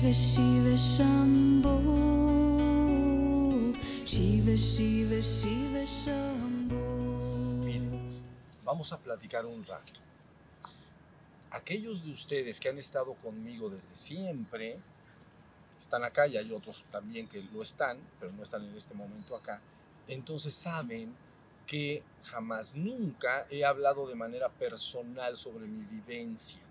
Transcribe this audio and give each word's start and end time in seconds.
Shiva 0.00 0.14
Shiva 0.14 0.76
Shambho 0.76 1.76
Shiva 4.06 4.56
Shiva 4.56 5.20
Shiva 5.20 6.32
Miren, 7.62 8.22
vamos 8.64 8.94
a 8.94 8.98
platicar 8.98 9.44
un 9.44 9.62
rato. 9.62 9.92
Aquellos 11.50 12.02
de 12.02 12.12
ustedes 12.12 12.58
que 12.58 12.70
han 12.70 12.78
estado 12.78 13.12
conmigo 13.12 13.68
desde 13.68 13.94
siempre, 13.94 14.78
están 15.78 16.02
acá 16.02 16.26
y 16.26 16.38
hay 16.38 16.50
otros 16.50 16.82
también 16.90 17.28
que 17.28 17.42
lo 17.52 17.60
están, 17.60 17.98
pero 18.18 18.32
no 18.32 18.42
están 18.42 18.64
en 18.64 18.74
este 18.74 18.94
momento 18.94 19.36
acá, 19.36 19.60
entonces 20.08 20.54
saben 20.54 21.14
que 21.66 22.02
jamás 22.24 22.74
nunca 22.74 23.46
he 23.50 23.66
hablado 23.66 24.06
de 24.08 24.14
manera 24.14 24.48
personal 24.48 25.36
sobre 25.36 25.66
mi 25.66 25.84
vivencia. 25.84 26.69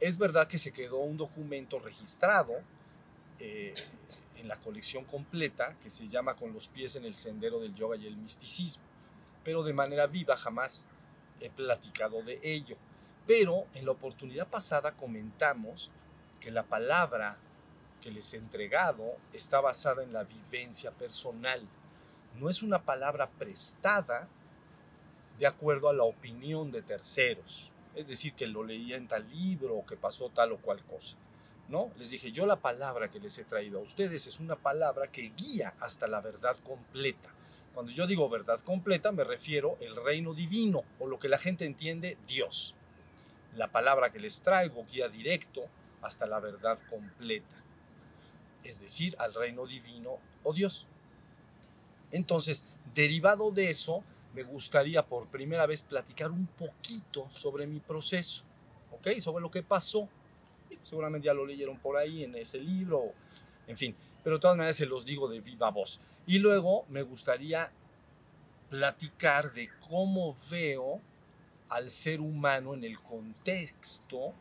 Es 0.00 0.16
verdad 0.16 0.48
que 0.48 0.58
se 0.58 0.72
quedó 0.72 0.98
un 0.98 1.18
documento 1.18 1.78
registrado 1.78 2.54
eh, 3.38 3.74
en 4.36 4.48
la 4.48 4.58
colección 4.58 5.04
completa 5.04 5.76
que 5.82 5.90
se 5.90 6.08
llama 6.08 6.34
Con 6.36 6.54
los 6.54 6.68
pies 6.68 6.96
en 6.96 7.04
el 7.04 7.14
sendero 7.14 7.60
del 7.60 7.74
yoga 7.74 7.96
y 7.96 8.06
el 8.06 8.16
misticismo, 8.16 8.82
pero 9.44 9.62
de 9.62 9.74
manera 9.74 10.06
viva 10.06 10.36
jamás 10.36 10.86
he 11.40 11.50
platicado 11.50 12.22
de 12.22 12.38
ello. 12.42 12.76
Pero 13.26 13.66
en 13.74 13.84
la 13.84 13.92
oportunidad 13.92 14.48
pasada 14.48 14.92
comentamos 14.92 15.90
que 16.40 16.50
la 16.50 16.62
palabra 16.62 17.38
que 18.00 18.10
les 18.10 18.32
he 18.32 18.38
entregado 18.38 19.16
está 19.34 19.60
basada 19.60 20.02
en 20.02 20.14
la 20.14 20.24
vivencia 20.24 20.90
personal. 20.90 21.60
No 22.38 22.48
es 22.48 22.62
una 22.62 22.82
palabra 22.82 23.28
prestada 23.28 24.26
de 25.38 25.46
acuerdo 25.46 25.88
a 25.88 25.92
la 25.92 26.04
opinión 26.04 26.70
de 26.70 26.82
terceros. 26.82 27.72
Es 27.94 28.08
decir, 28.08 28.34
que 28.34 28.46
lo 28.46 28.64
leía 28.64 28.96
en 28.96 29.08
tal 29.08 29.28
libro 29.30 29.76
o 29.76 29.86
que 29.86 29.96
pasó 29.96 30.30
tal 30.30 30.52
o 30.52 30.58
cual 30.58 30.82
cosa. 30.84 31.16
¿No? 31.68 31.90
Les 31.96 32.10
dije, 32.10 32.32
yo 32.32 32.46
la 32.46 32.56
palabra 32.56 33.10
que 33.10 33.20
les 33.20 33.38
he 33.38 33.44
traído 33.44 33.78
a 33.78 33.82
ustedes 33.82 34.26
es 34.26 34.40
una 34.40 34.56
palabra 34.56 35.06
que 35.06 35.30
guía 35.36 35.74
hasta 35.78 36.08
la 36.08 36.20
verdad 36.20 36.56
completa. 36.64 37.30
Cuando 37.74 37.92
yo 37.92 38.06
digo 38.08 38.28
verdad 38.28 38.60
completa 38.60 39.12
me 39.12 39.22
refiero 39.22 39.76
al 39.80 40.04
reino 40.04 40.34
divino 40.34 40.82
o 40.98 41.06
lo 41.06 41.20
que 41.20 41.28
la 41.28 41.38
gente 41.38 41.64
entiende 41.64 42.18
Dios. 42.26 42.74
La 43.54 43.68
palabra 43.68 44.10
que 44.10 44.18
les 44.18 44.42
traigo 44.42 44.84
guía 44.86 45.08
directo 45.08 45.62
hasta 46.02 46.26
la 46.26 46.40
verdad 46.40 46.78
completa, 46.88 47.62
es 48.64 48.80
decir, 48.80 49.14
al 49.18 49.34
reino 49.34 49.66
divino 49.66 50.18
o 50.42 50.52
Dios. 50.52 50.86
Entonces, 52.10 52.64
derivado 52.94 53.50
de 53.50 53.70
eso, 53.70 54.02
me 54.34 54.42
gustaría 54.42 55.04
por 55.04 55.28
primera 55.28 55.66
vez 55.66 55.82
platicar 55.82 56.30
un 56.30 56.46
poquito 56.46 57.28
sobre 57.30 57.66
mi 57.66 57.80
proceso, 57.80 58.44
¿ok? 58.92 59.20
Sobre 59.20 59.42
lo 59.42 59.50
que 59.50 59.62
pasó. 59.62 60.08
Seguramente 60.82 61.26
ya 61.26 61.34
lo 61.34 61.44
leyeron 61.44 61.78
por 61.78 61.96
ahí 61.96 62.24
en 62.24 62.34
ese 62.36 62.58
libro, 62.58 63.12
en 63.66 63.76
fin, 63.76 63.94
pero 64.22 64.36
de 64.36 64.40
todas 64.40 64.56
maneras 64.56 64.76
se 64.76 64.86
los 64.86 65.04
digo 65.04 65.28
de 65.28 65.40
viva 65.40 65.70
voz. 65.70 66.00
Y 66.26 66.38
luego 66.38 66.86
me 66.88 67.02
gustaría 67.02 67.72
platicar 68.70 69.52
de 69.52 69.68
cómo 69.88 70.36
veo 70.50 71.00
al 71.68 71.90
ser 71.90 72.20
humano 72.20 72.74
en 72.74 72.84
el 72.84 72.98
contexto 72.98 74.32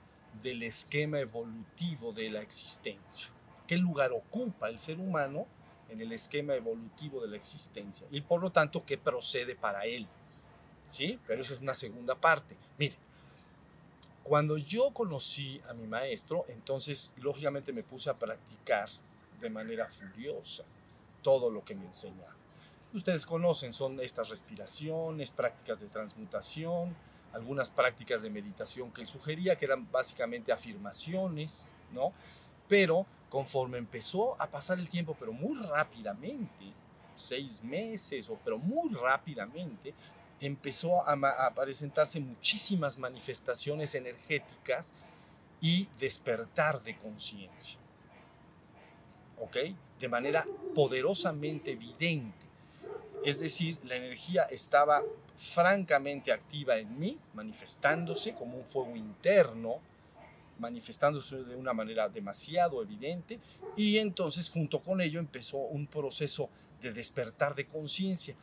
del 0.41 0.63
esquema 0.63 1.19
evolutivo 1.19 2.13
de 2.13 2.29
la 2.29 2.41
existencia. 2.41 3.27
¿Qué 3.67 3.77
lugar 3.77 4.11
ocupa 4.11 4.69
el 4.69 4.79
ser 4.79 4.99
humano 4.99 5.47
en 5.89 6.01
el 6.01 6.11
esquema 6.11 6.55
evolutivo 6.55 7.21
de 7.21 7.27
la 7.27 7.35
existencia? 7.35 8.07
Y 8.11 8.21
por 8.21 8.41
lo 8.41 8.51
tanto, 8.51 8.85
¿qué 8.85 8.97
procede 8.97 9.55
para 9.55 9.85
él? 9.85 10.07
¿Sí? 10.85 11.19
Pero 11.27 11.41
eso 11.41 11.53
es 11.53 11.61
una 11.61 11.73
segunda 11.73 12.15
parte. 12.15 12.55
Mire, 12.77 12.95
cuando 14.23 14.57
yo 14.57 14.91
conocí 14.91 15.61
a 15.69 15.73
mi 15.73 15.87
maestro, 15.87 16.45
entonces 16.49 17.13
lógicamente 17.17 17.73
me 17.73 17.83
puse 17.83 18.09
a 18.09 18.13
practicar 18.13 18.89
de 19.41 19.49
manera 19.49 19.87
furiosa 19.87 20.63
todo 21.21 21.49
lo 21.49 21.63
que 21.63 21.75
me 21.75 21.85
enseñaba. 21.85 22.35
Ustedes 22.93 23.25
conocen, 23.25 23.71
son 23.71 23.99
estas 23.99 24.29
respiraciones, 24.29 25.31
prácticas 25.31 25.79
de 25.79 25.87
transmutación, 25.87 26.95
algunas 27.33 27.69
prácticas 27.69 28.21
de 28.21 28.29
meditación 28.29 28.91
que 28.91 29.01
él 29.01 29.07
sugería, 29.07 29.57
que 29.57 29.65
eran 29.65 29.89
básicamente 29.91 30.51
afirmaciones, 30.51 31.71
¿no? 31.91 32.13
Pero 32.67 33.05
conforme 33.29 33.77
empezó 33.77 34.41
a 34.41 34.47
pasar 34.47 34.79
el 34.79 34.89
tiempo, 34.89 35.15
pero 35.19 35.31
muy 35.31 35.55
rápidamente, 35.57 36.73
seis 37.15 37.63
meses, 37.63 38.29
o, 38.29 38.37
pero 38.43 38.57
muy 38.57 38.93
rápidamente, 38.93 39.93
empezó 40.41 41.07
a, 41.07 41.13
a 41.13 41.53
presentarse 41.53 42.19
muchísimas 42.19 42.97
manifestaciones 42.97 43.93
energéticas 43.95 44.93
y 45.61 45.87
despertar 45.99 46.81
de 46.81 46.97
conciencia. 46.97 47.77
¿Ok? 49.39 49.57
De 49.99 50.09
manera 50.09 50.45
poderosamente 50.73 51.71
evidente. 51.71 52.47
Es 53.23 53.39
decir, 53.39 53.77
la 53.83 53.95
energía 53.95 54.43
estaba 54.43 55.03
francamente 55.35 56.31
activa 56.31 56.77
en 56.77 56.97
mí, 56.97 57.17
manifestándose 57.33 58.33
como 58.33 58.57
un 58.57 58.63
fuego 58.63 58.95
interno, 58.95 59.79
manifestándose 60.59 61.43
de 61.43 61.55
una 61.55 61.73
manera 61.73 62.09
demasiado 62.09 62.81
evidente, 62.81 63.39
y 63.75 63.97
entonces 63.97 64.49
junto 64.49 64.79
con 64.81 65.01
ello 65.01 65.19
empezó 65.19 65.57
un 65.57 65.87
proceso 65.87 66.49
de 66.81 66.93
despertar 66.93 67.55
de 67.55 67.65
conciencia. 67.65 68.35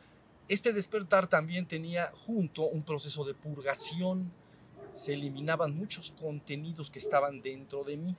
Este 0.47 0.73
despertar 0.73 1.27
también 1.27 1.65
tenía 1.65 2.11
junto 2.25 2.63
un 2.63 2.83
proceso 2.83 3.23
de 3.25 3.33
purgación, 3.33 4.31
se 4.91 5.13
eliminaban 5.13 5.75
muchos 5.75 6.11
contenidos 6.19 6.89
que 6.89 6.99
estaban 6.99 7.41
dentro 7.41 7.83
de 7.83 7.97
mí, 7.97 8.15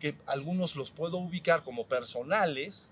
que 0.00 0.16
algunos 0.26 0.76
los 0.76 0.90
puedo 0.90 1.16
ubicar 1.16 1.64
como 1.64 1.86
personales, 1.86 2.90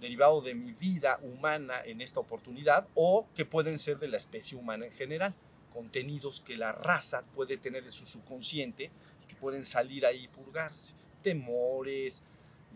derivado 0.00 0.40
de 0.40 0.54
mi 0.54 0.72
vida 0.72 1.18
humana 1.22 1.80
en 1.84 2.00
esta 2.00 2.20
oportunidad 2.20 2.86
o 2.94 3.26
que 3.34 3.44
pueden 3.44 3.78
ser 3.78 3.98
de 3.98 4.08
la 4.08 4.16
especie 4.16 4.58
humana 4.58 4.86
en 4.86 4.92
general, 4.92 5.34
contenidos 5.72 6.40
que 6.40 6.56
la 6.56 6.72
raza 6.72 7.24
puede 7.34 7.56
tener 7.56 7.84
en 7.84 7.90
su 7.90 8.04
subconsciente 8.04 8.90
que 9.24 9.36
pueden 9.36 9.64
salir 9.64 10.06
ahí 10.06 10.24
y 10.24 10.28
purgarse, 10.28 10.94
temores 11.22 12.22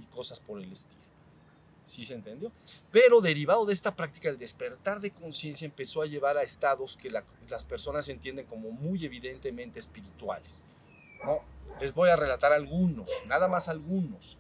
y 0.00 0.04
cosas 0.06 0.40
por 0.40 0.60
el 0.60 0.72
estilo. 0.72 1.02
¿Sí 1.86 2.04
se 2.04 2.14
entendió? 2.14 2.52
Pero 2.92 3.22
derivado 3.22 3.64
de 3.64 3.72
esta 3.72 3.96
práctica, 3.96 4.28
el 4.28 4.38
despertar 4.38 5.00
de 5.00 5.10
conciencia 5.10 5.64
empezó 5.64 6.02
a 6.02 6.06
llevar 6.06 6.36
a 6.36 6.42
estados 6.42 6.98
que 6.98 7.10
la, 7.10 7.24
las 7.48 7.64
personas 7.64 8.08
entienden 8.10 8.44
como 8.44 8.70
muy 8.70 9.06
evidentemente 9.06 9.78
espirituales. 9.78 10.64
¿no? 11.24 11.40
Les 11.80 11.94
voy 11.94 12.10
a 12.10 12.16
relatar 12.16 12.52
algunos, 12.52 13.08
nada 13.26 13.48
más 13.48 13.68
algunos. 13.68 14.36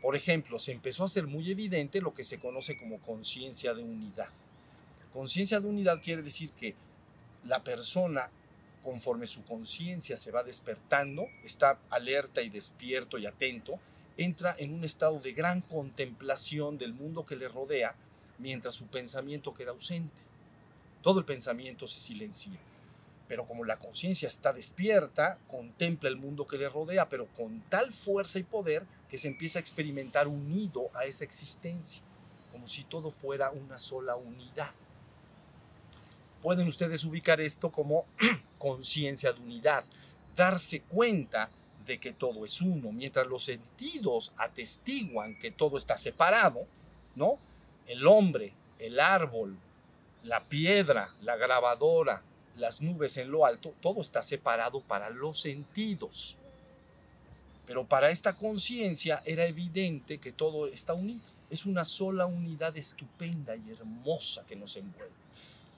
Por 0.00 0.16
ejemplo, 0.16 0.58
se 0.58 0.72
empezó 0.72 1.02
a 1.02 1.06
hacer 1.06 1.26
muy 1.26 1.50
evidente 1.50 2.00
lo 2.00 2.14
que 2.14 2.24
se 2.24 2.38
conoce 2.38 2.78
como 2.78 3.00
conciencia 3.00 3.74
de 3.74 3.82
unidad. 3.82 4.30
Conciencia 5.12 5.60
de 5.60 5.68
unidad 5.68 6.00
quiere 6.00 6.22
decir 6.22 6.52
que 6.52 6.74
la 7.44 7.62
persona, 7.62 8.30
conforme 8.86 9.26
su 9.26 9.44
conciencia 9.44 10.16
se 10.16 10.30
va 10.30 10.44
despertando, 10.44 11.26
está 11.42 11.80
alerta 11.90 12.40
y 12.40 12.48
despierto 12.48 13.18
y 13.18 13.26
atento, 13.26 13.80
entra 14.16 14.54
en 14.58 14.72
un 14.72 14.84
estado 14.84 15.18
de 15.18 15.32
gran 15.32 15.60
contemplación 15.60 16.78
del 16.78 16.94
mundo 16.94 17.26
que 17.26 17.34
le 17.34 17.48
rodea 17.48 17.96
mientras 18.38 18.76
su 18.76 18.86
pensamiento 18.86 19.52
queda 19.52 19.72
ausente. 19.72 20.22
Todo 21.02 21.18
el 21.18 21.24
pensamiento 21.24 21.88
se 21.88 21.98
silencia 21.98 22.52
pero 23.28 23.46
como 23.46 23.64
la 23.64 23.78
conciencia 23.78 24.28
está 24.28 24.52
despierta, 24.52 25.38
contempla 25.48 26.08
el 26.08 26.16
mundo 26.16 26.46
que 26.46 26.58
le 26.58 26.68
rodea, 26.68 27.08
pero 27.08 27.26
con 27.26 27.60
tal 27.68 27.92
fuerza 27.92 28.38
y 28.38 28.44
poder 28.44 28.84
que 29.08 29.18
se 29.18 29.28
empieza 29.28 29.58
a 29.58 29.60
experimentar 29.60 30.28
unido 30.28 30.90
a 30.94 31.06
esa 31.06 31.24
existencia, 31.24 32.02
como 32.52 32.66
si 32.66 32.84
todo 32.84 33.10
fuera 33.10 33.50
una 33.50 33.78
sola 33.78 34.16
unidad. 34.16 34.70
Pueden 36.46 36.68
ustedes 36.68 37.02
ubicar 37.02 37.40
esto 37.40 37.72
como 37.72 38.04
conciencia 38.58 39.32
de 39.32 39.40
unidad, 39.40 39.84
darse 40.36 40.80
cuenta 40.82 41.50
de 41.84 41.98
que 41.98 42.12
todo 42.12 42.44
es 42.44 42.62
uno, 42.62 42.92
mientras 42.92 43.26
los 43.26 43.42
sentidos 43.42 44.32
atestiguan 44.36 45.36
que 45.40 45.50
todo 45.50 45.76
está 45.76 45.96
separado, 45.96 46.64
¿no? 47.16 47.40
El 47.88 48.06
hombre, 48.06 48.52
el 48.78 49.00
árbol, 49.00 49.56
la 50.22 50.44
piedra, 50.44 51.12
la 51.20 51.34
grabadora, 51.34 52.22
las 52.54 52.80
nubes 52.80 53.16
en 53.16 53.32
lo 53.32 53.44
alto, 53.44 53.74
todo 53.82 54.00
está 54.00 54.22
separado 54.22 54.80
para 54.80 55.10
los 55.10 55.40
sentidos. 55.40 56.36
Pero 57.66 57.88
para 57.88 58.10
esta 58.10 58.36
conciencia 58.36 59.20
era 59.24 59.46
evidente 59.46 60.18
que 60.18 60.30
todo 60.30 60.68
está 60.68 60.94
unido. 60.94 61.24
Es 61.50 61.66
una 61.66 61.84
sola 61.84 62.26
unidad 62.26 62.76
estupenda 62.76 63.56
y 63.56 63.72
hermosa 63.72 64.46
que 64.46 64.54
nos 64.54 64.76
envuelve. 64.76 65.25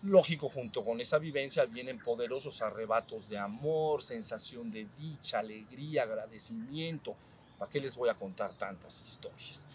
Lógico, 0.02 0.48
junto 0.48 0.84
con 0.84 1.00
esa 1.00 1.18
vivencia 1.18 1.66
vienen 1.66 1.98
poderosos 1.98 2.62
arrebatos 2.62 3.28
de 3.28 3.36
amor, 3.36 4.00
sensación 4.00 4.70
de 4.70 4.86
dicha, 4.96 5.40
alegría, 5.40 6.04
agradecimiento. 6.04 7.16
¿Para 7.58 7.70
qué 7.70 7.80
les 7.80 7.96
voy 7.96 8.08
a 8.08 8.14
contar 8.14 8.54
tantas 8.54 9.02
historias? 9.02 9.66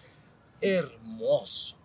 Hermoso. 0.62 1.75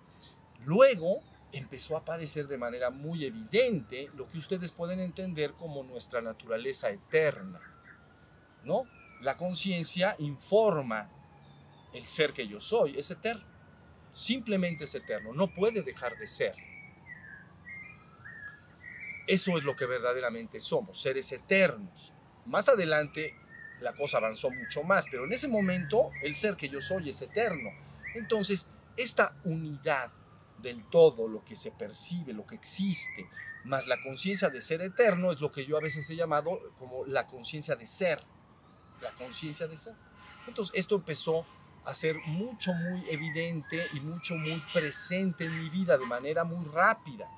Luego 0.65 1.21
empezó 1.51 1.97
a 1.97 2.01
aparecer 2.01 2.47
de 2.47 2.59
manera 2.59 2.91
muy 2.91 3.25
evidente 3.25 4.09
lo 4.15 4.29
que 4.29 4.39
ustedes 4.39 4.71
pueden 4.71 5.01
entender 5.01 5.55
como 5.55 5.83
nuestra 5.83 6.21
naturaleza 6.21 6.91
eterna. 6.91 7.61
¿No? 8.63 8.85
La 9.21 9.37
conciencia 9.37 10.15
informa 10.21 11.11
el 11.93 12.07
ser 12.07 12.33
que 12.33 12.47
yo 12.47 12.61
soy 12.61 12.97
es 12.97 13.11
eterno. 13.11 13.45
Simplemente 14.13 14.85
es 14.85 14.95
eterno, 14.95 15.33
no 15.33 15.53
puede 15.53 15.83
dejar 15.83 16.17
de 16.17 16.27
ser. 16.29 16.68
Eso 19.29 19.59
es 19.59 19.65
lo 19.65 19.77
que 19.77 19.85
verdaderamente 19.85 20.59
somos, 20.59 21.03
seres 21.03 21.31
eternos. 21.33 22.15
Más 22.47 22.67
adelante 22.71 23.37
la 23.81 23.93
cosa 23.93 24.17
avanzó 24.17 24.51
mucho 24.51 24.83
más, 24.83 25.05
pero 25.11 25.27
en 25.27 25.33
ese 25.35 25.49
momento 25.49 26.11
el 26.23 26.35
ser 26.35 26.57
que 26.57 26.71
yo 26.71 26.81
soy 26.81 27.11
es 27.11 27.21
eterno. 27.21 27.69
Entonces, 28.15 28.67
esta 28.97 29.37
unidad 29.45 30.11
del 30.63 30.89
todo, 30.89 31.29
lo 31.29 31.45
que 31.45 31.57
se 31.57 31.71
percibe, 31.71 32.33
lo 32.33 32.47
que 32.47 32.55
existe, 32.55 33.29
más 33.65 33.87
la 33.87 34.01
conciencia 34.01 34.49
de 34.49 34.63
ser 34.63 34.81
eterno, 34.81 35.31
es 35.31 35.43
lo 35.43 35.53
que 35.53 35.67
yo 35.67 35.77
a 35.77 35.83
veces 35.83 36.09
he 36.09 36.17
llamado 36.17 36.59
como 36.79 37.05
la 37.05 37.27
conciencia 37.27 37.77
de 37.77 37.85
ser. 37.85 38.21
La 39.03 39.13
conciencia 39.15 39.69
de 39.69 39.77
ser. 39.77 39.95
Entonces, 40.47 40.75
esto 40.75 40.97
empezó 40.97 41.47
a 41.85 41.93
ser 41.93 42.17
mucho, 42.27 42.73
muy 42.73 43.09
evidente 43.11 43.89
y 43.93 44.01
mucho, 44.01 44.37
muy 44.37 44.63
presente 44.73 45.45
en 45.45 45.63
mi 45.63 45.69
vida 45.69 45.99
de 45.99 46.07
manera 46.07 46.45
muy 46.45 46.65
rápida. 46.65 47.29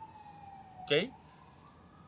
¿Ok? 0.85 1.11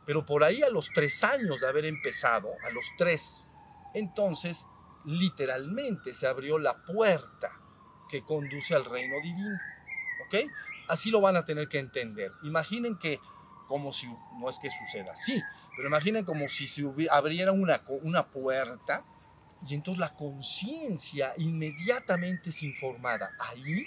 Pero 0.05 0.25
por 0.27 0.45
ahí 0.45 0.63
a 0.63 0.71
los 0.71 0.91
tres 0.93 1.23
años 1.25 1.61
de 1.61 1.69
haber 1.69 1.85
empezado, 1.85 2.51
a 2.65 2.71
los 2.71 2.87
tres, 2.99 3.49
entonces 3.95 4.67
literalmente 5.05 6.13
se 6.15 6.27
abrió 6.27 6.59
la 6.59 6.83
puerta 6.85 7.59
que 8.09 8.23
conduce 8.23 8.75
al 8.75 8.85
reino 8.85 9.17
divino. 9.23 9.59
¿Ok? 10.27 10.51
Así 10.89 11.11
lo 11.11 11.21
van 11.21 11.37
a 11.37 11.45
tener 11.45 11.69
que 11.69 11.79
entender. 11.79 12.33
Imaginen 12.43 12.99
que, 12.99 13.21
como 13.69 13.93
si, 13.93 14.09
no 14.39 14.49
es 14.49 14.59
que 14.59 14.69
suceda 14.69 15.13
así, 15.13 15.41
pero 15.77 15.89
imaginen 15.89 16.25
como 16.25 16.49
si 16.49 16.67
se 16.67 16.85
abriera 17.11 17.53
una, 17.53 17.83
una 18.03 18.27
puerta 18.27 19.05
y 19.67 19.75
entonces 19.75 20.01
la 20.01 20.15
conciencia 20.15 21.35
inmediatamente 21.39 22.51
es 22.51 22.63
informada. 22.63 23.33
Ahí, 23.39 23.87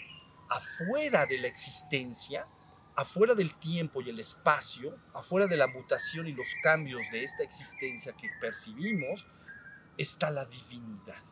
afuera 0.49 1.25
de 1.25 1.37
la 1.37 1.47
existencia, 1.47 2.47
afuera 2.95 3.35
del 3.35 3.55
tiempo 3.55 4.01
y 4.01 4.09
el 4.09 4.19
espacio, 4.19 4.97
afuera 5.13 5.47
de 5.47 5.57
la 5.57 5.67
mutación 5.67 6.27
y 6.27 6.31
los 6.31 6.47
cambios 6.63 7.01
de 7.11 7.23
esta 7.23 7.43
existencia 7.43 8.13
que 8.13 8.29
percibimos, 8.39 9.27
está 9.97 10.31
la 10.31 10.45
divinidad. 10.45 11.23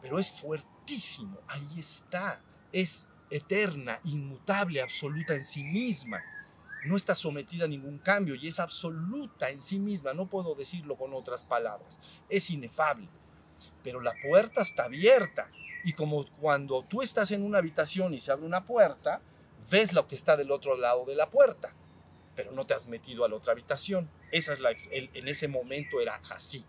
Pero 0.00 0.18
es 0.18 0.30
fuertísimo, 0.30 1.40
ahí 1.48 1.78
está, 1.78 2.40
es 2.72 3.08
eterna, 3.30 3.98
inmutable, 4.04 4.80
absoluta 4.80 5.34
en 5.34 5.44
sí 5.44 5.64
misma. 5.64 6.22
No 6.84 6.96
está 6.96 7.14
sometida 7.14 7.64
a 7.64 7.68
ningún 7.68 7.98
cambio 7.98 8.34
y 8.34 8.46
es 8.46 8.60
absoluta 8.60 9.48
en 9.48 9.60
sí 9.60 9.78
misma, 9.78 10.12
no 10.12 10.26
puedo 10.26 10.54
decirlo 10.54 10.96
con 10.96 11.14
otras 11.14 11.42
palabras, 11.42 11.98
es 12.28 12.50
inefable. 12.50 13.08
Pero 13.82 14.00
la 14.00 14.12
puerta 14.22 14.62
está 14.62 14.84
abierta 14.84 15.50
y 15.84 15.94
como 15.94 16.26
cuando 16.36 16.84
tú 16.84 17.02
estás 17.02 17.30
en 17.30 17.42
una 17.42 17.58
habitación 17.58 18.14
y 18.14 18.20
se 18.20 18.30
abre 18.30 18.46
una 18.46 18.66
puerta, 18.66 19.22
ves 19.70 19.92
lo 19.92 20.06
que 20.06 20.14
está 20.14 20.36
del 20.36 20.50
otro 20.50 20.76
lado 20.76 21.04
de 21.04 21.14
la 21.14 21.30
puerta, 21.30 21.72
pero 22.36 22.52
no 22.52 22.66
te 22.66 22.74
has 22.74 22.88
metido 22.88 23.24
a 23.24 23.28
la 23.28 23.36
otra 23.36 23.52
habitación. 23.52 24.08
Esa 24.30 24.52
es 24.52 24.60
la, 24.60 24.70
en 24.90 25.28
ese 25.28 25.48
momento 25.48 26.00
era 26.00 26.20
así. 26.30 26.64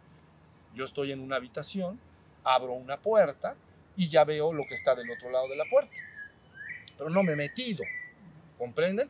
Yo 0.74 0.86
estoy 0.86 1.12
en 1.12 1.20
una 1.20 1.38
habitación, 1.38 2.00
abro 2.44 2.74
una 2.74 3.00
puerta 3.00 3.56
y 3.96 4.08
ya 4.08 4.24
veo 4.24 4.54
lo 4.54 4.66
que 4.68 4.76
está 4.76 4.94
del 4.96 5.10
otro 5.10 5.32
lado 5.32 5.48
de 5.48 5.56
la 5.56 5.66
puerta. 5.66 5.96
Pero 6.98 7.10
no 7.10 7.24
me 7.24 7.34
he 7.34 7.36
metido, 7.36 7.84
¿comprenden? 8.58 9.10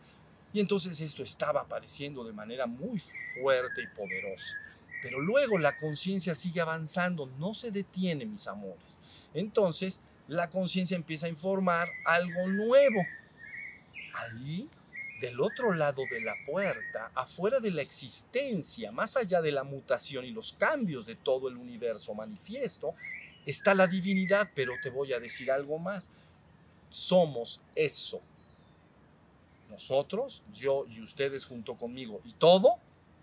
Y 0.54 0.60
entonces 0.60 1.02
esto 1.02 1.22
estaba 1.22 1.62
apareciendo 1.62 2.24
de 2.24 2.32
manera 2.32 2.66
muy 2.66 3.00
fuerte 3.00 3.82
y 3.82 3.88
poderosa. 3.88 4.56
Pero 5.02 5.20
luego 5.20 5.58
la 5.58 5.76
conciencia 5.78 6.34
sigue 6.34 6.62
avanzando, 6.62 7.28
no 7.38 7.54
se 7.54 7.72
detiene, 7.72 8.26
mis 8.26 8.48
amores. 8.48 9.00
Entonces 9.34 10.00
la 10.28 10.50
conciencia 10.50 10.96
empieza 10.96 11.26
a 11.26 11.30
informar 11.30 11.90
algo 12.06 12.48
nuevo 12.48 13.06
ahí, 14.16 14.70
del 15.22 15.40
otro 15.40 15.74
lado 15.74 16.04
de 16.10 16.22
la 16.22 16.36
puerta, 16.46 17.12
afuera 17.16 17.60
de 17.60 17.72
la 17.72 17.82
existencia, 17.82 18.92
más 18.92 19.16
allá 19.16 19.42
de 19.42 19.52
la 19.52 19.64
mutación 19.64 20.26
y 20.26 20.32
los 20.32 20.54
cambios 20.54 21.06
de 21.06 21.16
todo 21.16 21.48
el 21.48 21.58
universo 21.58 22.14
manifiesto, 22.14 22.94
está 23.46 23.74
la 23.74 23.88
divinidad, 23.88 24.50
pero 24.54 24.74
te 24.82 24.90
voy 24.90 25.14
a 25.14 25.20
decir 25.20 25.52
algo 25.52 25.78
más. 25.78 26.12
Somos 26.90 27.62
eso. 27.76 28.22
Nosotros, 29.70 30.44
yo 30.54 30.86
y 30.88 31.02
ustedes 31.02 31.46
junto 31.46 31.76
conmigo, 31.76 32.22
y 32.26 32.34
todo 32.34 32.78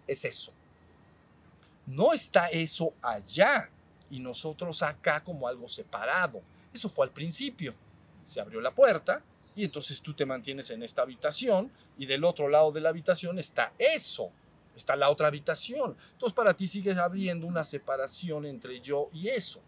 es 0.06 0.24
eso. 0.24 0.52
No 1.86 2.12
está 2.12 2.48
eso 2.48 2.94
allá 3.02 3.70
y 4.10 4.20
nosotros 4.20 4.82
acá 4.82 5.22
como 5.22 5.48
algo 5.48 5.68
separado. 5.68 6.42
Eso 6.72 6.88
fue 6.88 7.06
al 7.06 7.12
principio. 7.12 7.74
Se 8.24 8.40
abrió 8.40 8.60
la 8.60 8.70
puerta 8.70 9.20
y 9.54 9.64
entonces 9.64 10.00
tú 10.00 10.14
te 10.14 10.26
mantienes 10.26 10.70
en 10.70 10.82
esta 10.82 11.02
habitación 11.02 11.70
y 11.98 12.06
del 12.06 12.24
otro 12.24 12.48
lado 12.48 12.72
de 12.72 12.80
la 12.80 12.88
habitación 12.88 13.38
está 13.38 13.72
eso, 13.78 14.30
está 14.76 14.96
la 14.96 15.10
otra 15.10 15.26
habitación. 15.26 15.96
Entonces 16.12 16.34
para 16.34 16.54
ti 16.54 16.66
sigues 16.66 16.96
abriendo 16.96 17.46
una 17.46 17.64
separación 17.64 18.46
entre 18.46 18.80
yo 18.80 19.10
y 19.12 19.28
eso. 19.28 19.60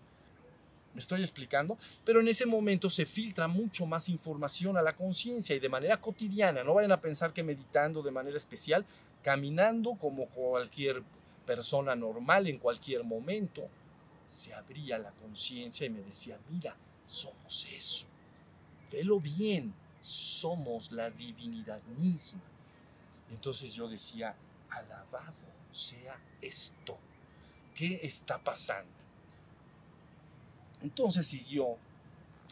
¿Me 0.95 1.01
estoy 1.01 1.21
explicando? 1.21 1.77
Pero 2.05 2.21
en 2.21 2.29
ese 2.29 2.47
momento 2.47 2.89
se 2.89 3.05
filtra 3.05 3.49
mucho 3.49 3.85
más 3.85 4.09
información 4.09 4.77
a 4.77 4.83
la 4.83 4.95
conciencia 4.95 5.55
y 5.55 5.59
de 5.59 5.69
manera 5.69 6.01
cotidiana. 6.01 6.63
No 6.63 6.75
vayan 6.75 6.93
a 6.93 7.01
pensar 7.01 7.33
que 7.33 7.43
meditando 7.43 8.01
de 8.01 8.13
manera 8.13 8.37
especial, 8.37 8.87
caminando 9.23 9.95
como 9.95 10.29
cualquier 10.29 11.03
persona 11.45 11.97
normal 11.97 12.47
en 12.47 12.59
cualquier 12.59 13.03
momento, 13.03 13.69
se 14.25 14.55
abría 14.55 14.97
la 14.99 15.11
conciencia 15.11 15.85
y 15.85 15.91
me 15.91 16.01
decía, 16.01 16.39
mira, 16.49 16.77
somos 17.07 17.67
eso 17.67 18.07
velo 18.95 19.19
bien, 19.19 19.75
somos 20.01 20.93
la 20.93 21.11
divinidad 21.11 21.83
misma. 21.99 22.43
Entonces 23.31 23.75
yo 23.75 23.89
decía, 23.89 24.37
alabado 24.71 25.35
sea 25.71 26.21
esto. 26.41 26.97
¿Qué 27.75 28.01
está 28.03 28.39
pasando? 28.39 28.93
Entonces 30.81 31.27
siguió 31.27 31.77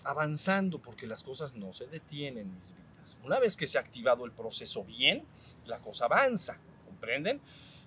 avanzando 0.05 0.81
porque 0.81 1.07
las 1.07 1.23
cosas 1.23 1.55
no 1.55 1.73
se 1.73 1.87
detienen 1.87 2.49
en 2.49 2.55
mis 2.57 2.75
vidas. 2.75 3.17
Una 3.23 3.39
vez 3.39 3.57
que 3.57 3.69
se 3.69 3.79
ha 3.79 3.81
activado 3.81 4.25
el 4.25 4.33
proceso 4.33 4.83
bien, 4.83 5.25
la 5.67 5.79
cosa 5.79 6.07
avanza, 6.07 6.59
¿comprenden? 6.87 7.41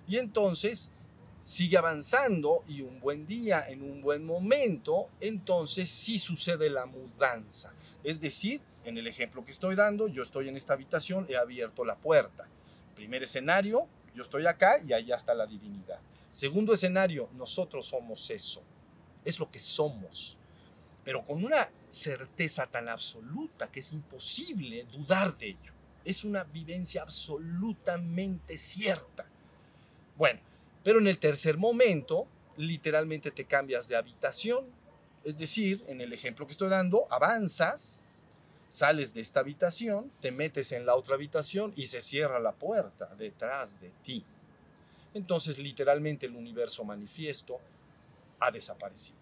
Y 0.08 0.16
entonces 0.16 0.90
sigue 1.46 1.76
avanzando 1.76 2.64
y 2.66 2.80
un 2.80 2.98
buen 2.98 3.24
día, 3.24 3.68
en 3.68 3.80
un 3.80 4.02
buen 4.02 4.26
momento, 4.26 5.10
entonces 5.20 5.88
sí 5.88 6.18
sucede 6.18 6.68
la 6.68 6.86
mudanza. 6.86 7.72
Es 8.02 8.20
decir, 8.20 8.60
en 8.84 8.98
el 8.98 9.06
ejemplo 9.06 9.44
que 9.44 9.52
estoy 9.52 9.76
dando, 9.76 10.08
yo 10.08 10.24
estoy 10.24 10.48
en 10.48 10.56
esta 10.56 10.72
habitación, 10.72 11.24
he 11.28 11.36
abierto 11.36 11.84
la 11.84 11.94
puerta. 11.94 12.48
Primer 12.96 13.22
escenario, 13.22 13.86
yo 14.12 14.24
estoy 14.24 14.44
acá 14.44 14.82
y 14.84 14.92
allá 14.92 15.14
está 15.14 15.34
la 15.34 15.46
divinidad. 15.46 16.00
Segundo 16.30 16.74
escenario, 16.74 17.28
nosotros 17.34 17.86
somos 17.86 18.28
eso. 18.28 18.60
Es 19.24 19.38
lo 19.38 19.48
que 19.48 19.60
somos. 19.60 20.36
Pero 21.04 21.24
con 21.24 21.44
una 21.44 21.68
certeza 21.88 22.66
tan 22.66 22.88
absoluta 22.88 23.70
que 23.70 23.78
es 23.78 23.92
imposible 23.92 24.82
dudar 24.90 25.38
de 25.38 25.50
ello. 25.50 25.72
Es 26.04 26.24
una 26.24 26.42
vivencia 26.42 27.02
absolutamente 27.02 28.56
cierta. 28.56 29.26
Bueno, 30.16 30.40
pero 30.86 31.00
en 31.00 31.08
el 31.08 31.18
tercer 31.18 31.56
momento, 31.56 32.28
literalmente 32.56 33.32
te 33.32 33.44
cambias 33.44 33.88
de 33.88 33.96
habitación, 33.96 34.66
es 35.24 35.36
decir, 35.36 35.82
en 35.88 36.00
el 36.00 36.12
ejemplo 36.12 36.46
que 36.46 36.52
estoy 36.52 36.68
dando, 36.68 37.08
avanzas, 37.10 38.04
sales 38.68 39.12
de 39.12 39.20
esta 39.20 39.40
habitación, 39.40 40.12
te 40.20 40.30
metes 40.30 40.70
en 40.70 40.86
la 40.86 40.94
otra 40.94 41.16
habitación 41.16 41.72
y 41.74 41.88
se 41.88 42.00
cierra 42.02 42.38
la 42.38 42.52
puerta 42.52 43.12
detrás 43.18 43.80
de 43.80 43.90
ti. 44.04 44.24
Entonces, 45.12 45.58
literalmente 45.58 46.26
el 46.26 46.36
universo 46.36 46.84
manifiesto 46.84 47.58
ha 48.38 48.52
desaparecido. 48.52 49.18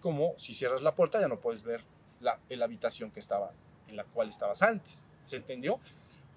Como 0.00 0.34
si 0.36 0.52
cierras 0.52 0.82
la 0.82 0.96
puerta 0.96 1.20
ya 1.20 1.28
no 1.28 1.38
puedes 1.38 1.62
ver 1.62 1.84
la, 2.20 2.40
la 2.48 2.64
habitación 2.64 3.12
que 3.12 3.20
estaba, 3.20 3.52
en 3.86 3.94
la 3.94 4.02
cual 4.02 4.30
estabas 4.30 4.62
antes. 4.62 5.06
¿Se 5.26 5.36
entendió? 5.36 5.78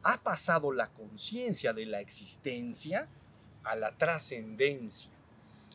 Ha 0.03 0.21
pasado 0.21 0.71
la 0.71 0.89
conciencia 0.89 1.73
de 1.73 1.87
la 1.87 1.99
existencia 1.99 3.09
a 3.63 3.75
la 3.75 3.91
trascendencia. 3.97 5.11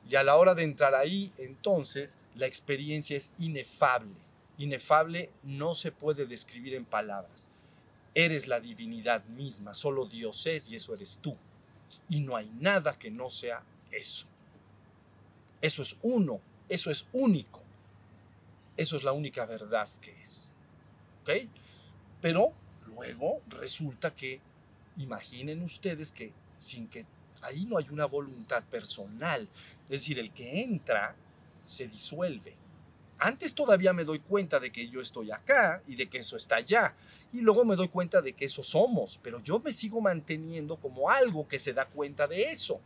Y 0.08 0.14
a 0.14 0.22
la 0.22 0.36
hora 0.36 0.54
de 0.54 0.62
entrar 0.62 0.94
ahí, 0.94 1.32
entonces, 1.36 2.18
la 2.34 2.46
experiencia 2.46 3.16
es 3.16 3.32
inefable. 3.38 4.14
Inefable 4.58 5.30
no 5.42 5.74
se 5.74 5.92
puede 5.92 6.26
describir 6.26 6.74
en 6.74 6.84
palabras. 6.84 7.48
Eres 8.14 8.46
la 8.46 8.60
divinidad 8.60 9.24
misma, 9.24 9.74
solo 9.74 10.06
Dios 10.06 10.46
es 10.46 10.70
y 10.70 10.76
eso 10.76 10.94
eres 10.94 11.18
tú. 11.20 11.36
Y 12.08 12.20
no 12.20 12.36
hay 12.36 12.50
nada 12.58 12.98
que 12.98 13.10
no 13.10 13.30
sea 13.30 13.62
eso. 13.90 14.26
Eso 15.60 15.82
es 15.82 15.96
uno, 16.02 16.40
eso 16.68 16.90
es 16.90 17.06
único. 17.12 17.60
Eso 18.76 18.96
es 18.96 19.02
la 19.04 19.12
única 19.12 19.44
verdad 19.44 19.88
que 20.00 20.12
es. 20.22 20.54
¿Ok? 21.22 21.48
Pero 22.20 22.52
luego 22.86 23.42
resulta 23.48 24.14
que, 24.14 24.40
imaginen 24.98 25.62
ustedes 25.62 26.12
que 26.12 26.32
sin 26.56 26.88
que 26.88 27.04
ahí 27.42 27.66
no 27.66 27.78
hay 27.78 27.86
una 27.90 28.06
voluntad 28.06 28.62
personal. 28.64 29.48
Es 29.84 29.90
decir, 29.90 30.18
el 30.18 30.32
que 30.32 30.62
entra 30.62 31.14
se 31.64 31.88
disuelve. 31.88 32.54
Antes 33.18 33.54
todavía 33.54 33.92
me 33.92 34.04
doy 34.04 34.18
cuenta 34.18 34.60
de 34.60 34.70
que 34.70 34.88
yo 34.88 35.00
estoy 35.00 35.30
acá 35.30 35.82
y 35.86 35.96
de 35.96 36.08
que 36.08 36.18
eso 36.18 36.36
está 36.36 36.56
allá. 36.56 36.94
Y 37.32 37.40
luego 37.40 37.64
me 37.64 37.76
doy 37.76 37.88
cuenta 37.88 38.20
de 38.20 38.32
que 38.32 38.44
eso 38.44 38.62
somos, 38.62 39.18
pero 39.22 39.42
yo 39.42 39.58
me 39.60 39.72
sigo 39.72 40.00
manteniendo 40.00 40.76
como 40.76 41.10
algo 41.10 41.48
que 41.48 41.58
se 41.58 41.72
da 41.72 41.86
cuenta 41.86 42.26
de 42.26 42.50
eso. 42.50 42.80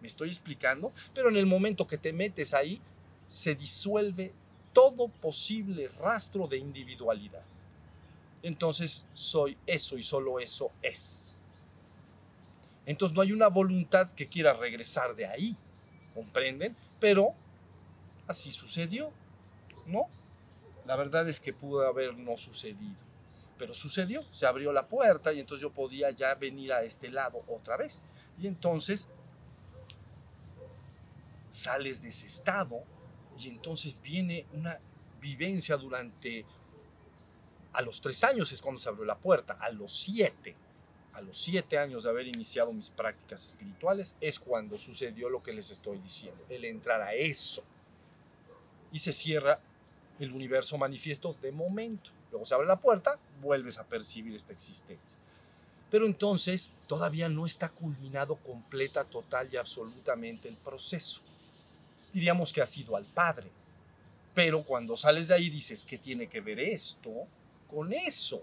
¿Me 0.00 0.08
estoy 0.08 0.28
explicando? 0.28 0.92
Pero 1.14 1.28
en 1.28 1.36
el 1.36 1.46
momento 1.46 1.86
que 1.86 1.98
te 1.98 2.12
metes 2.12 2.54
ahí, 2.54 2.80
se 3.26 3.54
disuelve 3.54 4.32
todo 4.72 5.08
posible 5.08 5.88
rastro 6.00 6.46
de 6.46 6.58
individualidad. 6.58 7.42
Entonces 8.42 9.06
soy 9.14 9.56
eso 9.66 9.98
y 9.98 10.02
solo 10.02 10.40
eso 10.40 10.70
es. 10.82 11.29
Entonces 12.90 13.14
no 13.14 13.22
hay 13.22 13.30
una 13.30 13.46
voluntad 13.46 14.10
que 14.12 14.26
quiera 14.26 14.52
regresar 14.52 15.14
de 15.14 15.24
ahí, 15.24 15.56
¿comprenden? 16.12 16.76
Pero 16.98 17.34
así 18.26 18.50
sucedió, 18.50 19.12
¿no? 19.86 20.08
La 20.86 20.96
verdad 20.96 21.28
es 21.28 21.38
que 21.38 21.52
pudo 21.52 21.86
haber 21.86 22.16
no 22.16 22.36
sucedido, 22.36 22.98
pero 23.58 23.74
sucedió, 23.74 24.24
se 24.32 24.44
abrió 24.44 24.72
la 24.72 24.88
puerta 24.88 25.32
y 25.32 25.38
entonces 25.38 25.62
yo 25.62 25.70
podía 25.70 26.10
ya 26.10 26.34
venir 26.34 26.72
a 26.72 26.82
este 26.82 27.10
lado 27.10 27.44
otra 27.46 27.76
vez. 27.76 28.06
Y 28.40 28.48
entonces 28.48 29.08
sales 31.48 32.02
de 32.02 32.08
ese 32.08 32.26
estado 32.26 32.82
y 33.38 33.50
entonces 33.50 34.02
viene 34.02 34.46
una 34.52 34.80
vivencia 35.20 35.76
durante, 35.76 36.44
a 37.72 37.82
los 37.82 38.00
tres 38.00 38.24
años 38.24 38.50
es 38.50 38.60
cuando 38.60 38.80
se 38.80 38.88
abrió 38.88 39.04
la 39.04 39.16
puerta, 39.16 39.58
a 39.60 39.70
los 39.70 39.96
siete, 39.96 40.56
a 41.12 41.20
los 41.20 41.38
siete 41.38 41.78
años 41.78 42.04
de 42.04 42.10
haber 42.10 42.26
iniciado 42.26 42.72
mis 42.72 42.90
prácticas 42.90 43.46
espirituales 43.46 44.16
es 44.20 44.38
cuando 44.38 44.78
sucedió 44.78 45.28
lo 45.28 45.42
que 45.42 45.52
les 45.52 45.70
estoy 45.70 45.98
diciendo, 45.98 46.42
el 46.48 46.64
entrar 46.64 47.02
a 47.02 47.14
eso. 47.14 47.62
Y 48.92 48.98
se 48.98 49.12
cierra 49.12 49.60
el 50.18 50.32
universo 50.32 50.78
manifiesto 50.78 51.34
de 51.40 51.52
momento. 51.52 52.10
Luego 52.30 52.44
se 52.44 52.54
abre 52.54 52.66
la 52.66 52.80
puerta, 52.80 53.18
vuelves 53.40 53.78
a 53.78 53.84
percibir 53.84 54.34
esta 54.34 54.52
existencia. 54.52 55.18
Pero 55.90 56.06
entonces 56.06 56.70
todavía 56.86 57.28
no 57.28 57.46
está 57.46 57.68
culminado 57.68 58.36
completa, 58.36 59.04
total 59.04 59.48
y 59.52 59.56
absolutamente 59.56 60.48
el 60.48 60.56
proceso 60.56 61.22
diríamos 62.12 62.52
que 62.52 62.62
ha 62.62 62.66
sido 62.66 62.96
al 62.96 63.04
Padre. 63.04 63.50
Pero 64.34 64.62
cuando 64.62 64.96
sales 64.96 65.28
de 65.28 65.34
ahí 65.34 65.50
dices, 65.50 65.84
¿qué 65.84 65.98
tiene 65.98 66.28
que 66.28 66.40
ver 66.40 66.60
esto 66.60 67.10
con 67.68 67.92
eso? 67.92 68.42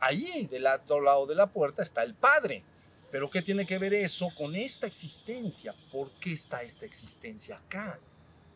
Allí, 0.00 0.46
del 0.46 0.66
otro 0.66 1.00
lado 1.00 1.26
de 1.26 1.34
la 1.34 1.46
puerta, 1.46 1.82
está 1.82 2.02
el 2.02 2.14
Padre. 2.14 2.62
Pero 3.10 3.30
¿qué 3.30 3.42
tiene 3.42 3.66
que 3.66 3.78
ver 3.78 3.94
eso 3.94 4.28
con 4.36 4.54
esta 4.54 4.86
existencia? 4.86 5.74
¿Por 5.92 6.10
qué 6.12 6.32
está 6.32 6.62
esta 6.62 6.84
existencia 6.84 7.56
acá? 7.56 7.98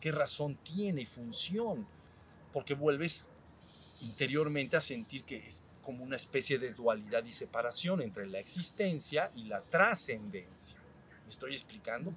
¿Qué 0.00 0.11
razón 0.12 0.56
tiene 0.56 1.02
y 1.02 1.06
función? 1.06 1.87
Porque 2.52 2.75
vuelves 2.75 3.28
interiormente 4.02 4.76
a 4.76 4.80
sentir 4.80 5.25
que 5.25 5.37
es 5.37 5.64
como 5.82 6.04
una 6.04 6.16
especie 6.16 6.59
de 6.59 6.73
dualidad 6.73 7.25
y 7.25 7.32
separación 7.32 8.02
entre 8.02 8.26
la 8.26 8.38
existencia 8.38 9.30
y 9.37 9.44
la 9.44 9.62
trascendencia. 9.62 10.76
¿Me 11.25 11.30
estoy 11.30 11.54
explicando? 11.54 12.14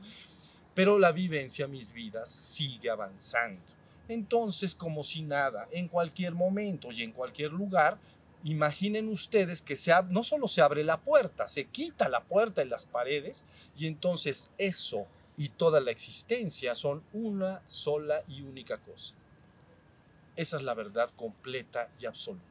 pero 0.74 0.98
la 0.98 1.12
vivencia, 1.12 1.68
mis 1.68 1.94
vidas, 1.94 2.30
sigue 2.30 2.90
avanzando. 2.90 3.62
Entonces, 4.08 4.76
como 4.76 5.04
si 5.04 5.22
nada, 5.22 5.68
en 5.72 5.88
cualquier 5.88 6.34
momento 6.34 6.92
y 6.92 7.04
en 7.04 7.12
cualquier 7.12 7.52
lugar, 7.52 7.98
imaginen 8.44 9.10
ustedes 9.10 9.62
que 9.62 9.78
no 10.10 10.24
solo 10.24 10.48
se 10.48 10.62
abre 10.62 10.84
la 10.84 11.00
puerta, 11.00 11.48
se 11.48 11.66
quita 11.66 12.10
la 12.10 12.24
puerta 12.24 12.62
en 12.62 12.70
las 12.70 12.86
paredes 12.86 13.44
y 13.78 13.88
entonces 13.88 14.52
eso 14.58 15.08
y 15.38 15.50
toda 15.50 15.80
la 15.80 15.92
existencia 15.92 16.76
son 16.76 17.04
una 17.14 17.62
sola 17.68 18.22
y 18.28 18.42
única 18.42 18.78
cosa. 18.78 19.14
Esa 20.36 20.58
es 20.58 20.64
la 20.64 20.74
verdad 20.74 21.10
completa 21.16 21.90
y 22.00 22.06
absoluta. 22.06 22.44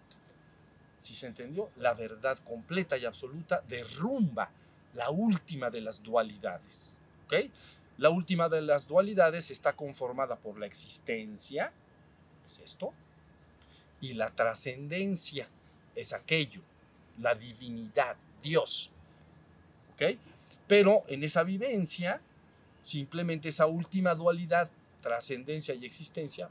Si 0.98 1.14
se 1.14 1.26
entendió, 1.26 1.70
la 1.76 1.94
verdad 1.94 2.38
completa 2.38 2.96
y 2.96 3.04
absoluta 3.04 3.62
derrumba 3.68 4.50
la 4.94 5.10
última 5.10 5.68
de 5.70 5.80
las 5.80 6.02
dualidades. 6.02 6.98
¿Ok? 7.26 7.50
La 7.98 8.10
última 8.10 8.48
de 8.48 8.62
las 8.62 8.86
dualidades 8.86 9.50
está 9.50 9.74
conformada 9.74 10.36
por 10.36 10.58
la 10.58 10.66
existencia, 10.66 11.72
es 12.44 12.58
esto, 12.60 12.92
y 14.00 14.14
la 14.14 14.30
trascendencia, 14.30 15.48
es 15.94 16.12
aquello, 16.12 16.60
la 17.18 17.34
divinidad, 17.34 18.16
Dios. 18.42 18.90
Pero 20.66 21.04
en 21.06 21.22
esa 21.22 21.44
vivencia, 21.44 22.20
simplemente 22.82 23.48
esa 23.48 23.66
última 23.66 24.14
dualidad, 24.14 24.70
trascendencia 25.00 25.74
y 25.74 25.84
existencia, 25.84 26.50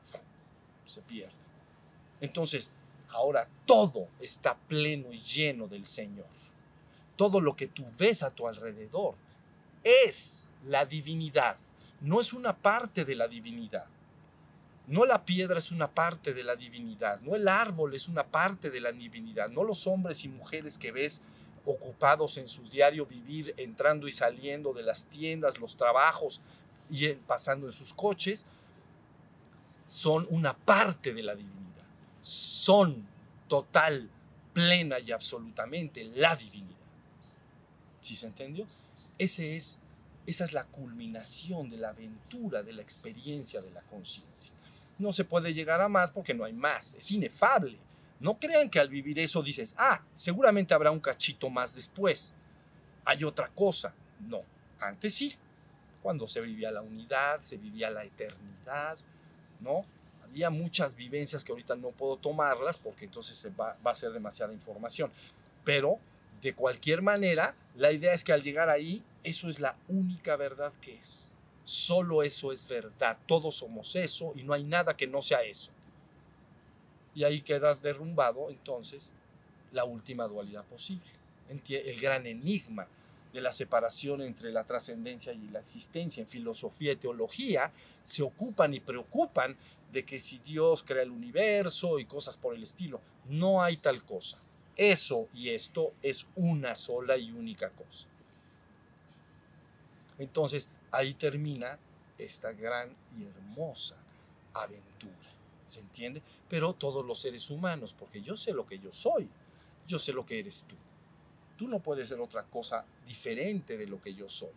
se 0.86 1.02
pierde. 1.02 1.34
Entonces, 2.20 2.72
ahora 3.10 3.48
todo 3.66 4.08
está 4.20 4.56
pleno 4.56 5.12
y 5.12 5.22
lleno 5.22 5.68
del 5.68 5.86
Señor. 5.86 6.28
Todo 7.16 7.42
lo 7.42 7.56
que 7.56 7.68
tú 7.68 7.86
ves 7.98 8.24
a 8.24 8.32
tu 8.32 8.48
alrededor 8.48 9.16
es 9.84 10.48
la 10.66 10.86
divinidad, 10.86 11.58
no 12.02 12.22
es 12.22 12.34
una 12.34 12.56
parte 12.56 13.06
de 13.06 13.16
la 13.16 13.28
divinidad. 13.28 13.86
No 14.88 15.06
la 15.06 15.26
piedra 15.26 15.58
es 15.58 15.72
una 15.72 15.90
parte 15.90 16.34
de 16.34 16.44
la 16.44 16.56
divinidad, 16.56 17.22
no 17.22 17.36
el 17.36 17.48
árbol 17.48 17.94
es 17.94 18.08
una 18.08 18.26
parte 18.26 18.70
de 18.70 18.82
la 18.82 18.92
divinidad, 18.92 19.50
no 19.50 19.64
los 19.64 19.88
hombres 19.88 20.26
y 20.26 20.30
mujeres 20.30 20.78
que 20.78 20.92
ves 20.92 21.22
ocupados 21.66 22.38
en 22.38 22.48
su 22.48 22.68
diario 22.68 23.06
vivir, 23.06 23.54
entrando 23.58 24.08
y 24.08 24.12
saliendo 24.12 24.74
de 24.74 24.84
las 24.84 25.06
tiendas, 25.06 25.60
los 25.60 25.78
trabajos 25.78 26.42
y 26.90 27.08
pasando 27.14 27.68
en 27.68 27.72
sus 27.72 27.94
coches, 27.94 28.46
son 29.86 30.28
una 30.30 30.56
parte 30.58 31.14
de 31.14 31.24
la 31.24 31.36
divinidad. 31.36 31.86
Son 32.20 33.06
total, 33.48 34.10
plena 34.54 35.00
y 35.00 35.12
absolutamente 35.12 36.04
la 36.04 36.36
divinidad. 36.36 36.72
¿Sí 38.02 38.16
se 38.16 38.26
entendió? 38.26 38.68
Ese 39.18 39.56
es 39.56 39.80
esa 40.26 40.44
es 40.44 40.54
la 40.54 40.66
culminación 40.66 41.70
de 41.70 41.78
la 41.78 41.90
aventura, 41.90 42.62
de 42.64 42.74
la 42.74 42.82
experiencia 42.82 43.62
de 43.62 43.72
la 43.72 43.82
conciencia. 43.82 44.54
No 45.02 45.12
se 45.12 45.26
puede 45.26 45.52
llegar 45.52 45.82
a 45.82 45.90
más 45.90 46.12
porque 46.12 46.36
no 46.36 46.46
hay 46.46 46.54
más, 46.54 46.94
es 46.94 47.10
inefable. 47.12 47.80
No 48.20 48.38
crean 48.38 48.70
que 48.70 48.80
al 48.80 48.88
vivir 48.88 49.18
eso 49.18 49.42
dices, 49.42 49.74
ah, 49.80 50.04
seguramente 50.14 50.76
habrá 50.76 50.92
un 50.92 51.00
cachito 51.00 51.50
más 51.50 51.74
después. 51.74 52.36
Hay 53.04 53.24
otra 53.24 53.50
cosa. 53.50 53.96
No, 54.20 54.42
antes 54.80 55.16
sí. 55.16 55.36
Cuando 56.04 56.28
se 56.28 56.40
vivía 56.40 56.72
la 56.72 56.84
unidad, 56.84 57.42
se 57.42 57.58
vivía 57.58 57.90
la 57.90 58.04
eternidad, 58.04 59.00
¿no? 59.60 59.86
Había 60.24 60.52
muchas 60.52 60.96
vivencias 60.96 61.44
que 61.44 61.52
ahorita 61.52 61.76
no 61.76 61.90
puedo 61.90 62.16
tomarlas 62.18 62.78
porque 62.78 63.06
entonces 63.06 63.52
va, 63.60 63.76
va 63.86 63.90
a 63.90 63.96
ser 63.96 64.12
demasiada 64.12 64.54
información. 64.54 65.12
Pero 65.64 65.98
de 66.44 66.54
cualquier 66.54 67.02
manera, 67.02 67.56
la 67.76 67.92
idea 67.92 68.14
es 68.14 68.24
que 68.24 68.34
al 68.34 68.44
llegar 68.44 68.70
ahí, 68.70 69.04
eso 69.24 69.50
es 69.50 69.60
la 69.60 69.76
única 69.88 70.36
verdad 70.36 70.72
que 70.80 70.96
es. 70.96 71.34
Solo 71.64 72.24
eso 72.24 72.52
es 72.52 72.68
verdad. 72.68 73.18
Todos 73.28 73.56
somos 73.56 73.96
eso 73.96 74.34
y 74.36 74.44
no 74.44 74.54
hay 74.54 74.64
nada 74.64 74.96
que 74.96 75.08
no 75.08 75.22
sea 75.22 75.44
eso. 75.44 75.72
Y 77.14 77.24
ahí 77.24 77.42
queda 77.42 77.76
derrumbado 77.76 78.50
entonces 78.50 79.14
la 79.72 79.86
última 79.86 80.28
dualidad 80.28 80.64
posible. 80.66 81.10
El 81.50 82.00
gran 82.00 82.26
enigma 82.26 82.88
de 83.34 83.42
la 83.42 83.52
separación 83.52 84.22
entre 84.22 84.52
la 84.52 84.64
trascendencia 84.64 85.34
y 85.34 85.48
la 85.50 85.60
existencia. 85.60 86.22
En 86.22 86.28
filosofía 86.28 86.94
y 86.94 86.98
teología 86.98 87.72
se 88.04 88.24
ocupan 88.24 88.74
y 88.74 88.80
preocupan 88.80 89.56
de 89.92 90.06
que 90.06 90.20
si 90.20 90.40
Dios 90.40 90.84
crea 90.84 91.04
el 91.04 91.12
universo 91.12 92.00
y 92.00 92.06
cosas 92.06 92.38
por 92.38 92.56
el 92.56 92.64
estilo, 92.64 93.02
no 93.28 93.62
hay 93.62 93.78
tal 93.78 94.04
cosa. 94.04 94.38
Eso 94.78 95.28
y 95.34 95.50
esto 95.50 95.94
es 96.02 96.26
una 96.36 96.76
sola 96.76 97.18
y 97.18 97.32
única 97.32 97.70
cosa. 97.70 98.08
Entonces 100.18 100.70
ahí 100.92 101.14
termina 101.14 101.78
esta 102.18 102.52
gran 102.52 102.96
y 103.18 103.24
hermosa 103.24 103.98
aventura. 104.54 105.16
¿Se 105.68 105.80
entiende? 105.80 106.22
Pero 106.50 106.74
todos 106.74 107.06
los 107.06 107.22
seres 107.22 107.50
humanos, 107.50 107.96
porque 107.98 108.22
yo 108.22 108.36
sé 108.36 108.52
lo 108.52 108.66
que 108.66 108.78
yo 108.78 108.92
soy, 108.92 109.28
yo 109.88 109.98
sé 109.98 110.12
lo 110.12 110.26
que 110.26 110.40
eres 110.40 110.66
tú. 110.68 110.76
Tú 111.58 111.68
no 111.68 111.80
puedes 111.80 112.10
ser 112.10 112.20
otra 112.20 112.44
cosa 112.44 112.86
diferente 113.06 113.78
de 113.78 113.88
lo 113.88 114.02
que 114.02 114.14
yo 114.14 114.28
soy. 114.28 114.50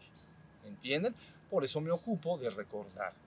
¿Entienden? 0.65 1.15
Por 1.51 1.65
eso 1.65 1.81
me 1.81 1.91
ocupo 1.91 2.37
de 2.39 2.51
recordártelo 2.51 3.25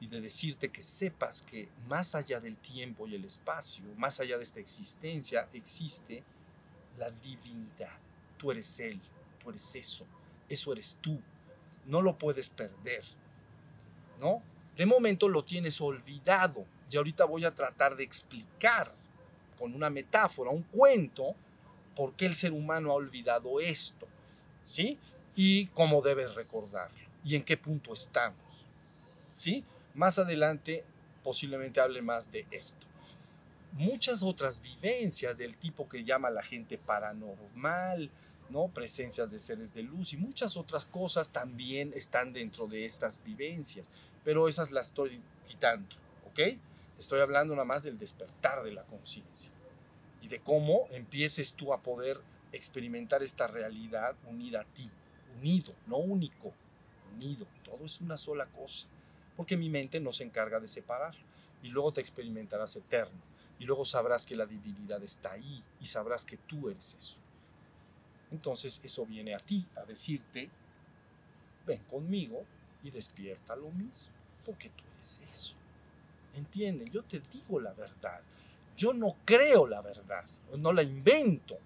y 0.00 0.06
de 0.06 0.20
decirte 0.20 0.68
que 0.68 0.82
sepas 0.82 1.42
que 1.42 1.68
más 1.88 2.14
allá 2.14 2.40
del 2.40 2.58
tiempo 2.58 3.06
y 3.06 3.14
el 3.14 3.24
espacio, 3.24 3.84
más 3.96 4.20
allá 4.20 4.36
de 4.36 4.44
esta 4.44 4.60
existencia, 4.60 5.48
existe 5.52 6.22
la 6.96 7.10
divinidad. 7.10 7.96
Tú 8.36 8.50
eres 8.50 8.78
Él, 8.80 9.00
tú 9.42 9.50
eres 9.50 9.74
eso, 9.74 10.04
eso 10.48 10.72
eres 10.72 10.96
tú. 11.00 11.20
No 11.88 12.02
lo 12.02 12.16
puedes 12.16 12.50
perder, 12.50 13.02
¿no? 14.20 14.42
De 14.76 14.86
momento 14.86 15.28
lo 15.28 15.42
tienes 15.42 15.80
olvidado 15.80 16.64
y 16.90 16.96
ahorita 16.96 17.24
voy 17.24 17.44
a 17.44 17.54
tratar 17.54 17.96
de 17.96 18.04
explicar 18.04 18.94
con 19.58 19.74
una 19.74 19.90
metáfora, 19.90 20.50
un 20.50 20.62
cuento, 20.62 21.34
por 21.96 22.14
qué 22.14 22.26
el 22.26 22.34
ser 22.34 22.52
humano 22.52 22.92
ha 22.92 22.94
olvidado 22.94 23.58
esto, 23.58 24.06
¿sí? 24.62 24.98
Y 25.34 25.66
cómo 25.68 26.00
debes 26.00 26.36
recordarlo 26.36 26.96
y 27.24 27.34
en 27.34 27.42
qué 27.42 27.56
punto 27.56 27.92
estamos, 27.92 28.66
¿sí? 29.34 29.64
Más 29.94 30.18
adelante 30.18 30.84
posiblemente 31.24 31.80
hable 31.80 32.00
más 32.00 32.30
de 32.30 32.46
esto. 32.50 32.86
Muchas 33.72 34.22
otras 34.22 34.62
vivencias 34.62 35.38
del 35.38 35.56
tipo 35.56 35.88
que 35.88 36.04
llama 36.04 36.30
la 36.30 36.42
gente 36.42 36.78
paranormal, 36.78 38.10
¿no? 38.50 38.68
presencias 38.68 39.30
de 39.30 39.38
seres 39.38 39.74
de 39.74 39.82
luz 39.82 40.12
y 40.12 40.16
muchas 40.16 40.56
otras 40.56 40.86
cosas 40.86 41.30
también 41.30 41.92
están 41.94 42.32
dentro 42.32 42.66
de 42.66 42.84
estas 42.84 43.22
vivencias, 43.22 43.88
pero 44.24 44.48
esas 44.48 44.70
las 44.70 44.88
estoy 44.88 45.20
quitando, 45.46 45.96
¿ok? 46.30 46.58
Estoy 46.98 47.20
hablando 47.20 47.54
nada 47.54 47.64
más 47.64 47.82
del 47.82 47.98
despertar 47.98 48.62
de 48.62 48.72
la 48.72 48.82
conciencia 48.84 49.50
y 50.20 50.28
de 50.28 50.40
cómo 50.40 50.86
empieces 50.90 51.54
tú 51.54 51.72
a 51.72 51.82
poder 51.82 52.20
experimentar 52.52 53.22
esta 53.22 53.46
realidad 53.46 54.16
unida 54.26 54.62
a 54.62 54.64
ti, 54.64 54.90
unido, 55.38 55.72
no 55.86 55.98
único, 55.98 56.52
unido, 57.14 57.46
todo 57.64 57.84
es 57.84 58.00
una 58.00 58.16
sola 58.16 58.46
cosa, 58.46 58.88
porque 59.36 59.56
mi 59.56 59.68
mente 59.68 60.00
no 60.00 60.12
se 60.12 60.24
encarga 60.24 60.58
de 60.60 60.68
separarlo 60.68 61.20
y 61.62 61.68
luego 61.68 61.92
te 61.92 62.00
experimentarás 62.00 62.76
eterno 62.76 63.18
y 63.58 63.64
luego 63.64 63.84
sabrás 63.84 64.24
que 64.24 64.36
la 64.36 64.46
divinidad 64.46 65.02
está 65.02 65.32
ahí 65.32 65.62
y 65.80 65.86
sabrás 65.86 66.24
que 66.24 66.36
tú 66.36 66.68
eres 66.68 66.94
eso. 66.98 67.18
Entonces 68.30 68.80
eso 68.82 69.06
viene 69.06 69.34
a 69.34 69.38
ti 69.38 69.66
a 69.76 69.84
decirte, 69.84 70.50
ven 71.66 71.82
conmigo 71.90 72.44
y 72.82 72.90
despierta 72.90 73.56
lo 73.56 73.70
mismo, 73.70 74.12
porque 74.44 74.68
tú 74.70 74.84
eres 74.94 75.20
eso. 75.30 75.56
¿Entienden? 76.34 76.86
Yo 76.92 77.02
te 77.02 77.20
digo 77.32 77.60
la 77.60 77.72
verdad. 77.72 78.20
Yo 78.76 78.92
no 78.92 79.16
creo 79.24 79.66
la 79.66 79.80
verdad, 79.80 80.24
no 80.56 80.72
la 80.72 80.82
invento, 80.82 81.58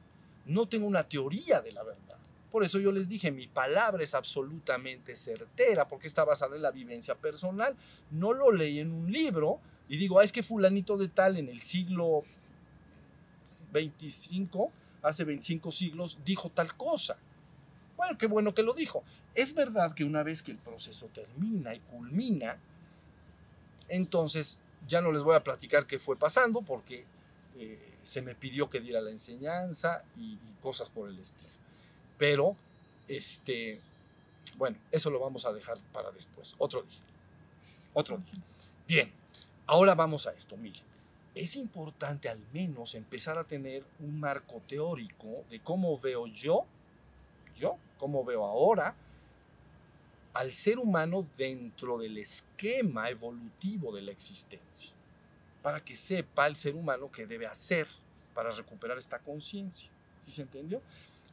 no 0.47 0.67
tengo 0.67 0.87
una 0.87 1.05
teoría 1.05 1.61
de 1.61 1.73
la 1.73 1.83
verdad. 1.83 2.17
Por 2.51 2.65
eso 2.65 2.79
yo 2.79 2.93
les 2.93 3.09
dije, 3.09 3.31
mi 3.31 3.47
palabra 3.47 4.03
es 4.03 4.15
absolutamente 4.15 5.17
certera, 5.17 5.89
porque 5.89 6.07
está 6.07 6.25
basada 6.25 6.55
en 6.55 6.63
la 6.63 6.71
vivencia 6.71 7.15
personal. 7.15 7.75
No 8.11 8.33
lo 8.35 8.53
leí 8.53 8.79
en 8.79 8.93
un 8.93 9.11
libro 9.11 9.59
y 9.89 9.97
digo, 9.97 10.19
ah, 10.19 10.25
es 10.25 10.33
que 10.33 10.43
fulanito 10.43 10.99
de 10.99 11.09
tal 11.09 11.39
en 11.39 11.49
el 11.49 11.61
siglo 11.61 12.25
25 13.73 14.71
hace 15.03 15.25
25 15.25 15.71
siglos 15.71 16.19
dijo 16.25 16.51
tal 16.51 16.75
cosa. 16.77 17.17
Bueno, 17.97 18.17
qué 18.17 18.27
bueno 18.27 18.55
que 18.55 18.63
lo 18.63 18.73
dijo. 18.73 19.05
Es 19.35 19.55
verdad 19.55 19.95
que 19.95 20.05
una 20.05 20.23
vez 20.23 20.43
que 20.43 20.53
el 20.53 20.59
proceso 20.59 21.07
termina 21.07 21.75
y 21.75 21.81
culmina, 21.81 22.59
entonces 23.89 24.61
ya 24.89 25.01
no 25.01 25.13
les 25.13 25.23
voy 25.23 25.37
a 25.37 25.45
platicar 25.45 25.87
qué 25.87 25.99
fue 25.99 26.17
pasando 26.17 26.63
porque 26.63 27.05
eh, 27.57 27.79
se 28.03 28.23
me 28.23 28.35
pidió 28.35 28.69
que 28.69 28.81
diera 28.81 29.01
la 29.01 29.11
enseñanza 29.11 30.05
y, 30.17 30.33
y, 30.33 30.57
cosas 30.61 30.91
por 30.91 31.09
el 31.09 31.19
estilo. 31.19 31.51
Pero, 32.19 32.57
este, 33.09 33.81
bueno, 34.57 34.79
eso 34.91 35.11
lo 35.11 35.19
vamos 35.21 35.45
a 35.45 35.53
dejar 35.53 35.79
para 35.93 36.11
después, 36.11 36.55
otro 36.59 36.83
día. 36.83 37.01
Otro 37.93 38.19
día. 38.19 38.43
Bien, 38.87 39.13
ahora 39.67 39.95
vamos 39.95 40.27
a 40.27 40.33
esto, 40.33 40.57
miren 40.57 40.92
es 41.35 41.57
importante 41.57 42.29
al 42.29 42.41
menos 42.53 42.95
empezar 42.95 43.39
a 43.39 43.45
tener 43.45 43.85
un 44.01 44.21
marco 44.21 44.61
teórico 44.69 45.45
de 45.49 45.61
cómo 45.61 45.99
veo 45.99 46.27
yo, 46.27 46.67
yo, 47.57 47.79
cómo 47.99 48.25
veo 48.25 48.45
ahora 48.45 48.95
al 50.35 50.53
ser 50.53 50.79
humano 50.79 51.27
dentro 51.37 51.99
del 51.99 52.19
esquema 52.19 53.09
evolutivo 53.11 53.95
de 53.95 54.03
la 54.03 54.13
existencia, 54.13 54.91
para 55.63 55.83
que 55.83 55.95
sepa 55.95 56.47
el 56.47 56.57
ser 56.57 56.75
humano 56.75 57.11
qué 57.11 57.27
debe 57.27 57.47
hacer 57.47 57.87
para 58.35 58.51
recuperar 58.51 58.99
esta 58.99 59.19
conciencia. 59.19 59.91
¿Sí 60.19 60.31
se 60.31 60.43
entendió? 60.43 60.81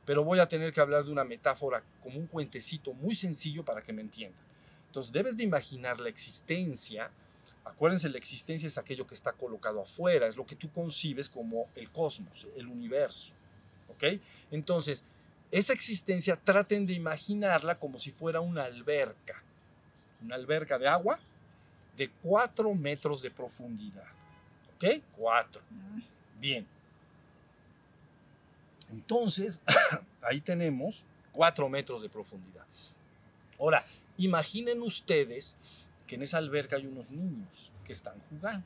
Pero 0.05 0.23
voy 0.23 0.39
a 0.39 0.47
tener 0.47 0.73
que 0.73 0.81
hablar 0.81 1.05
de 1.05 1.11
una 1.11 1.23
metáfora 1.23 1.83
como 2.01 2.19
un 2.19 2.27
cuentecito 2.27 2.93
muy 2.93 3.15
sencillo 3.15 3.63
para 3.63 3.81
que 3.81 3.93
me 3.93 4.01
entiendan. 4.01 4.41
Entonces 4.87 5.11
debes 5.11 5.37
de 5.37 5.43
imaginar 5.43 5.99
la 5.99 6.09
existencia 6.09 7.11
Acuérdense, 7.65 8.09
la 8.09 8.17
existencia 8.17 8.67
es 8.67 8.77
aquello 8.77 9.05
que 9.05 9.13
está 9.13 9.31
colocado 9.33 9.81
afuera, 9.81 10.27
es 10.27 10.35
lo 10.35 10.45
que 10.45 10.55
tú 10.55 10.71
concibes 10.71 11.29
como 11.29 11.67
el 11.75 11.89
cosmos, 11.91 12.47
el 12.55 12.67
universo. 12.67 13.33
¿Ok? 13.89 14.19
Entonces, 14.51 15.03
esa 15.51 15.73
existencia 15.73 16.35
traten 16.35 16.85
de 16.85 16.93
imaginarla 16.93 17.79
como 17.79 17.99
si 17.99 18.11
fuera 18.11 18.39
una 18.39 18.63
alberca. 18.63 19.43
Una 20.23 20.35
alberca 20.35 20.77
de 20.77 20.87
agua 20.87 21.19
de 21.95 22.09
4 22.09 22.73
metros 22.75 23.21
de 23.21 23.31
profundidad. 23.31 24.07
¿Ok? 24.75 25.03
4. 25.17 25.61
Bien. 26.39 26.65
Entonces, 28.91 29.61
ahí 30.21 30.39
tenemos 30.41 31.03
4 31.33 31.69
metros 31.69 32.01
de 32.01 32.09
profundidad. 32.09 32.65
Ahora, 33.59 33.85
imaginen 34.17 34.81
ustedes 34.81 35.55
que 36.09 36.15
en 36.15 36.23
esa 36.23 36.39
alberca 36.39 36.75
hay 36.75 36.87
unos 36.87 37.11
niños 37.11 37.71
que 37.85 37.93
están 37.93 38.19
jugando. 38.31 38.65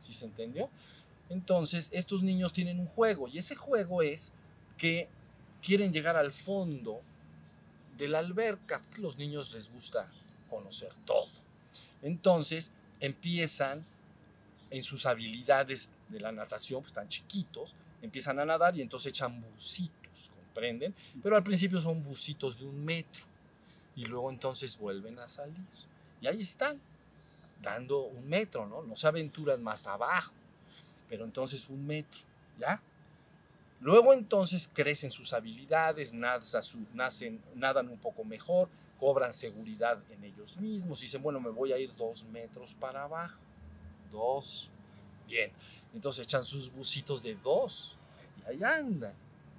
¿Sí 0.00 0.14
se 0.14 0.24
entendió? 0.24 0.70
Entonces, 1.28 1.90
estos 1.92 2.22
niños 2.22 2.54
tienen 2.54 2.80
un 2.80 2.86
juego 2.86 3.28
y 3.28 3.36
ese 3.36 3.54
juego 3.54 4.00
es 4.00 4.32
que 4.78 5.06
quieren 5.62 5.92
llegar 5.92 6.16
al 6.16 6.32
fondo 6.32 7.02
de 7.98 8.08
la 8.08 8.20
alberca. 8.20 8.80
Los 8.96 9.18
niños 9.18 9.52
les 9.52 9.70
gusta 9.70 10.10
conocer 10.48 10.94
todo. 11.04 11.28
Entonces, 12.00 12.72
empiezan 13.00 13.84
en 14.70 14.82
sus 14.82 15.04
habilidades 15.04 15.90
de 16.08 16.20
la 16.20 16.32
natación, 16.32 16.80
pues 16.80 16.92
están 16.92 17.08
chiquitos, 17.08 17.76
empiezan 18.00 18.38
a 18.40 18.46
nadar 18.46 18.74
y 18.78 18.80
entonces 18.80 19.12
echan 19.12 19.42
bucitos, 19.42 20.30
¿comprenden? 20.46 20.94
Pero 21.22 21.36
al 21.36 21.42
principio 21.42 21.82
son 21.82 22.02
bucitos 22.02 22.60
de 22.60 22.64
un 22.64 22.82
metro 22.82 23.24
y 23.94 24.06
luego 24.06 24.30
entonces 24.30 24.78
vuelven 24.78 25.18
a 25.18 25.28
salir. 25.28 25.66
Y 26.22 26.28
ahí 26.28 26.40
están, 26.40 26.80
dando 27.60 28.02
un 28.02 28.28
metro, 28.28 28.66
¿no? 28.66 28.82
No 28.82 28.94
se 28.94 29.08
aventuran 29.08 29.60
más 29.62 29.88
abajo, 29.88 30.32
pero 31.08 31.24
entonces 31.24 31.68
un 31.68 31.84
metro, 31.84 32.20
¿ya? 32.58 32.80
Luego 33.80 34.12
entonces 34.12 34.70
crecen 34.72 35.10
sus 35.10 35.32
habilidades, 35.32 36.12
nacen, 36.12 37.42
nadan 37.56 37.88
un 37.88 37.98
poco 37.98 38.22
mejor, 38.22 38.68
cobran 39.00 39.32
seguridad 39.32 39.98
en 40.10 40.22
ellos 40.22 40.56
mismos 40.58 41.00
dicen, 41.00 41.20
bueno, 41.20 41.40
me 41.40 41.50
voy 41.50 41.72
a 41.72 41.78
ir 41.78 41.92
dos 41.96 42.24
metros 42.26 42.72
para 42.74 43.02
abajo. 43.02 43.40
Dos. 44.12 44.70
Bien. 45.26 45.50
Entonces 45.92 46.24
echan 46.24 46.44
sus 46.44 46.72
bucitos 46.72 47.20
de 47.20 47.34
dos 47.34 47.98
y 48.38 48.50
ahí 48.50 48.62
andan, 48.62 49.14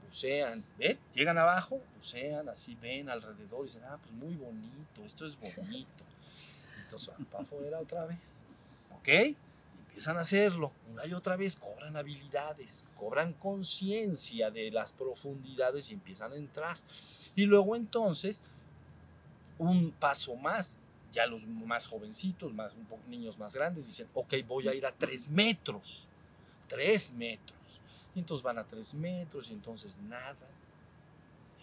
bucean, 0.06 0.64
¿ven? 0.78 0.98
Llegan 1.14 1.38
abajo, 1.38 1.82
bucean, 1.98 2.48
así 2.48 2.76
ven 2.76 3.10
alrededor 3.10 3.62
y 3.62 3.64
dicen, 3.64 3.84
ah, 3.84 3.98
pues 4.02 4.14
muy 4.14 4.36
bonito, 4.36 5.04
esto 5.04 5.26
es 5.26 5.38
bonito 5.38 6.04
van 6.98 7.26
para 7.26 7.44
afuera 7.44 7.80
otra 7.80 8.06
vez. 8.06 8.44
¿Ok? 8.98 9.36
empiezan 9.94 10.18
a 10.18 10.22
hacerlo 10.22 10.72
una 10.92 11.06
y 11.06 11.14
otra 11.14 11.36
vez, 11.36 11.56
cobran 11.56 11.96
habilidades, 11.96 12.84
cobran 12.98 13.34
conciencia 13.34 14.50
de 14.50 14.72
las 14.72 14.92
profundidades 14.92 15.92
y 15.92 15.94
empiezan 15.94 16.32
a 16.32 16.36
entrar. 16.36 16.78
Y 17.36 17.46
luego 17.46 17.76
entonces, 17.76 18.42
un 19.60 19.92
paso 19.92 20.36
más, 20.36 20.80
ya 21.12 21.28
los 21.28 21.46
más 21.46 21.88
jovencitos, 21.88 22.54
más, 22.54 22.74
niños 23.08 23.38
más 23.38 23.54
grandes, 23.56 23.86
dicen, 23.86 24.08
ok, 24.16 24.34
voy 24.48 24.68
a 24.68 24.74
ir 24.74 24.84
a 24.84 24.92
tres 24.92 25.30
metros, 25.30 26.08
tres 26.68 27.14
metros. 27.14 27.80
Y 28.16 28.20
entonces 28.20 28.44
van 28.44 28.58
a 28.58 28.64
tres 28.64 28.96
metros 28.96 29.52
y 29.52 29.54
entonces 29.54 30.00
nada, 30.00 30.36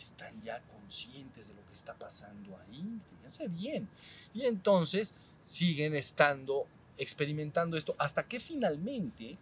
están 0.01 0.41
ya 0.43 0.61
conscientes 0.63 1.49
de 1.49 1.55
lo 1.55 1.65
que 1.67 1.73
está 1.73 1.95
pasando 1.95 2.59
ahí, 2.59 3.01
fíjense 3.11 3.49
bien. 3.49 3.89
Y 4.35 4.45
entonces 4.47 5.15
siguen 5.43 5.95
estando, 5.95 6.67
experimentando 6.99 7.77
esto, 7.77 7.95
hasta 7.99 8.27
que 8.27 8.41
finalmente 8.41 9.39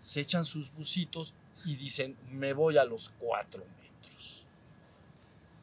se 0.00 0.20
echan 0.20 0.44
sus 0.44 0.72
bucitos 0.72 1.34
y 1.64 1.76
dicen, 1.76 2.16
me 2.30 2.52
voy 2.52 2.78
a 2.78 2.84
los 2.84 3.10
cuatro 3.18 3.64
metros. 3.80 4.46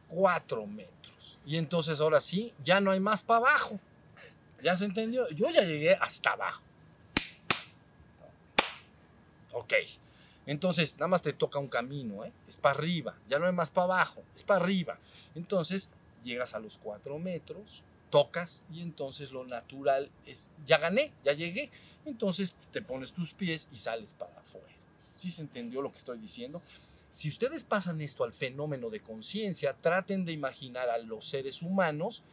Cuatro 0.07 0.65
metros. 0.67 1.39
Y 1.45 1.57
entonces 1.57 2.01
ahora 2.01 2.19
sí, 2.19 2.53
ya 2.63 2.79
no 2.79 2.91
hay 2.91 2.99
más 2.99 3.23
para 3.23 3.39
abajo. 3.39 3.79
¿Ya 4.61 4.75
se 4.75 4.85
entendió? 4.85 5.29
Yo 5.29 5.49
ya 5.49 5.61
llegué 5.61 5.93
hasta 5.95 6.31
abajo. 6.31 6.61
Ok. 9.53 9.73
Entonces, 10.45 10.95
nada 10.95 11.07
más 11.07 11.21
te 11.21 11.33
toca 11.33 11.59
un 11.59 11.67
camino, 11.67 12.23
¿eh? 12.23 12.31
es 12.47 12.57
para 12.57 12.77
arriba, 12.77 13.15
ya 13.29 13.39
no 13.39 13.45
hay 13.45 13.53
más 13.53 13.71
para 13.71 13.85
abajo, 13.85 14.23
es 14.35 14.43
para 14.43 14.63
arriba. 14.63 14.99
Entonces, 15.33 15.89
llegas 16.23 16.53
a 16.53 16.59
los 16.59 16.77
cuatro 16.77 17.17
metros, 17.17 17.83
tocas 18.09 18.63
y 18.71 18.81
entonces 18.81 19.31
lo 19.31 19.45
natural 19.45 20.09
es, 20.25 20.49
ya 20.65 20.77
gané, 20.77 21.11
ya 21.23 21.33
llegué. 21.33 21.69
Entonces 22.05 22.55
te 22.71 22.81
pones 22.81 23.11
tus 23.11 23.33
pies 23.33 23.67
y 23.71 23.77
sales 23.77 24.13
para 24.13 24.39
afuera. 24.39 24.67
¿Sí 25.15 25.31
se 25.31 25.41
entendió 25.41 25.81
lo 25.81 25.91
que 25.91 25.97
estoy 25.97 26.19
diciendo? 26.19 26.61
Si 27.11 27.29
ustedes 27.29 27.63
pasan 27.63 28.01
esto 28.01 28.23
al 28.23 28.33
fenómeno 28.33 28.89
de 28.89 28.99
conciencia, 28.99 29.73
traten 29.73 30.25
de 30.25 30.33
imaginar 30.33 30.89
a 30.89 30.97
los 30.97 31.25
seres 31.25 31.61
humanos, 31.61 32.23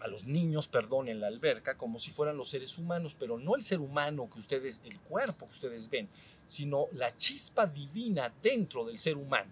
a 0.00 0.08
los 0.08 0.24
niños, 0.24 0.68
perdón, 0.68 1.08
en 1.08 1.20
la 1.20 1.26
alberca, 1.26 1.76
como 1.76 1.98
si 1.98 2.10
fueran 2.10 2.36
los 2.36 2.48
seres 2.48 2.78
humanos, 2.78 3.14
pero 3.18 3.38
no 3.38 3.54
el 3.54 3.62
ser 3.62 3.80
humano 3.80 4.28
que 4.32 4.38
ustedes, 4.38 4.80
el 4.84 4.98
cuerpo 5.00 5.46
que 5.46 5.52
ustedes 5.52 5.90
ven, 5.90 6.08
sino 6.46 6.86
la 6.92 7.16
chispa 7.16 7.66
divina 7.66 8.32
dentro 8.42 8.84
del 8.86 8.98
ser 8.98 9.16
humano, 9.16 9.50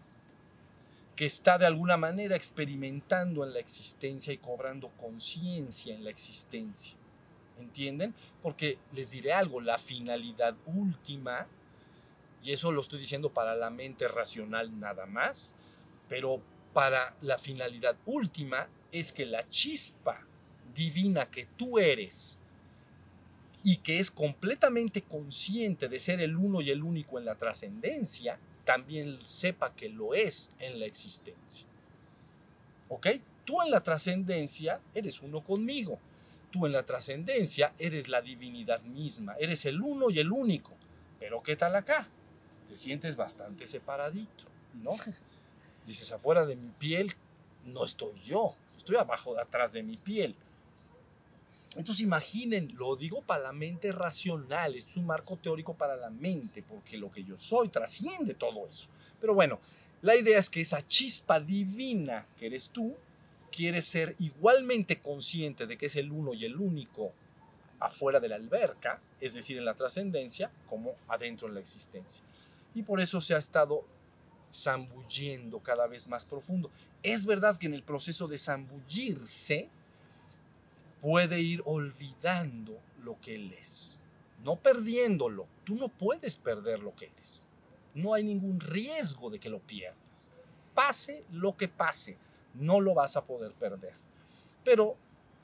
que 1.14 1.26
está 1.26 1.58
de 1.58 1.66
alguna 1.66 1.96
manera 1.96 2.34
experimentando 2.34 3.44
en 3.44 3.52
la 3.52 3.58
existencia 3.58 4.32
y 4.32 4.38
cobrando 4.38 4.88
conciencia 5.00 5.94
en 5.94 6.04
la 6.04 6.10
existencia. 6.10 6.94
¿Entienden? 7.58 8.14
Porque 8.40 8.78
les 8.92 9.10
diré 9.10 9.32
algo, 9.32 9.60
la 9.60 9.78
finalidad 9.78 10.54
última, 10.66 11.46
y 12.42 12.52
eso 12.52 12.70
lo 12.70 12.80
estoy 12.80 13.00
diciendo 13.00 13.30
para 13.30 13.56
la 13.56 13.68
mente 13.68 14.06
racional 14.06 14.78
nada 14.78 15.06
más, 15.06 15.56
pero 16.08 16.40
para 16.72 17.16
la 17.22 17.36
finalidad 17.38 17.96
última 18.06 18.64
es 18.92 19.12
que 19.12 19.26
la 19.26 19.42
chispa 19.42 20.20
divina 20.78 21.26
que 21.26 21.44
tú 21.56 21.80
eres 21.80 22.46
y 23.64 23.78
que 23.78 23.98
es 23.98 24.12
completamente 24.12 25.02
consciente 25.02 25.88
de 25.88 25.98
ser 25.98 26.20
el 26.20 26.36
uno 26.36 26.60
y 26.60 26.70
el 26.70 26.84
único 26.84 27.18
en 27.18 27.24
la 27.24 27.34
trascendencia, 27.34 28.38
también 28.64 29.18
sepa 29.24 29.74
que 29.74 29.88
lo 29.88 30.14
es 30.14 30.52
en 30.60 30.78
la 30.78 30.86
existencia. 30.86 31.66
¿Ok? 32.88 33.08
Tú 33.44 33.60
en 33.60 33.72
la 33.72 33.82
trascendencia 33.82 34.80
eres 34.94 35.20
uno 35.20 35.42
conmigo. 35.42 35.98
Tú 36.52 36.64
en 36.64 36.72
la 36.72 36.84
trascendencia 36.84 37.74
eres 37.78 38.08
la 38.08 38.22
divinidad 38.22 38.80
misma, 38.82 39.34
eres 39.40 39.64
el 39.66 39.82
uno 39.82 40.10
y 40.10 40.20
el 40.20 40.30
único. 40.30 40.74
Pero 41.18 41.42
¿qué 41.42 41.56
tal 41.56 41.74
acá? 41.74 42.06
Te 42.68 42.76
sientes 42.76 43.16
bastante 43.16 43.66
separadito, 43.66 44.44
¿no? 44.82 44.96
Dices, 45.86 46.12
afuera 46.12 46.46
de 46.46 46.54
mi 46.54 46.70
piel 46.70 47.14
no 47.64 47.84
estoy 47.84 48.18
yo, 48.20 48.54
estoy 48.76 48.96
abajo 48.96 49.34
de 49.34 49.42
atrás 49.42 49.72
de 49.72 49.82
mi 49.82 49.96
piel. 49.96 50.36
Entonces 51.76 52.00
imaginen, 52.00 52.74
lo 52.76 52.96
digo 52.96 53.22
para 53.22 53.42
la 53.42 53.52
mente 53.52 53.92
racional, 53.92 54.74
es 54.74 54.96
un 54.96 55.06
marco 55.06 55.36
teórico 55.36 55.74
para 55.74 55.96
la 55.96 56.10
mente, 56.10 56.62
porque 56.62 56.96
lo 56.96 57.10
que 57.10 57.24
yo 57.24 57.38
soy 57.38 57.68
trasciende 57.68 58.34
todo 58.34 58.66
eso. 58.66 58.88
Pero 59.20 59.34
bueno, 59.34 59.60
la 60.00 60.16
idea 60.16 60.38
es 60.38 60.48
que 60.48 60.60
esa 60.60 60.86
chispa 60.86 61.40
divina 61.40 62.26
que 62.38 62.46
eres 62.46 62.70
tú, 62.70 62.96
quiere 63.50 63.82
ser 63.82 64.14
igualmente 64.18 65.00
consciente 65.00 65.66
de 65.66 65.76
que 65.76 65.86
es 65.86 65.96
el 65.96 66.12
uno 66.12 66.34
y 66.34 66.44
el 66.44 66.56
único 66.56 67.12
afuera 67.80 68.20
de 68.20 68.28
la 68.28 68.36
alberca, 68.36 69.00
es 69.20 69.34
decir, 69.34 69.56
en 69.56 69.64
la 69.64 69.74
trascendencia, 69.74 70.50
como 70.68 70.94
adentro 71.08 71.48
en 71.48 71.54
la 71.54 71.60
existencia. 71.60 72.22
Y 72.74 72.82
por 72.82 73.00
eso 73.00 73.20
se 73.20 73.34
ha 73.34 73.38
estado 73.38 73.84
zambullendo 74.52 75.60
cada 75.60 75.86
vez 75.86 76.08
más 76.08 76.24
profundo. 76.24 76.70
Es 77.02 77.24
verdad 77.24 77.56
que 77.56 77.66
en 77.66 77.74
el 77.74 77.82
proceso 77.82 78.26
de 78.28 78.38
zambullirse 78.38 79.68
puede 81.00 81.40
ir 81.40 81.62
olvidando 81.64 82.78
lo 83.02 83.20
que 83.20 83.34
él 83.34 83.52
es, 83.52 84.02
no 84.44 84.56
perdiéndolo. 84.56 85.46
Tú 85.64 85.74
no 85.74 85.88
puedes 85.88 86.36
perder 86.36 86.80
lo 86.80 86.94
que 86.94 87.06
eres. 87.06 87.46
No 87.94 88.14
hay 88.14 88.22
ningún 88.22 88.60
riesgo 88.60 89.30
de 89.30 89.38
que 89.38 89.50
lo 89.50 89.60
pierdas. 89.60 90.30
Pase 90.74 91.24
lo 91.32 91.56
que 91.56 91.68
pase, 91.68 92.16
no 92.54 92.80
lo 92.80 92.94
vas 92.94 93.16
a 93.16 93.24
poder 93.24 93.52
perder. 93.52 93.94
Pero, 94.64 94.96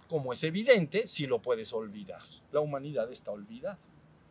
como 0.08 0.32
es 0.32 0.44
evidente, 0.44 1.06
sí 1.06 1.26
lo 1.26 1.40
puedes 1.40 1.72
olvidar. 1.72 2.22
La 2.52 2.60
humanidad 2.60 3.10
está 3.10 3.30
olvidada. 3.30 3.78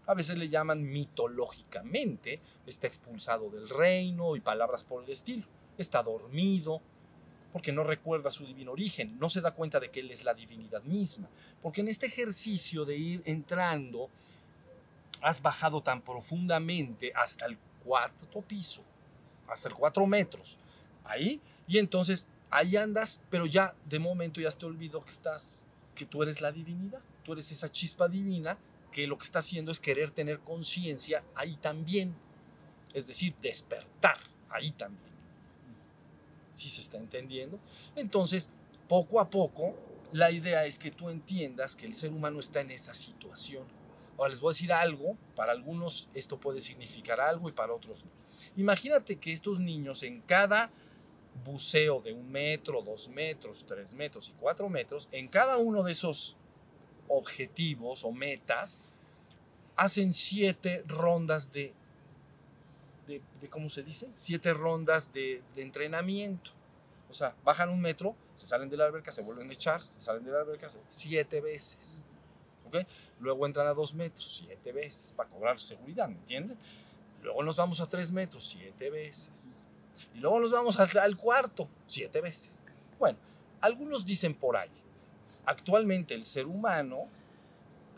A 0.05 0.13
veces 0.13 0.37
le 0.37 0.49
llaman 0.49 0.83
mitológicamente, 0.83 2.41
está 2.65 2.87
expulsado 2.87 3.49
del 3.49 3.69
reino 3.69 4.35
y 4.35 4.41
palabras 4.41 4.83
por 4.83 5.03
el 5.03 5.09
estilo. 5.09 5.47
Está 5.77 6.03
dormido, 6.03 6.81
porque 7.53 7.71
no 7.71 7.83
recuerda 7.83 8.31
su 8.31 8.45
divino 8.47 8.71
origen, 8.71 9.17
no 9.19 9.29
se 9.29 9.39
da 9.39 9.51
cuenta 9.51 9.79
de 9.79 9.91
que 9.91 9.99
Él 9.99 10.09
es 10.09 10.23
la 10.23 10.33
divinidad 10.33 10.81
misma. 10.83 11.29
Porque 11.61 11.81
en 11.81 11.87
este 11.87 12.07
ejercicio 12.07 12.83
de 12.83 12.97
ir 12.97 13.21
entrando, 13.25 14.09
has 15.21 15.39
bajado 15.39 15.79
tan 15.81 16.01
profundamente 16.01 17.13
hasta 17.15 17.45
el 17.45 17.57
cuarto 17.85 18.41
piso, 18.41 18.81
hasta 19.47 19.69
el 19.69 19.75
cuatro 19.75 20.07
metros. 20.07 20.57
Ahí, 21.05 21.39
y 21.67 21.77
entonces 21.77 22.27
ahí 22.49 22.75
andas, 22.75 23.21
pero 23.29 23.45
ya 23.45 23.75
de 23.85 23.99
momento 23.99 24.41
ya 24.41 24.49
te 24.49 24.65
olvidó 24.65 25.05
que 25.05 25.11
estás, 25.11 25.65
que 25.93 26.07
tú 26.07 26.23
eres 26.23 26.41
la 26.41 26.51
divinidad, 26.51 27.01
tú 27.23 27.33
eres 27.33 27.51
esa 27.51 27.71
chispa 27.71 28.07
divina 28.07 28.57
que 28.91 29.05
lo 29.05 29.17
que 29.17 29.25
está 29.25 29.39
haciendo 29.39 29.71
es 29.71 29.79
querer 29.79 30.09
tener 30.09 30.39
conciencia 30.39 31.23
ahí 31.35 31.55
también, 31.57 32.15
es 32.93 33.05
decir, 33.05 33.35
despertar 33.41 34.17
ahí 34.49 34.71
también. 34.71 35.12
¿Sí 36.63 36.69
se 36.69 36.79
está 36.79 36.97
entendiendo? 36.97 37.59
Entonces, 37.93 38.49
poco 38.87 39.19
a 39.19 39.29
poco, 39.29 39.75
la 40.13 40.31
idea 40.31 40.65
es 40.65 40.79
que 40.79 40.91
tú 40.91 41.09
entiendas 41.09 41.75
que 41.75 41.85
el 41.85 41.93
ser 41.93 42.13
humano 42.13 42.39
está 42.39 42.61
en 42.61 42.71
esa 42.71 42.93
situación. 42.93 43.65
Ahora 44.17 44.29
les 44.29 44.39
voy 44.39 44.51
a 44.51 44.53
decir 44.53 44.71
algo, 44.71 45.17
para 45.35 45.51
algunos 45.51 46.07
esto 46.13 46.39
puede 46.39 46.61
significar 46.61 47.19
algo 47.19 47.49
y 47.49 47.51
para 47.51 47.73
otros 47.73 48.05
no. 48.05 48.11
Imagínate 48.55 49.17
que 49.17 49.33
estos 49.33 49.59
niños 49.59 50.03
en 50.03 50.21
cada 50.21 50.71
buceo 51.43 51.99
de 51.99 52.13
un 52.13 52.31
metro, 52.31 52.81
dos 52.81 53.09
metros, 53.09 53.65
tres 53.67 53.93
metros 53.93 54.29
y 54.29 54.31
cuatro 54.39 54.69
metros, 54.69 55.09
en 55.11 55.27
cada 55.27 55.57
uno 55.57 55.83
de 55.83 55.91
esos 55.91 56.37
objetivos 57.09 58.05
o 58.05 58.13
metas, 58.13 58.85
hacen 59.75 60.13
siete 60.13 60.83
rondas 60.87 61.51
de, 61.51 61.73
de, 63.07 63.21
¿cómo 63.49 63.69
se 63.69 63.83
dice? 63.83 64.09
Siete 64.15 64.53
rondas 64.53 65.11
de, 65.13 65.41
de, 65.55 65.61
entrenamiento. 65.61 66.51
O 67.09 67.13
sea, 67.13 67.35
bajan 67.43 67.69
un 67.69 67.79
metro, 67.79 68.15
se 68.33 68.47
salen 68.47 68.69
de 68.69 68.77
la 68.77 68.85
alberca, 68.85 69.11
se 69.11 69.21
vuelven 69.21 69.49
a 69.49 69.53
echar, 69.53 69.81
se 69.81 70.01
salen 70.01 70.23
de 70.23 70.31
la 70.31 70.41
alberca 70.41 70.67
siete 70.89 71.41
veces. 71.41 72.05
¿Ok? 72.67 72.77
Luego 73.19 73.45
entran 73.45 73.67
a 73.67 73.73
dos 73.73 73.93
metros, 73.93 74.43
siete 74.45 74.71
veces, 74.71 75.13
para 75.13 75.29
cobrar 75.29 75.59
seguridad, 75.59 76.07
¿me 76.07 76.15
entienden? 76.15 76.57
Luego 77.21 77.43
nos 77.43 77.55
vamos 77.55 77.79
a 77.81 77.87
tres 77.87 78.11
metros, 78.11 78.47
siete 78.47 78.89
veces 78.89 79.63
y 80.13 80.19
luego 80.19 80.39
nos 80.39 80.51
vamos 80.51 80.77
al 80.79 81.17
cuarto, 81.17 81.67
siete 81.87 82.21
veces. 82.21 82.59
Bueno, 82.99 83.17
algunos 83.61 84.05
dicen 84.05 84.33
por 84.33 84.57
ahí, 84.57 84.69
actualmente 85.45 86.13
el 86.13 86.23
ser 86.23 86.45
humano 86.45 87.07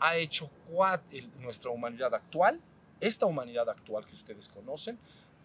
ha 0.00 0.16
hecho 0.16 0.50
cuatro, 0.70 1.18
nuestra 1.40 1.70
humanidad 1.70 2.14
actual, 2.14 2.60
esta 3.00 3.26
humanidad 3.26 3.68
actual 3.68 4.06
que 4.06 4.14
ustedes 4.14 4.48
conocen, 4.48 4.98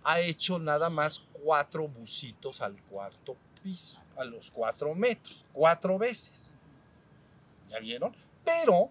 ha 0.04 0.20
hecho 0.20 0.58
nada 0.58 0.90
más 0.90 1.20
cuatro 1.44 1.88
bucitos 1.88 2.62
al 2.62 2.82
cuarto 2.84 3.36
piso, 3.62 4.02
a 4.18 4.24
los 4.24 4.50
cuatro 4.50 4.96
metros, 4.96 5.46
cuatro 5.54 5.98
veces. 5.98 6.54
¿Ya 7.70 7.80
vieron? 7.80 8.16
Pero 8.44 8.90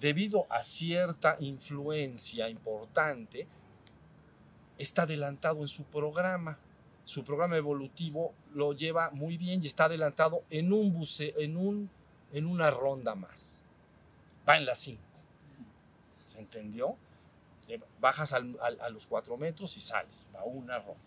debido 0.00 0.46
a 0.50 0.62
cierta 0.62 1.36
influencia 1.40 2.48
importante, 2.48 3.46
está 4.76 5.02
adelantado 5.02 5.60
en 5.60 5.68
su 5.68 5.84
programa 5.84 6.58
su 7.08 7.24
programa 7.24 7.56
evolutivo 7.56 8.34
lo 8.52 8.74
lleva 8.74 9.08
muy 9.12 9.38
bien 9.38 9.64
y 9.64 9.66
está 9.66 9.86
adelantado 9.86 10.42
en, 10.50 10.74
un 10.74 10.92
buce, 10.92 11.32
en, 11.38 11.56
un, 11.56 11.88
en 12.34 12.44
una 12.44 12.70
ronda 12.70 13.14
más. 13.14 13.62
Va 14.46 14.58
en 14.58 14.66
las 14.66 14.78
5. 14.80 15.00
¿Se 16.26 16.38
entendió? 16.38 16.96
Bajas 18.00 18.32
a 18.32 18.40
los 18.90 19.06
4 19.06 19.36
metros 19.36 19.76
y 19.76 19.80
sales. 19.80 20.26
Va 20.34 20.44
una 20.44 20.78
ronda. 20.78 21.00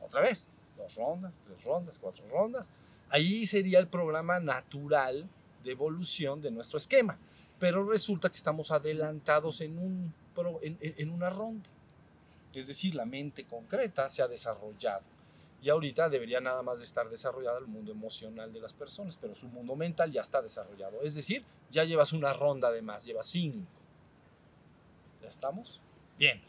Otra 0.00 0.20
vez, 0.20 0.52
dos 0.76 0.94
rondas, 0.94 1.34
tres 1.44 1.64
rondas, 1.64 1.98
cuatro 1.98 2.24
rondas. 2.28 2.70
Ahí 3.10 3.46
sería 3.46 3.78
el 3.78 3.88
programa 3.88 4.38
natural 4.38 5.28
de 5.64 5.72
evolución 5.72 6.40
de 6.40 6.50
nuestro 6.50 6.78
esquema. 6.78 7.18
Pero 7.58 7.84
resulta 7.84 8.30
que 8.30 8.36
estamos 8.36 8.70
adelantados 8.70 9.60
en 9.60 9.78
una 9.78 11.30
ronda. 11.30 11.68
Es 12.54 12.66
decir, 12.66 12.94
la 12.94 13.04
mente 13.04 13.44
concreta 13.44 14.08
se 14.08 14.22
ha 14.22 14.28
desarrollado 14.28 15.18
y 15.60 15.70
ahorita 15.70 16.08
debería 16.08 16.40
nada 16.40 16.62
más 16.62 16.78
de 16.78 16.84
estar 16.84 17.08
desarrollado 17.08 17.58
el 17.58 17.66
mundo 17.66 17.90
emocional 17.90 18.52
de 18.52 18.60
las 18.60 18.72
personas, 18.72 19.18
pero 19.18 19.34
su 19.34 19.48
mundo 19.48 19.74
mental 19.74 20.12
ya 20.12 20.20
está 20.20 20.40
desarrollado. 20.40 21.00
Es 21.02 21.14
decir, 21.14 21.44
ya 21.70 21.84
llevas 21.84 22.12
una 22.12 22.32
ronda 22.32 22.70
de 22.70 22.80
más, 22.80 23.04
llevas 23.04 23.26
cinco. 23.26 23.66
¿Ya 25.20 25.28
estamos? 25.28 25.80
Bien. 26.18 26.40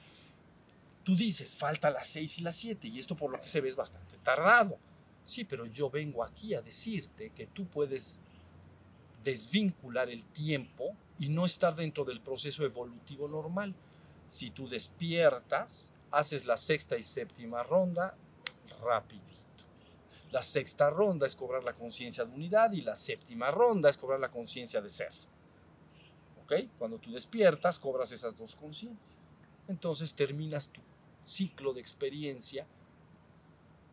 Tú 1.04 1.16
dices, 1.16 1.56
falta 1.56 1.90
las 1.90 2.08
seis 2.08 2.38
y 2.40 2.42
las 2.42 2.56
siete, 2.56 2.88
y 2.88 3.00
esto 3.00 3.16
por 3.16 3.32
lo 3.32 3.40
que 3.40 3.48
se 3.48 3.62
ve 3.62 3.70
es 3.70 3.76
bastante 3.76 4.18
tardado. 4.24 4.78
Sí, 5.24 5.46
pero 5.46 5.66
yo 5.66 5.90
vengo 5.90 6.24
aquí 6.24 6.54
a 6.54 6.62
decirte 6.62 7.32
que 7.32 7.48
tú 7.48 7.68
puedes 7.68 8.20
desvincular 9.24 10.10
el 10.10 10.24
tiempo 10.26 10.96
y 11.18 11.30
no 11.30 11.46
estar 11.46 11.76
dentro 11.76 12.06
del 12.06 12.22
proceso 12.22 12.64
evolutivo 12.64 13.28
normal. 13.28 13.76
Si 14.28 14.52
tú 14.52 14.68
despiertas, 14.68 15.92
haces 16.12 16.46
la 16.46 16.58
sexta 16.58 16.98
y 16.98 17.04
séptima 17.04 17.64
ronda, 17.64 18.16
rapidito. 18.82 19.26
La 20.32 20.44
sexta 20.44 20.90
ronda 20.90 21.26
es 21.26 21.36
cobrar 21.36 21.64
la 21.64 21.74
conciencia 21.74 22.24
de 22.24 22.34
unidad 22.34 22.72
y 22.72 22.82
la 22.82 22.96
séptima 22.96 23.50
ronda 23.50 23.90
es 23.90 23.98
cobrar 23.98 24.20
la 24.20 24.30
conciencia 24.30 24.80
de 24.80 24.90
ser. 24.90 25.12
¿Ok? 26.44 26.54
Cuando 26.78 27.00
tú 27.00 27.12
despiertas, 27.12 27.80
cobras 27.80 28.12
esas 28.12 28.38
dos 28.38 28.56
conciencias. 28.56 29.32
Entonces 29.70 30.16
terminas 30.16 30.70
tu 30.70 30.82
ciclo 31.24 31.74
de 31.74 31.80
experiencia 31.80 32.66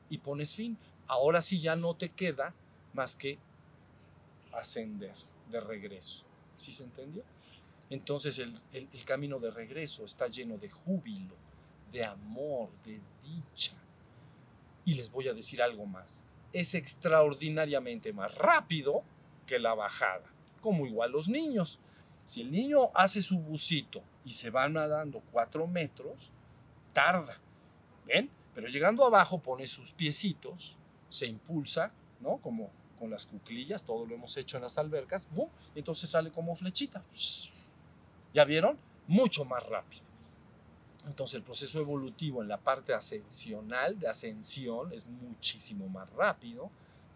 y 0.08 0.18
pones 0.18 0.54
fin. 0.54 0.76
Ahora 1.06 1.40
sí 1.40 1.60
ya 1.60 1.76
no 1.76 1.94
te 1.94 2.08
queda 2.08 2.54
más 2.94 3.14
que 3.14 3.38
ascender 4.52 5.14
de 5.50 5.60
regreso. 5.60 6.24
¿Sí 6.56 6.72
se 6.72 6.82
entendió? 6.82 7.22
Entonces 7.90 8.38
el, 8.38 8.58
el 8.72 9.04
camino 9.04 9.38
de 9.38 9.50
regreso 9.50 10.04
está 10.04 10.26
lleno 10.26 10.56
de 10.56 10.70
júbilo, 10.70 11.34
de 11.92 12.04
amor, 12.04 12.70
de 12.84 13.00
dicha, 13.22 13.74
y 14.86 14.94
les 14.94 15.10
voy 15.10 15.28
a 15.28 15.34
decir 15.34 15.60
algo 15.62 15.84
más. 15.84 16.22
Es 16.52 16.74
extraordinariamente 16.74 18.12
más 18.12 18.34
rápido 18.34 19.02
que 19.46 19.58
la 19.58 19.74
bajada, 19.74 20.24
como 20.62 20.86
igual 20.86 21.12
los 21.12 21.28
niños. 21.28 21.78
Si 22.26 22.42
el 22.42 22.50
niño 22.50 22.90
hace 22.92 23.22
su 23.22 23.38
bucito 23.38 24.02
y 24.24 24.32
se 24.32 24.50
va 24.50 24.68
nadando 24.68 25.22
cuatro 25.30 25.68
metros, 25.68 26.32
tarda. 26.92 27.38
¿Ven? 28.04 28.28
Pero 28.52 28.66
llegando 28.66 29.06
abajo 29.06 29.38
pone 29.38 29.64
sus 29.68 29.92
piecitos, 29.92 30.76
se 31.08 31.26
impulsa, 31.26 31.92
¿no? 32.20 32.38
Como 32.38 32.70
con 32.98 33.10
las 33.10 33.26
cuclillas, 33.26 33.84
todo 33.84 34.04
lo 34.04 34.16
hemos 34.16 34.36
hecho 34.36 34.56
en 34.56 34.64
las 34.64 34.76
albercas, 34.76 35.28
¡bum! 35.30 35.48
entonces 35.76 36.10
sale 36.10 36.32
como 36.32 36.56
flechita. 36.56 37.04
¿Ya 38.34 38.44
vieron? 38.44 38.76
Mucho 39.06 39.44
más 39.44 39.64
rápido. 39.64 40.02
Entonces 41.06 41.36
el 41.36 41.42
proceso 41.42 41.80
evolutivo 41.80 42.42
en 42.42 42.48
la 42.48 42.58
parte 42.58 42.92
ascensional, 42.92 44.00
de 44.00 44.08
ascensión, 44.08 44.92
es 44.92 45.06
muchísimo 45.06 45.88
más 45.88 46.10
rápido 46.14 46.70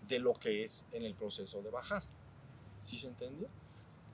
de 0.06 0.20
lo 0.20 0.34
que 0.34 0.62
es 0.62 0.86
en 0.92 1.02
el 1.02 1.14
proceso 1.14 1.62
de 1.62 1.70
bajar. 1.70 2.04
¿Sí 2.80 2.96
se 2.96 3.08
entendió? 3.08 3.48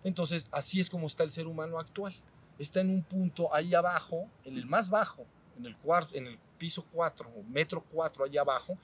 Entonces 0.06 0.46
así 0.52 0.78
es 0.78 0.88
como 0.88 1.08
está 1.08 1.24
el 1.24 1.30
ser 1.30 1.48
humano 1.48 1.80
actual. 1.80 2.14
Está 2.60 2.80
en 2.80 2.90
un 2.90 3.02
punto 3.02 3.52
ahí 3.52 3.74
abajo, 3.74 4.28
en 4.44 4.56
el 4.56 4.64
más 4.64 4.88
bajo, 4.88 5.26
en 5.58 5.66
el, 5.66 5.76
cuarto, 5.76 6.16
en 6.16 6.28
el 6.28 6.38
piso 6.58 6.86
4 6.92 7.28
o 7.28 7.42
metro 7.42 7.84
4 7.90 8.24
allá 8.24 8.42
abajo, 8.42 8.78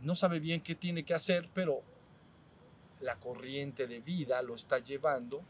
no 0.00 0.16
sabe 0.16 0.40
bien 0.40 0.60
qué 0.60 0.74
tiene 0.74 1.04
que 1.04 1.14
hacer, 1.14 1.48
pero 1.54 1.82
la 3.00 3.14
corriente 3.14 3.86
de 3.86 4.00
vida 4.00 4.42
lo 4.42 4.56
está 4.56 4.80
llevando 4.80 5.40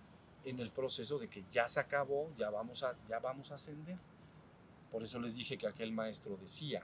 en 0.45 0.61
el 0.61 0.71
proceso 0.71 1.19
de 1.19 1.29
que 1.29 1.45
ya 1.51 1.67
se 1.67 1.81
acabó, 1.81 2.31
ya 2.37 2.51
vamos 2.51 2.83
a, 2.83 2.95
ya 3.09 3.19
vamos 3.19 3.51
a 3.51 3.55
ascender. 3.55 3.97
Por 4.93 5.03
eso 5.03 5.19
les 5.19 5.35
dije 5.35 5.57
que 5.57 5.67
aquel 5.67 5.93
maestro 5.93 6.37
decía, 6.37 6.83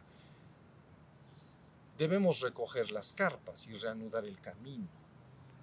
debemos 1.98 2.40
recoger 2.40 2.92
las 2.92 3.12
carpas 3.12 3.66
y 3.66 3.76
reanudar 3.76 4.24
el 4.24 4.40
camino, 4.40 4.88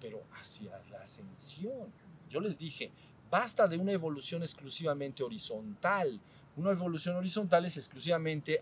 pero 0.00 0.22
hacia 0.38 0.80
la 0.88 1.00
ascensión. 1.00 1.99
Yo 2.30 2.40
les 2.40 2.56
dije, 2.58 2.92
basta 3.28 3.68
de 3.68 3.76
una 3.76 3.92
evolución 3.92 4.42
exclusivamente 4.42 5.22
horizontal. 5.22 6.20
Una 6.56 6.70
evolución 6.70 7.16
horizontal 7.16 7.64
es 7.64 7.76
exclusivamente 7.76 8.60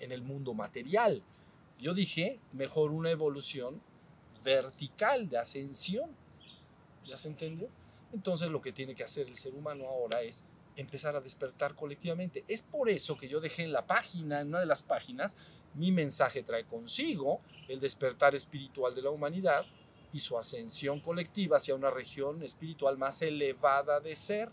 en 0.00 0.12
el 0.12 0.22
mundo 0.22 0.54
material. 0.54 1.22
Yo 1.78 1.92
dije, 1.92 2.40
mejor 2.52 2.90
una 2.90 3.10
evolución 3.10 3.80
vertical 4.42 5.28
de 5.28 5.38
ascensión. 5.38 6.10
¿Ya 7.04 7.16
se 7.16 7.28
entendió? 7.28 7.68
Entonces 8.12 8.48
lo 8.48 8.62
que 8.62 8.72
tiene 8.72 8.94
que 8.94 9.04
hacer 9.04 9.28
el 9.28 9.36
ser 9.36 9.54
humano 9.54 9.84
ahora 9.86 10.22
es 10.22 10.46
empezar 10.74 11.16
a 11.16 11.20
despertar 11.20 11.74
colectivamente. 11.74 12.44
Es 12.48 12.62
por 12.62 12.88
eso 12.88 13.16
que 13.16 13.28
yo 13.28 13.40
dejé 13.40 13.64
en 13.64 13.72
la 13.72 13.86
página, 13.86 14.40
en 14.40 14.48
una 14.48 14.60
de 14.60 14.66
las 14.66 14.82
páginas, 14.82 15.36
mi 15.74 15.92
mensaje 15.92 16.42
trae 16.42 16.64
consigo 16.64 17.40
el 17.68 17.80
despertar 17.80 18.34
espiritual 18.34 18.94
de 18.94 19.02
la 19.02 19.10
humanidad 19.10 19.66
y 20.16 20.20
su 20.20 20.38
ascensión 20.38 21.00
colectiva 21.00 21.58
hacia 21.58 21.74
una 21.74 21.90
región 21.90 22.42
espiritual 22.42 22.96
más 22.96 23.20
elevada 23.20 24.00
de 24.00 24.16
ser. 24.16 24.50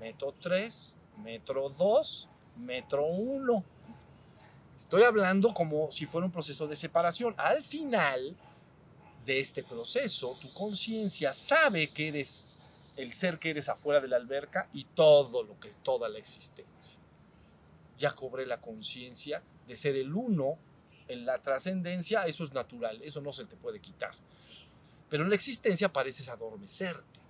Metro 0.00 0.32
3, 0.40 0.96
metro 1.22 1.68
2, 1.68 2.28
metro 2.56 3.04
1. 3.04 3.64
Estoy 4.78 5.02
hablando 5.02 5.52
como 5.52 5.90
si 5.90 6.06
fuera 6.06 6.24
un 6.24 6.32
proceso 6.32 6.66
de 6.66 6.74
separación. 6.74 7.34
Al 7.36 7.62
final 7.62 8.34
de 9.26 9.40
este 9.40 9.62
proceso, 9.62 10.38
tu 10.40 10.50
conciencia 10.54 11.34
sabe 11.34 11.90
que 11.90 12.08
eres 12.08 12.48
el 12.96 13.12
ser 13.12 13.38
que 13.38 13.50
eres 13.50 13.68
afuera 13.68 14.00
de 14.00 14.08
la 14.08 14.16
alberca 14.16 14.70
y 14.72 14.84
todo 14.84 15.42
lo 15.42 15.60
que 15.60 15.68
es 15.68 15.80
toda 15.80 16.08
la 16.08 16.18
existencia. 16.18 16.98
Ya 17.98 18.12
cobré 18.12 18.46
la 18.46 18.62
conciencia 18.62 19.42
de 19.66 19.76
ser 19.76 19.96
el 19.96 20.14
uno 20.14 20.54
en 21.08 21.26
la 21.26 21.42
trascendencia, 21.42 22.24
eso 22.24 22.42
es 22.42 22.54
natural, 22.54 23.02
eso 23.02 23.20
no 23.20 23.34
se 23.34 23.44
te 23.44 23.54
puede 23.54 23.80
quitar. 23.80 24.14
Pero 25.08 25.24
en 25.24 25.30
la 25.30 25.36
existencia 25.36 25.92
pareces 25.92 26.28
adormecerte, 26.28 27.20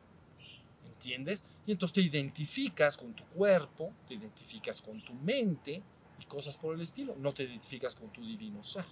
¿entiendes? 0.87 1.45
Y 1.67 1.73
entonces 1.73 1.95
te 1.95 2.01
identificas 2.01 2.97
con 2.97 3.15
tu 3.15 3.25
cuerpo, 3.25 3.93
te 4.09 4.15
identificas 4.15 4.83
con 4.83 5.01
tu 5.05 5.15
mente 5.15 5.83
y 6.21 6.25
cosas 6.25 6.59
por 6.59 6.75
el 6.75 6.81
estilo, 6.81 7.15
no 7.17 7.33
te 7.33 7.45
identificas 7.45 7.95
con 7.95 8.11
tu 8.11 8.25
divino 8.25 8.63
ser. 8.63 8.85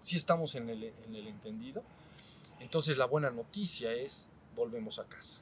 Si 0.00 0.16
estamos 0.16 0.54
en 0.54 0.68
el, 0.68 0.84
en 0.84 1.14
el 1.14 1.26
entendido, 1.28 1.82
entonces 2.58 2.98
la 2.98 3.06
buena 3.06 3.30
noticia 3.30 3.92
es 3.92 4.30
volvemos 4.54 4.98
a 4.98 5.04
casa. 5.04 5.40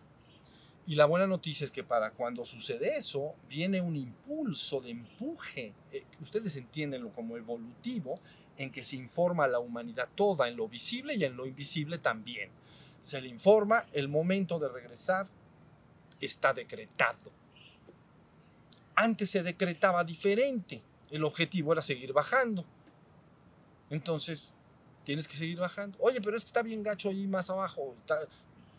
Y 0.86 0.94
la 0.94 1.04
buena 1.04 1.26
noticia 1.26 1.66
es 1.66 1.70
que 1.70 1.84
para 1.84 2.12
cuando 2.12 2.46
sucede 2.46 2.96
eso, 2.96 3.34
viene 3.46 3.82
un 3.82 3.94
impulso 3.94 4.80
de 4.80 4.90
empuje. 4.90 5.74
Eh, 5.92 6.04
ustedes 6.22 6.56
entienden 6.56 7.10
como 7.10 7.36
evolutivo, 7.36 8.18
en 8.58 8.70
que 8.70 8.82
se 8.82 8.96
informa 8.96 9.44
a 9.44 9.48
la 9.48 9.58
humanidad 9.58 10.08
toda, 10.14 10.48
en 10.48 10.56
lo 10.56 10.68
visible 10.68 11.14
y 11.14 11.24
en 11.24 11.36
lo 11.36 11.46
invisible 11.46 11.98
también. 11.98 12.50
Se 13.02 13.20
le 13.20 13.28
informa, 13.28 13.86
el 13.92 14.08
momento 14.08 14.58
de 14.58 14.68
regresar 14.68 15.28
está 16.20 16.52
decretado. 16.52 17.30
Antes 18.94 19.30
se 19.30 19.42
decretaba 19.42 20.04
diferente. 20.04 20.82
El 21.10 21.24
objetivo 21.24 21.72
era 21.72 21.80
seguir 21.80 22.12
bajando. 22.12 22.64
Entonces, 23.90 24.52
tienes 25.04 25.26
que 25.26 25.36
seguir 25.36 25.58
bajando. 25.58 25.96
Oye, 26.00 26.20
pero 26.20 26.36
es 26.36 26.42
que 26.42 26.48
está 26.48 26.62
bien 26.62 26.82
gacho 26.82 27.08
ahí 27.08 27.26
más 27.26 27.48
abajo. 27.48 27.94
Está, 27.98 28.18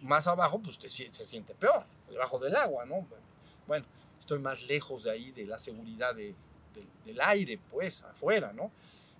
más 0.01 0.27
abajo, 0.27 0.59
pues 0.59 0.77
se 0.77 1.25
siente 1.25 1.55
peor, 1.55 1.83
debajo 2.09 2.39
del 2.39 2.55
agua, 2.55 2.85
¿no? 2.85 3.07
Bueno, 3.67 3.85
estoy 4.19 4.39
más 4.39 4.63
lejos 4.63 5.03
de 5.03 5.11
ahí, 5.11 5.31
de 5.31 5.45
la 5.45 5.57
seguridad 5.57 6.15
del 6.15 7.21
aire, 7.21 7.59
pues, 7.69 8.03
afuera, 8.03 8.53
¿no? 8.53 8.71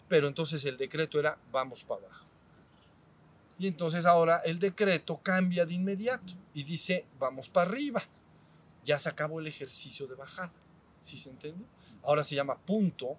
Pero 0.09 0.27
entonces 0.27 0.65
el 0.65 0.75
decreto 0.75 1.19
era, 1.19 1.37
vamos 1.51 1.83
para 1.83 2.05
abajo. 2.05 2.25
Y 3.57 3.67
entonces 3.67 4.05
ahora 4.05 4.41
el 4.43 4.59
decreto 4.59 5.19
cambia 5.21 5.65
de 5.65 5.75
inmediato 5.75 6.33
y 6.53 6.63
dice, 6.63 7.05
vamos 7.17 7.49
para 7.49 7.69
arriba. 7.69 8.03
Ya 8.83 8.99
se 8.99 9.07
acabó 9.07 9.39
el 9.39 9.47
ejercicio 9.47 10.07
de 10.07 10.15
bajada. 10.15 10.51
¿Sí 10.99 11.17
se 11.17 11.29
entiende? 11.29 11.63
Ahora 12.03 12.23
se 12.23 12.35
llama 12.35 12.57
punto 12.57 13.17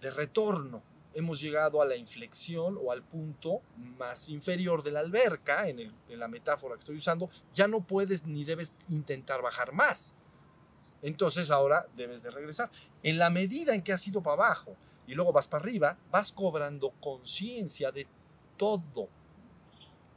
de 0.00 0.10
retorno 0.10 0.82
hemos 1.16 1.40
llegado 1.40 1.80
a 1.80 1.86
la 1.86 1.96
inflexión 1.96 2.78
o 2.80 2.92
al 2.92 3.02
punto 3.02 3.62
más 3.98 4.28
inferior 4.28 4.82
de 4.82 4.90
la 4.90 5.00
alberca, 5.00 5.66
en, 5.66 5.90
la 6.10 6.28
metáfora 6.28 6.74
que 6.74 6.80
estoy 6.80 6.96
usando, 6.96 7.30
ya 7.54 7.66
no 7.66 7.80
puedes 7.80 8.26
ni 8.26 8.44
debes 8.44 8.74
intentar 8.90 9.40
bajar 9.40 9.72
más. 9.72 10.14
Entonces 11.00 11.50
ahora 11.50 11.86
debes 11.96 12.22
de 12.22 12.30
regresar. 12.30 12.70
En 13.02 13.16
la 13.16 13.30
medida 13.30 13.74
en 13.74 13.80
que 13.80 13.94
has 13.94 14.06
ido 14.06 14.22
para 14.22 14.34
abajo 14.34 14.76
y 15.06 15.14
luego 15.14 15.32
vas 15.32 15.48
para 15.48 15.62
arriba, 15.62 15.98
vas 16.10 16.32
cobrando 16.32 16.90
conciencia 17.00 17.90
de 17.92 18.06
todo. 18.56 19.08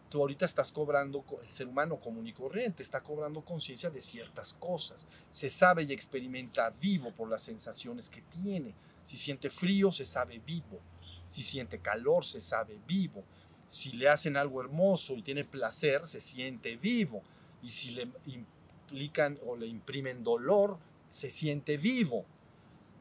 Tú 0.09 0.21
ahorita 0.21 0.45
estás 0.45 0.71
cobrando, 0.71 1.23
el 1.43 1.51
ser 1.51 1.67
humano 1.67 1.99
común 1.99 2.25
y 2.25 2.33
corriente 2.33 2.81
está 2.81 3.01
cobrando 3.01 3.41
conciencia 3.41 3.91
de 3.91 4.01
ciertas 4.01 4.53
cosas. 4.53 5.07
Se 5.29 5.49
sabe 5.49 5.83
y 5.83 5.93
experimenta 5.93 6.71
vivo 6.71 7.11
por 7.11 7.29
las 7.29 7.43
sensaciones 7.43 8.09
que 8.09 8.21
tiene 8.23 8.73
si 9.09 9.17
siente 9.17 9.49
frío, 9.49 9.91
se 9.91 10.05
sabe 10.05 10.37
vivo. 10.37 10.79
Si 11.27 11.41
siente 11.41 11.79
calor, 11.79 12.23
se 12.23 12.39
sabe 12.41 12.77
vivo. 12.85 13.23
Si 13.67 13.93
le 13.93 14.07
hacen 14.07 14.37
algo 14.37 14.61
hermoso 14.61 15.15
y 15.15 15.23
tiene 15.23 15.43
placer, 15.43 16.05
se 16.05 16.21
siente 16.21 16.75
vivo. 16.75 17.23
Y 17.63 17.69
si 17.69 17.89
le 17.89 18.07
implican 18.27 19.39
o 19.47 19.55
le 19.55 19.65
imprimen 19.65 20.23
dolor, 20.23 20.77
se 21.09 21.31
siente 21.31 21.77
vivo. 21.77 22.23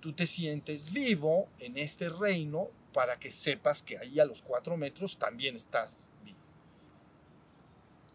Tú 0.00 0.12
te 0.12 0.26
sientes 0.26 0.92
vivo 0.92 1.48
en 1.58 1.76
este 1.76 2.08
reino 2.08 2.68
para 2.92 3.18
que 3.18 3.30
sepas 3.30 3.82
que 3.82 3.98
ahí 3.98 4.20
a 4.20 4.24
los 4.24 4.42
cuatro 4.42 4.76
metros 4.76 5.18
también 5.18 5.56
estás 5.56 6.08
vivo. 6.24 6.38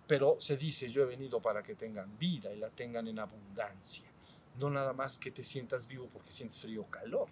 Pero 0.07 0.37
se 0.39 0.57
dice, 0.57 0.89
yo 0.89 1.03
he 1.03 1.05
venido 1.05 1.41
para 1.41 1.63
que 1.63 1.75
tengan 1.75 2.17
vida 2.17 2.53
y 2.53 2.57
la 2.57 2.69
tengan 2.69 3.07
en 3.07 3.19
abundancia. 3.19 4.05
No 4.59 4.69
nada 4.69 4.93
más 4.93 5.17
que 5.17 5.31
te 5.31 5.43
sientas 5.43 5.87
vivo 5.87 6.09
porque 6.11 6.31
sientes 6.31 6.59
frío 6.59 6.81
o 6.81 6.89
calor. 6.89 7.27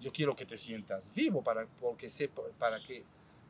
Yo 0.00 0.12
quiero 0.12 0.36
que 0.36 0.44
te 0.44 0.58
sientas 0.58 1.12
vivo 1.14 1.42
para, 1.42 1.66
porque 1.80 2.08
sepa, 2.08 2.42
para 2.58 2.82
que, 2.82 3.04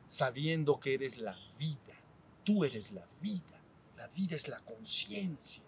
sabiendo 0.07 0.79
que 0.79 0.93
eres 0.93 1.17
la 1.17 1.37
vida, 1.57 1.95
tú 2.43 2.63
eres 2.63 2.91
la 2.91 3.05
vida, 3.21 3.61
la 3.97 4.07
vida 4.07 4.35
es 4.35 4.47
la 4.47 4.59
conciencia. 4.61 5.63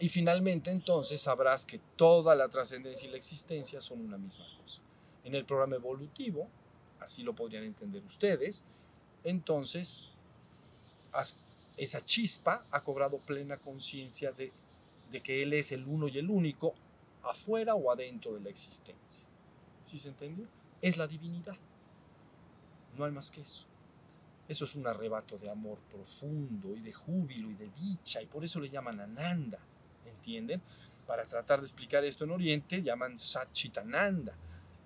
Y 0.00 0.08
finalmente 0.08 0.70
entonces 0.70 1.20
sabrás 1.20 1.66
que 1.66 1.78
toda 1.94 2.34
la 2.34 2.48
trascendencia 2.48 3.06
y 3.06 3.10
la 3.10 3.18
existencia 3.18 3.82
son 3.82 4.00
una 4.00 4.16
misma 4.16 4.46
cosa. 4.58 4.80
En 5.24 5.34
el 5.34 5.44
programa 5.44 5.76
evolutivo, 5.76 6.48
así 6.98 7.22
lo 7.22 7.34
podrían 7.34 7.64
entender 7.64 8.02
ustedes, 8.06 8.64
entonces 9.22 10.10
esa 11.76 12.00
chispa 12.00 12.64
ha 12.70 12.82
cobrado 12.82 13.18
plena 13.18 13.58
conciencia 13.58 14.32
de, 14.32 14.52
que 15.22 15.42
Él 15.42 15.52
es 15.52 15.70
el 15.70 15.86
uno 15.86 16.08
y 16.08 16.16
el 16.16 16.30
único 16.30 16.74
afuera 17.22 17.74
o 17.74 17.90
adentro 17.90 18.32
de 18.32 18.40
la 18.40 18.48
existencia. 18.48 19.26
¿Sí 19.84 19.98
se 19.98 20.08
entendió? 20.08 20.46
Es 20.80 20.96
la 20.96 21.06
divinidad. 21.06 21.56
No 22.96 23.04
hay 23.04 23.12
más 23.12 23.30
que 23.30 23.42
eso. 23.42 23.66
Eso 24.48 24.64
es 24.64 24.74
un 24.74 24.86
arrebato 24.86 25.36
de 25.36 25.50
amor 25.50 25.78
profundo 25.90 26.74
y 26.74 26.80
de 26.80 26.92
júbilo 26.92 27.50
y 27.50 27.54
de 27.54 27.68
dicha, 27.78 28.22
y 28.22 28.26
por 28.26 28.42
eso 28.42 28.58
le 28.60 28.70
llaman 28.70 28.98
Ananda, 28.98 29.58
¿entienden? 30.20 30.60
Para 31.06 31.24
tratar 31.24 31.60
de 31.60 31.66
explicar 31.66 32.04
esto 32.04 32.24
en 32.24 32.30
Oriente, 32.32 32.82
llaman 32.82 33.18
Satchitananda, 33.18 34.36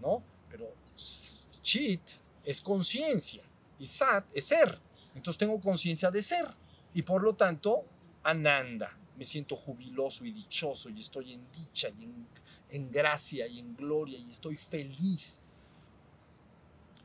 ¿no? 0.01 0.23
Pero 0.49 0.73
Chit 0.97 2.03
es 2.44 2.61
conciencia 2.61 3.42
y 3.79 3.87
Sat 3.87 4.25
es 4.33 4.47
ser. 4.47 4.79
Entonces 5.14 5.38
tengo 5.38 5.61
conciencia 5.61 6.11
de 6.11 6.23
ser 6.23 6.47
y 6.94 7.03
por 7.03 7.23
lo 7.23 7.35
tanto 7.35 7.85
Ananda, 8.23 8.97
me 9.16 9.25
siento 9.25 9.57
jubiloso 9.57 10.25
y 10.25 10.33
dichoso 10.33 10.88
y 10.88 11.01
estoy 11.01 11.33
en 11.33 11.47
dicha 11.53 11.88
y 11.88 12.05
en, 12.05 12.27
en 12.70 12.90
gracia 12.90 13.47
y 13.47 13.59
en 13.59 13.77
gloria 13.77 14.18
y 14.18 14.31
estoy 14.31 14.57
feliz. 14.57 15.42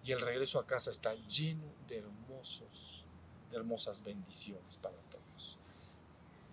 Y 0.04 0.12
el 0.12 0.22
regreso 0.22 0.60
a 0.60 0.66
casa 0.66 0.92
está 0.92 1.14
lleno 1.28 1.66
de 1.88 1.98
hermosos, 1.98 3.06
de 3.52 3.58
hermosas 3.58 4.02
bendiciones 4.02 4.78
para 4.78 4.96
todos. 4.96 5.58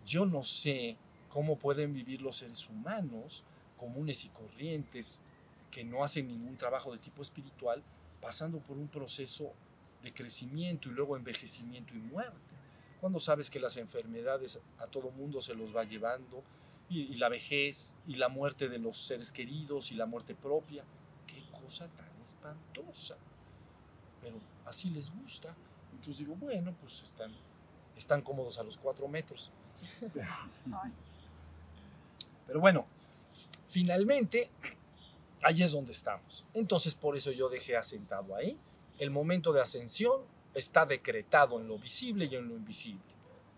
Yo 0.05 0.27
no 0.27 0.43
sé 0.43 0.97
cómo 1.37 1.59
pueden 1.59 1.93
vivir 1.93 2.23
los 2.23 2.37
seres 2.37 2.67
humanos 2.67 3.45
comunes 3.77 4.25
y 4.25 4.31
corrientes 4.31 5.21
que 5.71 5.85
no 5.85 6.03
hacen 6.03 6.29
ningún 6.29 6.57
trabajo 6.57 6.93
de 6.93 6.99
tipo 6.99 7.21
espiritual, 7.21 7.83
pasando 8.23 8.59
por 8.59 8.79
un 8.79 8.89
proceso 8.89 9.53
de 10.03 10.15
crecimiento 10.15 10.89
y 10.89 10.93
luego 10.93 11.15
envejecimiento 11.15 11.93
y 11.93 11.99
muerte. 11.99 12.39
Cuando 13.03 13.21
sabes 13.21 13.51
que 13.51 13.61
las 13.61 13.77
enfermedades 13.77 14.63
a 14.79 14.87
todo 14.87 15.11
mundo 15.11 15.43
se 15.43 15.55
los 15.55 15.77
va 15.77 15.85
llevando, 15.85 16.43
y, 16.89 17.01
y 17.01 17.17
la 17.17 17.29
vejez, 17.29 17.99
y 18.07 18.15
la 18.15 18.31
muerte 18.31 18.71
de 18.71 18.79
los 18.79 18.97
seres 18.97 19.31
queridos, 19.31 19.93
y 19.93 19.95
la 19.95 20.07
muerte 20.07 20.35
propia, 20.35 20.85
qué 21.27 21.43
cosa 21.51 21.87
tan 21.89 22.23
espantosa. 22.25 23.19
Pero 24.23 24.39
así 24.65 24.89
les 24.89 25.13
gusta. 25.15 25.55
Entonces 25.93 26.17
digo, 26.17 26.35
bueno, 26.37 26.75
pues 26.81 27.03
están, 27.03 27.31
están 27.95 28.23
cómodos 28.23 28.59
a 28.59 28.63
los 28.63 28.79
cuatro 28.79 29.07
metros. 29.07 29.53
Pero 32.47 32.61
bueno, 32.61 32.87
finalmente, 33.69 34.51
ahí 35.43 35.63
es 35.63 35.73
donde 35.73 35.93
estamos. 35.93 36.45
Entonces 36.55 36.95
por 36.95 37.17
eso 37.17 37.33
yo 37.33 37.49
dejé 37.49 37.77
asentado 37.77 38.35
ahí. 38.35 38.59
El 38.99 39.11
momento 39.11 39.53
de 39.53 39.61
ascensión 39.61 40.23
está 40.55 40.87
decretado 40.87 41.61
en 41.61 41.69
lo 41.69 41.79
visible 41.79 42.27
y 42.27 42.35
en 42.35 42.49
lo 42.49 42.57
invisible. 42.57 43.03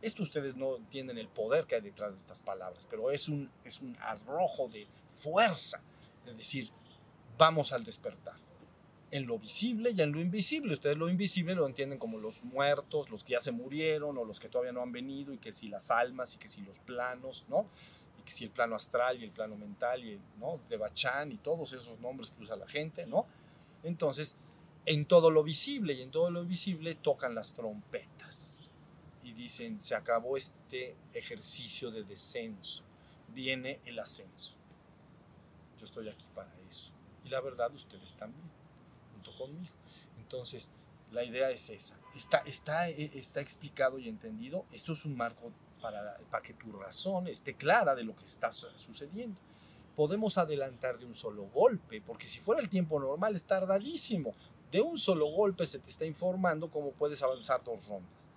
Esto 0.01 0.23
ustedes 0.23 0.57
no 0.57 0.77
entienden 0.77 1.19
el 1.19 1.29
poder 1.29 1.67
que 1.67 1.75
hay 1.75 1.81
detrás 1.81 2.13
de 2.13 2.19
estas 2.19 2.41
palabras, 2.41 2.87
pero 2.89 3.11
es 3.11 3.29
un, 3.29 3.51
es 3.65 3.81
un 3.81 3.97
arrojo 4.01 4.69
de 4.69 4.87
fuerza, 5.11 5.81
de 6.25 6.35
decir, 6.35 6.71
vamos 7.37 7.73
al 7.73 7.85
despertar. 7.85 8.37
En 9.11 9.27
lo 9.27 9.39
visible 9.39 9.93
y 9.93 10.01
en 10.03 10.13
lo 10.13 10.21
invisible. 10.21 10.75
Ustedes 10.75 10.99
lo 10.99 11.09
invisible 11.09 11.55
lo 11.55 11.67
entienden 11.67 11.99
como 11.99 12.19
los 12.19 12.45
muertos, 12.45 13.09
los 13.11 13.25
que 13.25 13.33
ya 13.33 13.41
se 13.41 13.53
murieron 13.53 14.19
o 14.19 14.25
los 14.25 14.39
que 14.39 14.49
todavía 14.49 14.73
no 14.73 14.83
han 14.83 14.93
venido 14.93 15.33
y 15.33 15.39
que 15.39 15.51
si 15.51 15.69
las 15.69 15.91
almas 15.91 16.35
y 16.35 16.39
que 16.39 16.49
si 16.49 16.61
los 16.61 16.79
planos, 16.81 17.47
¿no? 17.49 17.67
Si 18.29 18.45
el 18.45 18.51
plano 18.51 18.77
astral 18.77 19.21
y 19.21 19.25
el 19.25 19.31
plano 19.31 19.57
mental 19.57 20.05
y 20.05 20.13
el, 20.13 20.21
¿no? 20.39 20.61
De 20.69 20.77
Bachán 20.77 21.33
y 21.33 21.37
todos 21.39 21.73
esos 21.73 21.99
nombres 22.01 22.31
que 22.31 22.43
usa 22.43 22.57
la 22.57 22.69
gente, 22.69 23.07
¿no? 23.07 23.27
Entonces, 23.83 24.37
en 24.87 25.07
todo 25.07 25.31
lo 25.31 25.43
visible 25.43 25.95
y 25.95 26.03
en 26.03 26.11
todo 26.11 26.31
lo 26.31 26.43
invisible 26.43 26.95
tocan 26.95 27.35
las 27.35 27.55
trompetas 27.55 28.69
y 29.23 29.33
dicen, 29.33 29.79
se 29.81 29.95
acabó 29.95 30.37
este 30.37 30.97
ejercicio 31.13 31.91
de 31.91 32.05
descenso, 32.05 32.85
viene 33.35 33.81
el 33.85 33.99
ascenso. 33.99 34.57
Yo 35.79 35.85
estoy 35.85 36.09
aquí 36.09 36.27
para 36.35 36.51
eso. 36.69 36.93
Y 37.25 37.29
la 37.29 37.41
verdad, 37.41 37.73
ustedes 37.75 38.15
también, 38.15 38.51
junto 39.13 39.37
conmigo. 39.37 39.75
Entonces, 40.19 40.71
la 41.13 41.25
idea 41.25 41.51
es 41.51 41.69
esa. 41.71 41.99
Está, 42.17 42.39
está, 42.39 42.89
está 42.89 43.41
explicado 43.41 43.99
y 43.99 44.09
entendido. 44.09 44.65
Esto 44.73 44.93
es 44.93 45.05
un 45.05 45.17
marco 45.17 45.53
para, 45.81 46.17
para 46.31 46.43
que 46.43 46.55
tu 46.55 46.73
razón 46.73 47.27
esté 47.27 47.55
clara 47.55 47.95
de 47.95 48.05
lo 48.05 48.15
que 48.15 48.25
está 48.25 48.53
sucediendo. 48.53 49.37
Podemos 49.97 50.39
adelantar 50.39 50.99
de 50.99 51.07
un 51.07 51.15
solo 51.15 51.45
golpe, 51.47 52.01
porque 52.01 52.27
si 52.27 52.39
fuera 52.39 52.61
el 52.61 52.69
tiempo 52.69 53.01
normal 53.01 53.35
es 53.35 53.45
tardadísimo 53.45 54.35
de 54.71 54.81
un 54.81 54.99
solo 54.99 55.27
golpe 55.27 55.67
se 55.67 55.79
te 55.79 55.89
está 55.89 56.05
informando 56.05 56.71
cómo 56.71 56.93
puedes 56.93 57.23
avanzar 57.23 57.63
dos 57.65 57.87
rondas. 57.89 58.31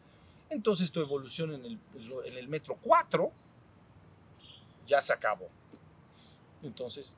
Entonces 0.49 0.91
tu 0.91 0.99
evolución 0.99 1.53
en 1.53 1.65
el, 1.65 1.79
en 2.25 2.37
el 2.37 2.47
metro 2.47 2.77
4 2.81 3.31
ya 4.87 5.01
se 5.01 5.13
acabó. 5.13 5.47
Entonces, 6.63 7.17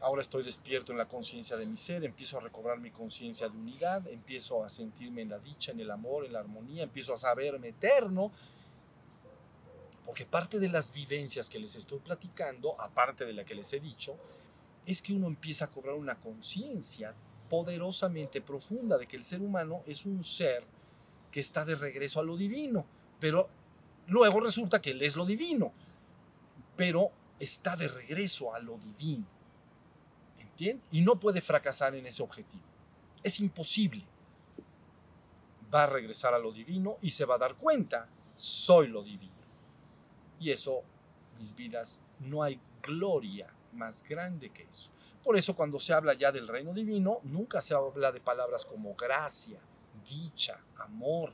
ahora 0.00 0.22
estoy 0.22 0.42
despierto 0.42 0.92
en 0.92 0.98
la 0.98 1.08
conciencia 1.08 1.56
de 1.56 1.66
mi 1.66 1.76
ser, 1.76 2.04
empiezo 2.04 2.38
a 2.38 2.40
recobrar 2.40 2.78
mi 2.78 2.90
conciencia 2.90 3.48
de 3.48 3.56
unidad, 3.56 4.06
empiezo 4.06 4.64
a 4.64 4.70
sentirme 4.70 5.22
en 5.22 5.30
la 5.30 5.38
dicha, 5.38 5.72
en 5.72 5.80
el 5.80 5.90
amor, 5.90 6.24
en 6.24 6.34
la 6.34 6.40
armonía, 6.40 6.82
empiezo 6.82 7.14
a 7.14 7.18
saberme 7.18 7.68
eterno. 7.68 8.30
Porque 10.04 10.26
parte 10.26 10.58
de 10.58 10.68
las 10.68 10.92
vivencias 10.92 11.48
que 11.48 11.58
les 11.58 11.74
estoy 11.76 11.98
platicando, 11.98 12.78
aparte 12.80 13.24
de 13.24 13.32
la 13.32 13.44
que 13.44 13.54
les 13.54 13.72
he 13.72 13.80
dicho, 13.80 14.16
es 14.86 15.00
que 15.00 15.12
uno 15.12 15.26
empieza 15.26 15.66
a 15.66 15.70
cobrar 15.70 15.94
una 15.94 16.20
conciencia 16.20 17.14
poderosamente 17.48 18.40
profunda 18.40 18.98
de 18.98 19.06
que 19.06 19.16
el 19.16 19.24
ser 19.24 19.40
humano 19.40 19.82
es 19.86 20.04
un 20.04 20.24
ser 20.24 20.64
que 21.30 21.40
está 21.40 21.64
de 21.64 21.74
regreso 21.74 22.20
a 22.20 22.22
lo 22.22 22.36
divino, 22.36 22.84
pero 23.18 23.48
luego 24.06 24.40
resulta 24.40 24.80
que 24.80 24.90
él 24.90 25.02
es 25.02 25.16
lo 25.16 25.24
divino, 25.24 25.72
pero 26.76 27.10
está 27.38 27.76
de 27.76 27.88
regreso 27.88 28.54
a 28.54 28.58
lo 28.58 28.78
divino. 28.78 29.26
¿Entiendes? 30.38 30.86
Y 30.92 31.00
no 31.00 31.18
puede 31.18 31.40
fracasar 31.40 31.94
en 31.94 32.06
ese 32.06 32.22
objetivo. 32.22 32.62
Es 33.22 33.40
imposible. 33.40 34.04
Va 35.74 35.84
a 35.84 35.88
regresar 35.88 36.34
a 36.34 36.38
lo 36.38 36.52
divino 36.52 36.98
y 37.02 37.10
se 37.10 37.24
va 37.24 37.34
a 37.34 37.38
dar 37.38 37.56
cuenta, 37.56 38.08
soy 38.36 38.88
lo 38.88 39.02
divino. 39.02 39.33
Y 40.44 40.50
eso, 40.50 40.82
mis 41.38 41.54
vidas, 41.54 42.02
no 42.20 42.42
hay 42.42 42.60
gloria 42.82 43.50
más 43.72 44.02
grande 44.02 44.50
que 44.50 44.64
eso. 44.64 44.90
Por 45.22 45.38
eso 45.38 45.56
cuando 45.56 45.78
se 45.78 45.94
habla 45.94 46.12
ya 46.12 46.30
del 46.30 46.46
reino 46.46 46.74
divino, 46.74 47.20
nunca 47.22 47.62
se 47.62 47.72
habla 47.72 48.12
de 48.12 48.20
palabras 48.20 48.66
como 48.66 48.94
gracia, 48.94 49.58
dicha, 50.06 50.60
amor. 50.76 51.32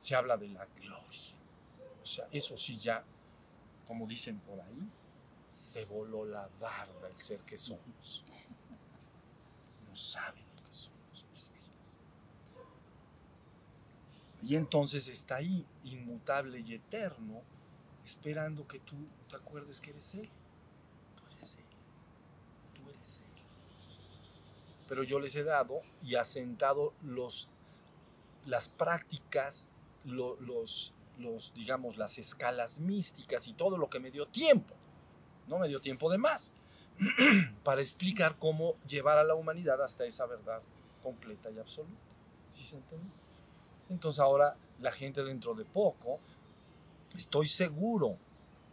Se 0.00 0.16
habla 0.16 0.36
de 0.36 0.48
la 0.48 0.66
gloria. 0.66 1.36
O 2.02 2.06
sea, 2.06 2.26
eso 2.32 2.56
sí 2.56 2.76
ya, 2.76 3.04
como 3.86 4.04
dicen 4.04 4.40
por 4.40 4.60
ahí, 4.62 4.90
se 5.48 5.84
voló 5.84 6.24
la 6.24 6.48
barba 6.60 7.06
el 7.08 7.16
ser 7.16 7.38
que 7.42 7.56
somos. 7.56 8.24
No 9.88 9.94
saben 9.94 10.44
lo 10.56 10.64
que 10.64 10.72
somos, 10.72 11.24
mis 11.30 11.52
vidas. 11.52 12.02
Y 14.42 14.56
entonces 14.56 15.06
está 15.06 15.36
ahí, 15.36 15.64
inmutable 15.84 16.58
y 16.58 16.74
eterno, 16.74 17.42
esperando 18.08 18.66
que 18.66 18.80
tú 18.80 18.96
te 19.28 19.36
acuerdes 19.36 19.80
que 19.80 19.90
eres 19.90 20.14
Él. 20.14 20.28
Tú 21.16 21.22
eres 21.30 21.56
Él 21.56 21.68
pero 24.88 25.02
yo 25.02 25.20
les 25.20 25.36
he 25.36 25.44
dado 25.44 25.82
y 26.02 26.16
asentado 26.16 26.94
los, 27.02 27.48
las 28.46 28.70
prácticas, 28.70 29.68
lo, 30.04 30.40
los, 30.40 30.94
los, 31.18 31.52
digamos, 31.54 31.98
las 31.98 32.16
escalas 32.18 32.80
místicas 32.80 33.46
y 33.46 33.52
todo 33.52 33.76
lo 33.76 33.90
que 33.90 34.00
me 34.00 34.10
dio 34.10 34.26
tiempo, 34.26 34.74
no 35.46 35.58
me 35.58 35.68
dio 35.68 35.78
tiempo 35.80 36.10
de 36.10 36.16
más, 36.16 36.54
para 37.62 37.82
explicar 37.82 38.38
cómo 38.38 38.76
llevar 38.88 39.18
a 39.18 39.24
la 39.24 39.34
humanidad 39.34 39.80
hasta 39.82 40.06
esa 40.06 40.24
verdad 40.26 40.62
completa 41.02 41.50
y 41.50 41.58
absoluta. 41.58 42.00
¿Sí 42.48 42.62
se 42.62 42.76
entiende? 42.76 43.10
Entonces 43.90 44.20
ahora 44.20 44.56
la 44.80 44.90
gente 44.90 45.22
dentro 45.22 45.54
de 45.54 45.66
poco, 45.66 46.18
estoy 47.14 47.48
seguro, 47.48 48.16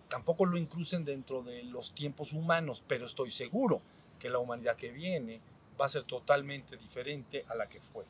tampoco 0.09 0.45
lo 0.45 0.57
incluyen 0.57 1.05
dentro 1.05 1.43
de 1.43 1.63
los 1.63 1.93
tiempos 1.93 2.33
humanos, 2.33 2.83
pero 2.87 3.05
estoy 3.05 3.29
seguro 3.29 3.81
que 4.19 4.29
la 4.29 4.39
humanidad 4.39 4.75
que 4.75 4.91
viene 4.91 5.41
va 5.79 5.85
a 5.85 5.89
ser 5.89 6.03
totalmente 6.03 6.77
diferente 6.77 7.43
a 7.47 7.55
la 7.55 7.67
que 7.67 7.81
fue 7.81 8.05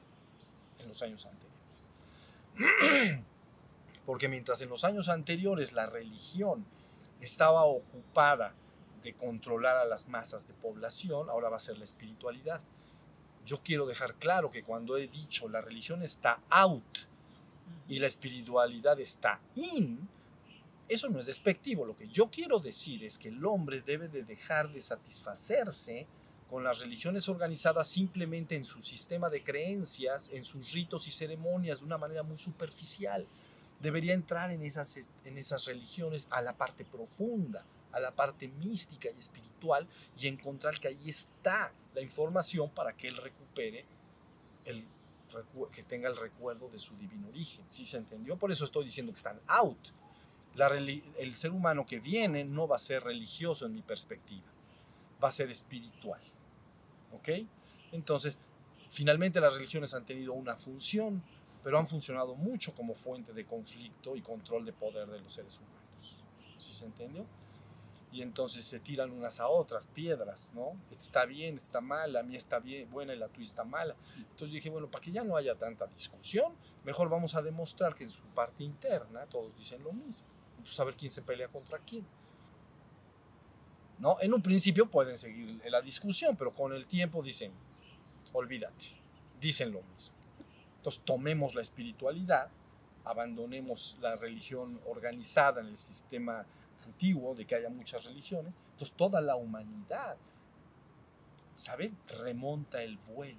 en 0.79 0.89
los 0.89 1.01
años 1.01 1.25
anteriores. 1.25 1.55
Porque 4.05 4.27
mientras 4.27 4.61
en 4.61 4.69
los 4.69 4.83
años 4.83 5.09
anteriores 5.09 5.73
la 5.73 5.87
religión 5.87 6.65
estaba 7.21 7.65
ocupada 7.65 8.53
de 9.03 9.13
controlar 9.13 9.77
a 9.77 9.85
las 9.85 10.07
masas 10.09 10.47
de 10.47 10.53
población, 10.53 11.29
ahora 11.29 11.49
va 11.49 11.57
a 11.57 11.59
ser 11.59 11.77
la 11.77 11.85
espiritualidad. 11.85 12.61
Yo 13.45 13.61
quiero 13.63 13.85
dejar 13.85 14.15
claro 14.15 14.51
que 14.51 14.63
cuando 14.63 14.97
he 14.97 15.07
dicho 15.07 15.47
la 15.49 15.61
religión 15.61 16.01
está 16.01 16.41
out 16.49 16.99
y 17.87 17.99
la 17.99 18.07
espiritualidad 18.07 18.99
está 18.99 19.39
in, 19.55 20.07
eso 20.87 21.09
no 21.09 21.19
es 21.19 21.25
despectivo. 21.25 21.85
Lo 21.85 21.95
que 21.95 22.07
yo 22.07 22.29
quiero 22.29 22.59
decir 22.59 23.03
es 23.03 23.17
que 23.17 23.29
el 23.29 23.43
hombre 23.45 23.81
debe 23.81 24.07
de 24.07 24.23
dejar 24.23 24.71
de 24.71 24.81
satisfacerse 24.81 26.07
con 26.49 26.63
las 26.63 26.79
religiones 26.79 27.27
organizadas 27.27 27.87
simplemente 27.87 28.55
en 28.55 28.65
su 28.65 28.81
sistema 28.81 29.29
de 29.29 29.43
creencias, 29.43 30.29
en 30.31 30.43
sus 30.43 30.71
ritos 30.73 31.07
y 31.07 31.11
ceremonias 31.11 31.79
de 31.79 31.85
una 31.85 31.97
manera 31.97 32.23
muy 32.23 32.37
superficial. 32.37 33.25
Debería 33.81 34.13
entrar 34.13 34.51
en 34.51 34.61
esas, 34.63 34.95
en 35.25 35.37
esas 35.37 35.65
religiones 35.65 36.27
a 36.29 36.41
la 36.41 36.53
parte 36.53 36.85
profunda, 36.85 37.65
a 37.91 37.99
la 37.99 38.11
parte 38.11 38.47
mística 38.47 39.09
y 39.09 39.19
espiritual 39.19 39.87
y 40.19 40.27
encontrar 40.27 40.79
que 40.79 40.89
ahí 40.89 41.09
está 41.09 41.71
la 41.93 42.01
información 42.01 42.69
para 42.69 42.95
que 42.95 43.07
él 43.07 43.17
recupere, 43.17 43.85
el, 44.65 44.85
que 45.71 45.83
tenga 45.83 46.09
el 46.09 46.15
recuerdo 46.15 46.69
de 46.69 46.77
su 46.77 46.95
divino 46.95 47.27
origen. 47.29 47.63
¿Sí 47.67 47.85
se 47.85 47.97
entendió? 47.97 48.37
Por 48.37 48.51
eso 48.51 48.65
estoy 48.65 48.85
diciendo 48.85 49.11
que 49.11 49.17
están 49.17 49.39
out. 49.47 49.79
La, 50.55 50.67
el 50.67 51.35
ser 51.35 51.51
humano 51.51 51.85
que 51.85 51.99
viene 51.99 52.45
no 52.45 52.67
va 52.67 52.77
a 52.77 52.79
ser 52.79 53.03
religioso 53.03 53.65
en 53.65 53.73
mi 53.73 53.81
perspectiva, 53.81 54.47
va 55.23 55.27
a 55.27 55.31
ser 55.31 55.49
espiritual. 55.51 56.21
¿Ok? 57.11 57.29
Entonces, 57.91 58.37
finalmente 58.89 59.39
las 59.39 59.53
religiones 59.53 59.93
han 59.93 60.05
tenido 60.05 60.33
una 60.33 60.55
función, 60.55 61.23
pero 61.63 61.77
han 61.79 61.87
funcionado 61.87 62.35
mucho 62.35 62.73
como 62.73 62.93
fuente 62.93 63.33
de 63.33 63.45
conflicto 63.45 64.15
y 64.15 64.21
control 64.21 64.65
de 64.65 64.73
poder 64.73 65.07
de 65.09 65.19
los 65.19 65.33
seres 65.33 65.57
humanos. 65.57 66.23
¿Sí 66.57 66.73
se 66.73 66.85
entendió? 66.85 67.25
Y 68.11 68.21
entonces 68.21 68.63
se 68.63 68.79
tiran 68.79 69.11
unas 69.11 69.41
a 69.41 69.49
otras 69.49 69.87
piedras, 69.87 70.53
¿no? 70.55 70.73
Está 70.89 71.25
bien, 71.25 71.55
está 71.55 71.81
mal, 71.81 72.13
la 72.13 72.23
mía 72.23 72.37
está 72.37 72.59
bien, 72.59 72.89
buena 72.89 73.13
y 73.13 73.17
la 73.17 73.27
tuya 73.27 73.47
está 73.47 73.65
mala. 73.65 73.95
Entonces 74.17 74.51
dije, 74.51 74.69
bueno, 74.69 74.89
para 74.89 75.03
que 75.03 75.11
ya 75.11 75.23
no 75.25 75.35
haya 75.35 75.55
tanta 75.55 75.85
discusión, 75.87 76.53
mejor 76.85 77.09
vamos 77.09 77.35
a 77.35 77.41
demostrar 77.41 77.93
que 77.93 78.05
en 78.05 78.09
su 78.09 78.23
parte 78.27 78.63
interna 78.63 79.25
todos 79.25 79.57
dicen 79.57 79.83
lo 79.83 79.91
mismo. 79.91 80.27
Entonces 80.65 80.79
a 80.79 80.97
quién 80.97 81.11
se 81.11 81.21
pelea 81.21 81.47
contra 81.47 81.77
quién. 81.77 82.03
¿No? 83.99 84.17
En 84.19 84.33
un 84.33 84.41
principio 84.41 84.87
pueden 84.87 85.15
seguir 85.15 85.61
la 85.69 85.79
discusión, 85.79 86.35
pero 86.35 86.55
con 86.55 86.73
el 86.73 86.87
tiempo 86.87 87.21
dicen, 87.21 87.53
olvídate, 88.33 88.87
dicen 89.39 89.71
lo 89.71 89.83
mismo. 89.83 90.15
Entonces 90.77 91.03
tomemos 91.05 91.53
la 91.53 91.61
espiritualidad, 91.61 92.49
abandonemos 93.03 93.97
la 94.01 94.15
religión 94.15 94.81
organizada 94.87 95.61
en 95.61 95.67
el 95.67 95.77
sistema 95.77 96.45
antiguo 96.83 97.35
de 97.35 97.45
que 97.45 97.55
haya 97.55 97.69
muchas 97.69 98.05
religiones. 98.05 98.55
Entonces 98.71 98.95
toda 98.97 99.21
la 99.21 99.35
humanidad, 99.35 100.17
¿saben? 101.53 101.95
Remonta 102.07 102.81
el 102.81 102.97
vuelo. 102.97 103.37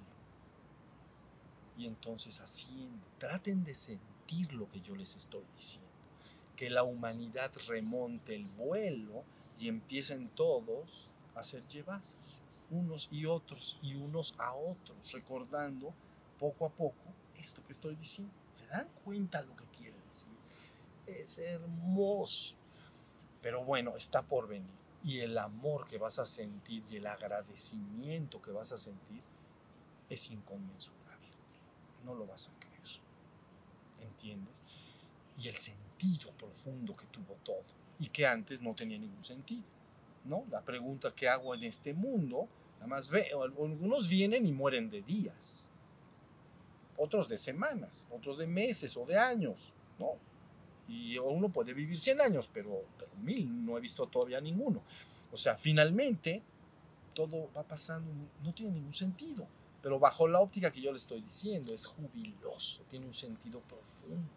Y 1.77 1.85
entonces 1.85 2.39
asciende. 2.39 3.05
Traten 3.19 3.65
de 3.65 3.73
sentir 3.73 4.53
lo 4.53 4.69
que 4.71 4.79
yo 4.79 4.95
les 4.95 5.13
estoy 5.15 5.43
diciendo. 5.55 5.86
Que 6.57 6.69
la 6.69 6.83
humanidad 6.83 7.51
remonte 7.67 8.35
el 8.35 8.45
vuelo 8.45 9.23
y 9.59 9.69
empiecen 9.69 10.27
todos 10.29 11.09
a 11.35 11.43
ser 11.43 11.65
llevados, 11.67 12.41
unos 12.69 13.07
y 13.11 13.25
otros, 13.25 13.79
y 13.81 13.95
unos 13.95 14.35
a 14.37 14.53
otros, 14.53 15.11
recordando 15.13 15.93
poco 16.39 16.65
a 16.65 16.69
poco 16.69 16.95
esto 17.37 17.63
que 17.65 17.71
estoy 17.71 17.95
diciendo. 17.95 18.33
¿Se 18.53 18.67
dan 18.67 18.87
cuenta 19.05 19.41
lo 19.41 19.55
que 19.55 19.65
quiere 19.77 19.97
decir? 20.07 20.33
Es 21.05 21.37
hermoso. 21.37 22.55
Pero 23.41 23.63
bueno, 23.63 23.95
está 23.95 24.23
por 24.23 24.47
venir. 24.47 24.75
Y 25.03 25.19
el 25.19 25.37
amor 25.37 25.87
que 25.87 25.97
vas 25.97 26.19
a 26.19 26.25
sentir 26.25 26.83
y 26.89 26.97
el 26.97 27.07
agradecimiento 27.07 28.41
que 28.41 28.51
vas 28.51 28.71
a 28.71 28.77
sentir 28.77 29.21
es 30.09 30.29
inconmensurable. 30.31 31.27
No 32.03 32.15
lo 32.15 32.25
vas 32.25 32.49
a 32.49 32.59
creer. 32.59 32.99
¿Entiendes? 34.01 34.63
Y 35.37 35.47
el 35.47 35.55
sentido 35.97 36.31
profundo 36.33 36.95
que 36.95 37.05
tuvo 37.07 37.35
todo 37.43 37.63
y 37.99 38.07
que 38.07 38.25
antes 38.25 38.61
no 38.61 38.73
tenía 38.75 38.97
ningún 38.97 39.23
sentido. 39.23 39.63
¿No? 40.25 40.43
La 40.51 40.61
pregunta 40.61 41.13
que 41.15 41.29
hago 41.29 41.55
en 41.55 41.63
este 41.63 41.93
mundo, 41.93 42.47
nada 42.75 42.87
más 42.87 43.09
veo, 43.09 43.43
algunos 43.43 44.09
vienen 44.09 44.45
y 44.45 44.51
mueren 44.51 44.89
de 44.89 45.01
días, 45.01 45.69
otros 46.97 47.29
de 47.29 47.37
semanas, 47.37 48.05
otros 48.11 48.37
de 48.37 48.47
meses 48.47 48.97
o 48.97 49.05
de 49.05 49.17
años, 49.17 49.73
¿no? 49.97 50.15
Y 50.89 51.17
uno 51.17 51.47
puede 51.47 51.73
vivir 51.73 51.97
100 51.97 52.21
años, 52.21 52.49
pero, 52.53 52.83
pero 52.97 53.11
mil 53.23 53.65
no 53.65 53.77
he 53.77 53.81
visto 53.81 54.05
todavía 54.07 54.41
ninguno. 54.41 54.81
O 55.31 55.37
sea, 55.37 55.55
finalmente 55.55 56.41
todo 57.13 57.49
va 57.55 57.63
pasando, 57.63 58.11
no 58.43 58.53
tiene 58.53 58.73
ningún 58.73 58.93
sentido, 58.93 59.47
pero 59.81 59.97
bajo 59.97 60.27
la 60.27 60.41
óptica 60.41 60.71
que 60.71 60.81
yo 60.81 60.91
le 60.91 60.97
estoy 60.97 61.21
diciendo, 61.21 61.73
es 61.73 61.85
jubiloso, 61.85 62.83
tiene 62.89 63.05
un 63.05 63.15
sentido 63.15 63.61
profundo. 63.61 64.36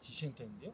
¿Sí 0.00 0.12
se 0.12 0.26
entendió? 0.26 0.72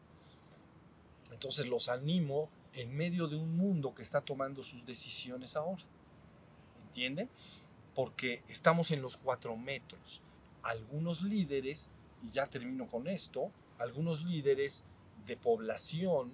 Entonces 1.31 1.67
los 1.67 1.89
animo 1.89 2.49
en 2.75 2.97
medio 2.97 3.29
de 3.29 3.37
un 3.37 3.57
mundo 3.57 3.95
que 3.95 4.03
está 4.03 4.21
tomando 4.21 4.63
sus 4.63 4.85
decisiones 4.87 5.57
ahora. 5.57 5.83
¿Entienden? 6.83 7.29
Porque 7.95 8.43
estamos 8.49 8.91
en 8.91 9.03
los 9.03 9.17
cuatro 9.17 9.57
metros. 9.57 10.23
Algunos 10.63 11.23
líderes, 11.23 11.91
y 12.23 12.29
ya 12.29 12.47
termino 12.47 12.87
con 12.89 13.09
esto, 13.09 13.51
algunos 13.79 14.25
líderes 14.25 14.85
de 15.27 15.37
población, 15.37 16.33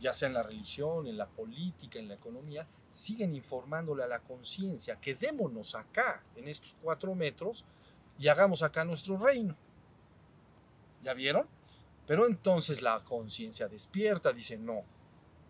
ya 0.00 0.12
sea 0.12 0.28
en 0.28 0.34
la 0.34 0.42
religión, 0.42 1.06
en 1.06 1.16
la 1.16 1.28
política, 1.28 1.98
en 1.98 2.08
la 2.08 2.14
economía, 2.14 2.66
siguen 2.92 3.34
informándole 3.34 4.04
a 4.04 4.08
la 4.08 4.20
conciencia, 4.20 5.00
quedémonos 5.00 5.74
acá, 5.74 6.24
en 6.36 6.48
estos 6.48 6.76
cuatro 6.82 7.14
metros, 7.14 7.64
y 8.18 8.28
hagamos 8.28 8.62
acá 8.62 8.84
nuestro 8.84 9.18
reino. 9.18 9.56
¿Ya 11.02 11.14
vieron? 11.14 11.46
Pero 12.06 12.26
entonces 12.26 12.82
la 12.82 13.02
conciencia 13.02 13.68
despierta, 13.68 14.32
dice, 14.32 14.56
no, 14.56 14.82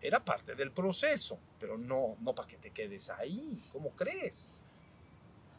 era 0.01 0.23
parte 0.23 0.55
del 0.55 0.71
proceso, 0.71 1.37
pero 1.59 1.77
no, 1.77 2.15
no 2.21 2.33
para 2.33 2.47
que 2.47 2.57
te 2.57 2.71
quedes 2.71 3.09
ahí, 3.09 3.59
¿cómo 3.71 3.89
crees? 3.91 4.49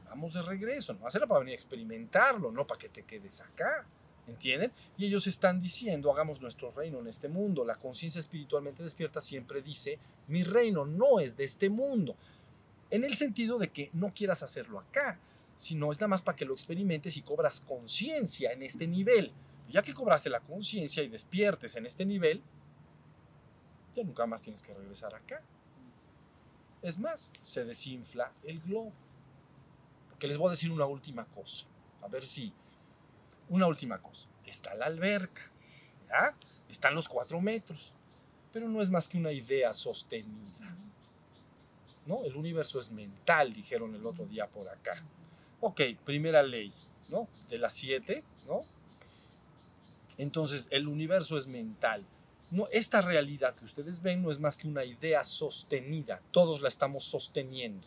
Vamos 0.09 0.33
de 0.33 0.43
regreso, 0.43 0.95
no 0.95 1.07
era 1.13 1.27
para 1.27 1.41
venir 1.41 1.53
a 1.53 1.57
experimentarlo, 1.57 2.51
no 2.51 2.67
para 2.67 2.79
que 2.79 2.89
te 2.89 3.03
quedes 3.03 3.41
acá. 3.41 3.87
¿Entienden? 4.29 4.73
Y 4.99 5.07
ellos 5.07 5.29
están 5.29 5.63
diciendo, 5.63 6.13
hagamos 6.13 6.41
nuestro 6.41 6.73
reino 6.73 6.99
en 6.99 7.07
este 7.07 7.29
mundo. 7.29 7.65
La 7.65 7.77
conciencia 7.77 8.19
espiritualmente 8.19 8.83
despierta 8.83 9.21
siempre 9.21 9.63
dice, 9.63 10.01
mi 10.27 10.43
reino 10.43 10.85
no 10.85 11.21
es 11.21 11.37
de 11.37 11.45
este 11.45 11.71
mundo. 11.71 12.17
En 12.91 13.05
el 13.05 13.15
sentido 13.15 13.57
de 13.57 13.69
que 13.69 13.91
no 13.93 14.13
quieras 14.13 14.43
hacerlo 14.43 14.81
acá, 14.81 15.21
sino 15.57 15.93
es 15.93 16.01
nada 16.01 16.09
más 16.09 16.23
para 16.23 16.35
que 16.35 16.45
lo 16.45 16.55
experimentes 16.55 17.17
y 17.17 17.23
cobras 17.23 17.61
conciencia 17.61 18.53
en 18.53 18.65
este 18.65 18.89
nivel. 18.89 19.33
Ya 19.69 19.83
que 19.83 19.95
cobraste 19.95 20.31
la 20.31 20.41
conciencia 20.41 21.03
y 21.03 21.09
despiertes 21.09 21.77
en 21.77 21.87
este 21.87 22.05
nivel, 22.05 22.43
ya 23.95 24.05
nunca 24.05 24.27
más 24.27 24.43
tienes 24.43 24.63
que 24.63 24.75
regresar 24.75 25.15
acá. 25.15 25.43
Es 26.83 26.99
más, 26.99 27.33
se 27.43 27.65
desinfla 27.65 28.33
el 28.45 28.61
globo. 28.61 28.93
Porque 30.09 30.29
les 30.29 30.37
voy 30.37 30.49
a 30.49 30.51
decir 30.53 30.71
una 30.71 30.87
última 30.87 31.25
cosa. 31.27 31.67
A 32.03 32.09
ver 32.09 32.25
si 32.25 32.53
una 33.49 33.67
última 33.67 34.01
cosa, 34.01 34.29
está 34.45 34.75
la 34.75 34.87
alberca, 34.87 35.43
¿ya? 36.09 36.37
Están 36.69 36.95
los 36.95 37.09
cuatro 37.09 37.41
metros, 37.41 37.95
pero 38.53 38.69
no 38.69 38.83
es 38.83 38.91
más 38.91 39.09
que 39.09 39.19
una 39.19 39.33
idea 39.33 39.73
sostenida. 39.73 40.77
¿no? 42.07 42.23
El 42.25 42.37
universo 42.37 42.81
es 42.81 42.91
mental, 42.91 43.53
dijeron 43.53 43.95
el 43.95 44.07
otro 44.07 44.27
día 44.27 44.47
por 44.49 44.69
acá. 44.69 44.95
Ok, 45.61 45.81
primera 46.05 46.43
ley, 46.43 46.73
¿no? 47.09 47.29
De 47.49 47.59
las 47.59 47.75
siete, 47.75 48.25
¿no? 48.47 48.63
Entonces, 50.19 50.69
el 50.71 50.89
universo 50.89 51.37
es 51.39 51.47
mental. 51.47 52.05
No, 52.51 52.69
esta 52.71 53.01
realidad 53.01 53.55
que 53.55 53.65
ustedes 53.65 54.01
ven 54.01 54.23
no 54.23 54.31
es 54.31 54.39
más 54.39 54.57
que 54.57 54.69
una 54.69 54.85
idea 54.85 55.25
sostenida. 55.25 56.23
Todos 56.31 56.61
la 56.61 56.69
estamos 56.69 57.05
sosteniendo. 57.05 57.87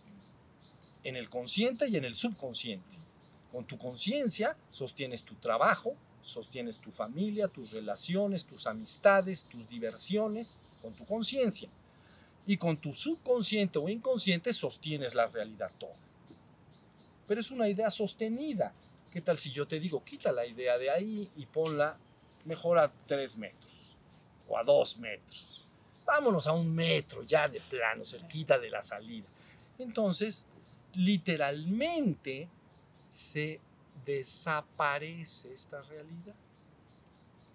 En 1.03 1.15
el 1.15 1.29
consciente 1.29 1.87
y 1.87 1.95
en 1.95 2.03
el 2.03 2.15
subconsciente. 2.15 2.97
Con 3.51 3.65
tu 3.65 3.77
conciencia 3.77 4.57
sostienes 4.69 5.23
tu 5.23 5.35
trabajo, 5.35 5.95
sostienes 6.21 6.79
tu 6.79 6.91
familia, 6.91 7.47
tus 7.47 7.71
relaciones, 7.71 8.45
tus 8.45 8.67
amistades, 8.67 9.47
tus 9.47 9.67
diversiones, 9.69 10.57
con 10.81 10.93
tu 10.93 11.05
conciencia. 11.05 11.69
Y 12.45 12.57
con 12.57 12.77
tu 12.77 12.93
subconsciente 12.93 13.79
o 13.79 13.87
inconsciente 13.87 14.51
sostienes 14.53 15.15
la 15.15 15.27
realidad 15.27 15.71
toda. 15.77 15.95
Pero 17.27 17.39
es 17.39 17.49
una 17.49 17.69
idea 17.69 17.89
sostenida. 17.89 18.73
¿Qué 19.11 19.21
tal 19.21 19.37
si 19.37 19.51
yo 19.51 19.67
te 19.67 19.79
digo, 19.79 20.03
quita 20.03 20.31
la 20.31 20.45
idea 20.45 20.77
de 20.77 20.89
ahí 20.89 21.29
y 21.35 21.45
ponla 21.45 21.97
mejor 22.49 22.79
a 22.79 22.91
tres 23.07 23.37
metros 23.37 23.95
o 24.47 24.57
a 24.57 24.63
dos 24.63 24.97
metros? 24.97 25.63
Vámonos 26.05 26.47
a 26.47 26.53
un 26.53 26.73
metro 26.73 27.23
ya 27.23 27.47
de 27.47 27.59
plano, 27.59 28.03
cerquita 28.03 28.57
de 28.57 28.69
la 28.71 28.81
salida. 28.81 29.27
Entonces, 29.77 30.47
literalmente 30.93 32.49
se 33.07 33.61
desaparece 34.05 35.53
esta 35.53 35.81
realidad. 35.83 36.35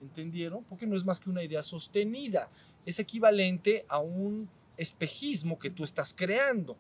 ¿Entendieron? 0.01 0.65
Porque 0.65 0.87
no 0.87 0.97
es 0.97 1.05
más 1.05 1.21
que 1.21 1.31
una 1.31 1.43
idea 1.43 1.63
sostenida. 1.63 2.49
Es 2.87 2.99
equivalente 2.99 3.85
a 3.89 3.99
un 3.99 4.49
espejismo 4.77 5.59
que 5.59 5.71
tú 5.71 5.85
estás 5.85 6.15
creando. 6.15 6.77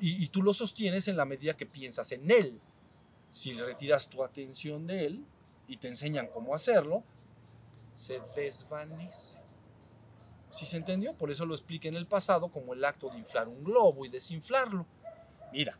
Y, 0.00 0.26
tú 0.28 0.42
lo 0.42 0.52
sostienes 0.52 1.08
en 1.08 1.16
la 1.16 1.24
medida 1.24 1.56
que 1.56 1.66
piensas 1.66 2.12
en 2.12 2.30
él. 2.30 2.60
Si 3.30 3.54
retiras 3.54 4.08
tu 4.08 4.22
atención 4.22 4.86
de 4.86 5.06
él 5.06 5.24
y 5.66 5.76
te 5.76 5.88
enseñan 5.88 6.28
cómo 6.28 6.54
hacerlo, 6.54 7.02
se 7.94 8.20
desvanece. 8.34 9.40
¿Sí 10.50 10.66
se 10.66 10.76
entendió? 10.76 11.14
Por 11.14 11.30
eso 11.30 11.46
lo 11.46 11.54
expliqué 11.54 11.88
en 11.88 11.96
el 11.96 12.06
pasado 12.06 12.48
como 12.48 12.74
el 12.74 12.84
acto 12.84 13.08
de 13.10 13.18
inflar 13.18 13.48
un 13.48 13.64
globo 13.64 14.04
y 14.04 14.08
desinflarlo. 14.08 14.86
Mira, 15.52 15.78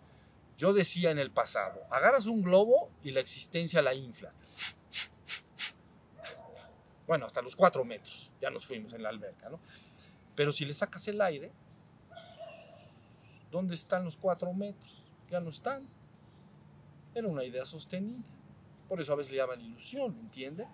yo 0.57 0.73
decía 0.73 1.11
en 1.11 1.19
el 1.19 1.31
pasado, 1.31 1.83
agarras 1.91 2.27
un 2.27 2.43
globo 2.43 2.91
y 3.03 3.11
la 3.11 3.21
existencia 3.21 3.83
la 3.83 3.95
infla. 3.95 4.33
Bueno, 7.07 7.27
hasta 7.27 7.43
los 7.43 7.55
cuatro 7.55 7.85
metros, 7.85 8.33
ya 8.41 8.51
nos 8.51 8.67
fuimos 8.67 8.93
en 8.95 9.03
la 9.03 9.11
alberca, 9.11 9.49
¿no? 9.49 9.61
Pero 10.35 10.53
si 10.53 10.65
le 10.65 10.73
sacas 10.73 11.07
el 11.09 11.21
aire, 11.21 11.53
¿dónde 13.51 13.75
están 13.75 14.05
los 14.05 14.17
cuatro 14.17 14.53
metros? 14.53 15.05
Ya 15.31 15.41
no 15.41 15.51
están. 15.51 15.87
Era 17.15 17.29
una 17.29 17.45
idea 17.45 17.65
sostenida. 17.65 18.25
Por 18.89 19.01
eso 19.01 19.13
a 19.13 19.17
veces 19.17 19.33
le 19.33 19.39
llaman 19.39 19.61
ilusión, 19.61 20.17
¿entiende? 20.19 20.67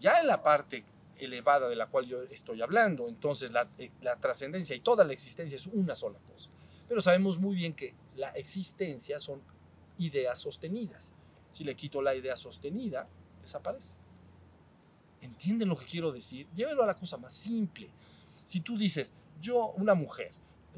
Ya 0.00 0.20
en 0.20 0.26
la 0.26 0.42
parte 0.42 0.84
elevada 1.18 1.68
de 1.68 1.76
la 1.76 1.86
cual 1.86 2.06
yo 2.06 2.22
estoy 2.22 2.62
hablando, 2.62 3.06
entonces 3.06 3.52
la, 3.52 3.68
eh, 3.78 3.90
la 4.00 4.16
trascendencia 4.16 4.74
y 4.74 4.80
toda 4.80 5.04
la 5.04 5.12
existencia 5.12 5.56
es 5.56 5.66
una 5.66 5.94
sola 5.94 6.18
cosa. 6.32 6.50
Pero 6.88 7.00
sabemos 7.00 7.38
muy 7.38 7.54
bien 7.54 7.74
que 7.74 7.94
la 8.16 8.30
existencia 8.30 9.20
son 9.20 9.42
ideas 9.98 10.38
sostenidas. 10.38 11.12
Si 11.52 11.62
le 11.62 11.76
quito 11.76 12.00
la 12.00 12.14
idea 12.14 12.36
sostenida, 12.36 13.06
desaparece. 13.42 13.96
¿Entienden 15.20 15.68
lo 15.68 15.76
que 15.76 15.84
quiero 15.84 16.10
decir? 16.10 16.48
Llévenlo 16.54 16.82
a 16.82 16.86
la 16.86 16.94
cosa 16.94 17.18
más 17.18 17.34
simple. 17.34 17.90
Si 18.44 18.60
tú 18.60 18.78
dices, 18.78 19.12
yo, 19.40 19.72
una 19.76 19.94
mujer, 19.94 20.32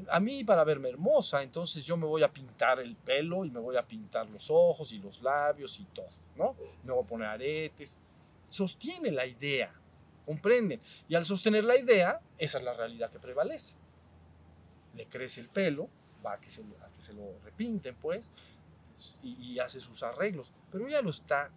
a 0.09 0.19
mí 0.19 0.43
para 0.43 0.63
verme 0.63 0.89
hermosa, 0.89 1.43
entonces 1.43 1.85
yo 1.85 1.95
me 1.97 2.05
voy 2.05 2.23
a 2.23 2.31
pintar 2.31 2.79
el 2.79 2.95
pelo 2.95 3.45
y 3.45 3.51
me 3.51 3.59
voy 3.59 3.77
a 3.77 3.83
pintar 3.83 4.29
los 4.29 4.49
ojos 4.49 4.91
y 4.91 4.99
los 4.99 5.21
labios 5.21 5.79
y 5.79 5.85
todo, 5.85 6.09
¿no? 6.35 6.55
Me 6.83 6.91
voy 6.91 7.03
a 7.03 7.07
poner 7.07 7.27
aretes. 7.27 7.99
Sostiene 8.53 9.09
la 9.09 9.25
idea, 9.25 9.73
comprenden. 10.27 10.79
Y 11.09 11.15
al 11.15 11.25
sostener 11.25 11.63
la 11.63 11.75
idea, 11.75 12.21
esa 12.37 12.59
es 12.59 12.63
la 12.63 12.75
realidad 12.75 13.11
que 13.11 13.17
prevalece. 13.17 13.77
Le 14.93 15.07
crece 15.07 15.41
el 15.41 15.49
pelo, 15.49 15.89
va 16.23 16.33
a 16.33 16.39
que 16.39 16.51
se, 16.51 16.61
lo 16.61 17.39
repinten, 17.43 17.95
pues, 17.95 18.31
y, 19.23 19.57
hace 19.57 19.79
sus 19.79 20.03
arreglos. 20.03 20.53
Pero 20.71 20.87
ella 20.87 21.01
lo 21.01 21.09
está 21.09 21.49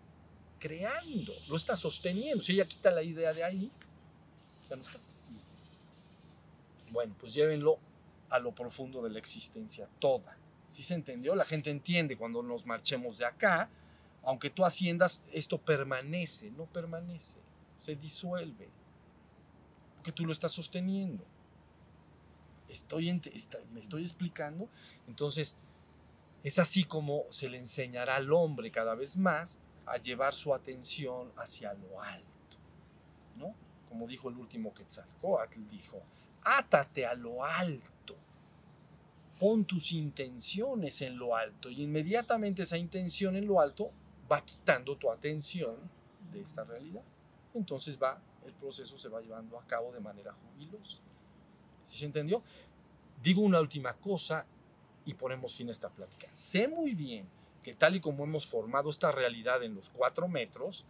creando, 0.58 1.34
lo 1.48 1.56
está 1.56 1.76
sosteniendo. 1.76 2.42
Si 2.42 2.54
ella 2.54 2.64
quita 2.64 2.90
la 2.90 3.02
idea 3.02 3.34
de 3.34 3.44
ahí, 3.44 3.70
ya 4.70 4.76
no 4.76 4.80
está. 4.80 4.98
Bueno, 6.92 7.14
pues 7.20 7.34
llévenlo 7.34 7.78
a 8.30 8.38
lo 8.38 8.54
profundo 8.54 9.02
de 9.02 9.10
la 9.10 9.18
existencia 9.18 9.86
toda. 9.98 10.38
¿Sí 10.70 10.82
se 10.82 10.94
entendió? 10.94 11.34
La 11.34 11.44
gente 11.44 11.68
entiende 11.68 12.16
cuando 12.16 12.42
nos 12.42 12.64
marchemos 12.64 13.18
de 13.18 13.26
acá, 13.26 13.68
aunque 14.26 14.50
tú 14.50 14.64
asciendas, 14.64 15.20
esto 15.32 15.56
permanece, 15.56 16.50
no 16.50 16.66
permanece, 16.66 17.38
se 17.78 17.94
disuelve, 17.94 18.68
porque 19.94 20.10
tú 20.10 20.26
lo 20.26 20.32
estás 20.32 20.50
sosteniendo. 20.50 21.24
Estoy 22.68 23.08
está- 23.32 23.60
me 23.72 23.78
estoy 23.78 24.02
explicando. 24.02 24.68
Entonces, 25.06 25.56
es 26.42 26.58
así 26.58 26.82
como 26.82 27.22
se 27.30 27.48
le 27.48 27.58
enseñará 27.58 28.16
al 28.16 28.32
hombre 28.32 28.72
cada 28.72 28.96
vez 28.96 29.16
más 29.16 29.60
a 29.86 29.96
llevar 29.96 30.34
su 30.34 30.52
atención 30.52 31.30
hacia 31.36 31.72
lo 31.74 32.02
alto, 32.02 32.56
¿no? 33.36 33.54
Como 33.88 34.08
dijo 34.08 34.28
el 34.28 34.36
último 34.38 34.74
Quetzalcóatl, 34.74 35.68
dijo, 35.70 36.02
átate 36.42 37.06
a 37.06 37.14
lo 37.14 37.44
alto, 37.44 38.16
pon 39.38 39.64
tus 39.64 39.92
intenciones 39.92 41.00
en 41.02 41.16
lo 41.16 41.36
alto 41.36 41.70
y 41.70 41.82
inmediatamente 41.84 42.62
esa 42.62 42.76
intención 42.76 43.36
en 43.36 43.46
lo 43.46 43.60
alto 43.60 43.92
va 44.30 44.44
quitando 44.44 44.96
tu 44.96 45.10
atención 45.10 45.76
de 46.32 46.40
esta 46.40 46.64
realidad. 46.64 47.02
Entonces 47.54 47.98
va, 48.00 48.20
el 48.44 48.52
proceso 48.54 48.98
se 48.98 49.08
va 49.08 49.20
llevando 49.20 49.58
a 49.58 49.66
cabo 49.66 49.92
de 49.92 50.00
manera 50.00 50.32
jubilosa. 50.32 51.00
¿Sí 51.84 51.98
se 51.98 52.04
entendió? 52.04 52.42
Digo 53.22 53.42
una 53.42 53.60
última 53.60 53.94
cosa 53.94 54.46
y 55.04 55.14
ponemos 55.14 55.56
fin 55.56 55.68
a 55.68 55.70
esta 55.70 55.88
plática. 55.88 56.28
Sé 56.32 56.68
muy 56.68 56.94
bien 56.94 57.26
que 57.62 57.74
tal 57.74 57.96
y 57.96 58.00
como 58.00 58.24
hemos 58.24 58.46
formado 58.46 58.90
esta 58.90 59.10
realidad 59.10 59.62
en 59.62 59.74
los 59.74 59.90
cuatro 59.90 60.28
metros, 60.28 60.84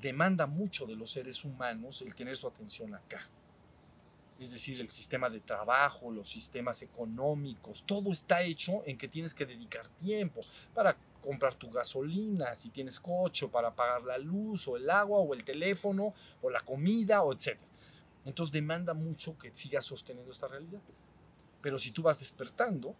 demanda 0.00 0.46
mucho 0.46 0.86
de 0.86 0.94
los 0.94 1.10
seres 1.10 1.44
humanos 1.44 2.02
el 2.02 2.14
tener 2.14 2.36
su 2.36 2.46
atención 2.46 2.94
acá. 2.94 3.20
Es 4.38 4.50
decir, 4.50 4.80
el 4.80 4.90
sistema 4.90 5.30
de 5.30 5.40
trabajo, 5.40 6.10
los 6.10 6.28
sistemas 6.28 6.82
económicos, 6.82 7.82
todo 7.86 8.12
está 8.12 8.42
hecho 8.42 8.82
en 8.84 8.98
que 8.98 9.08
tienes 9.08 9.32
que 9.32 9.46
dedicar 9.46 9.88
tiempo 9.88 10.42
para 10.74 10.96
comprar 11.26 11.56
tu 11.56 11.68
gasolina, 11.68 12.54
si 12.54 12.70
tienes 12.70 13.00
coche, 13.00 13.46
o 13.46 13.50
para 13.50 13.74
pagar 13.74 14.04
la 14.04 14.16
luz, 14.16 14.68
o 14.68 14.76
el 14.76 14.88
agua, 14.88 15.18
o 15.18 15.34
el 15.34 15.42
teléfono, 15.42 16.14
o 16.40 16.50
la 16.50 16.60
comida, 16.60 17.22
o 17.22 17.32
etc. 17.32 17.58
Entonces 18.24 18.52
demanda 18.52 18.94
mucho 18.94 19.36
que 19.36 19.52
sigas 19.52 19.84
sosteniendo 19.84 20.30
esta 20.30 20.46
realidad. 20.46 20.80
Pero 21.60 21.80
si 21.80 21.90
tú 21.90 22.02
vas 22.02 22.20
despertando, 22.20 22.94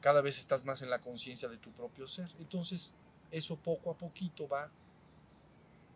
cada 0.00 0.22
vez 0.22 0.38
estás 0.38 0.64
más 0.64 0.80
en 0.80 0.88
la 0.88 1.02
conciencia 1.02 1.46
de 1.46 1.58
tu 1.58 1.70
propio 1.72 2.06
ser. 2.06 2.30
Entonces, 2.38 2.94
eso 3.30 3.56
poco 3.56 3.90
a 3.90 3.98
poquito 3.98 4.48
va 4.48 4.70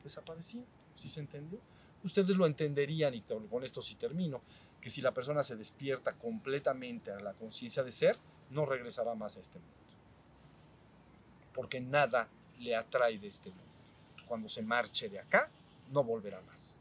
desapareciendo. 0.05 0.69
¿Sí 0.97 1.09
se 1.09 1.21
entendió? 1.21 1.59
Ustedes 2.05 2.37
lo 2.37 2.45
entenderían, 2.45 3.15
y 3.15 3.23
con 3.23 3.65
esto 3.65 3.81
sí 3.81 3.95
termino, 3.95 4.43
que 4.79 4.91
si 4.91 5.01
la 5.01 5.15
persona 5.15 5.43
se 5.43 5.57
despierta 5.57 6.13
completamente 6.13 7.13
a 7.13 7.21
la 7.21 7.33
conciencia 7.33 7.83
de 7.83 7.93
ser, 7.93 8.19
no 8.51 8.67
regresará 8.67 9.15
más 9.15 9.39
a 9.39 9.41
este 9.41 9.59
mundo. 9.59 9.82
Porque 11.55 11.81
nada 11.81 12.29
le 12.59 12.75
atrae 12.75 13.19
de 13.19 13.29
este 13.29 13.51
mundo. 13.51 13.65
Cuando 14.27 14.49
se 14.49 14.63
marche 14.63 15.09
de 15.09 15.19
acá, 15.19 15.51
no 15.91 16.03
volverá 16.05 16.41
más. 16.43 16.79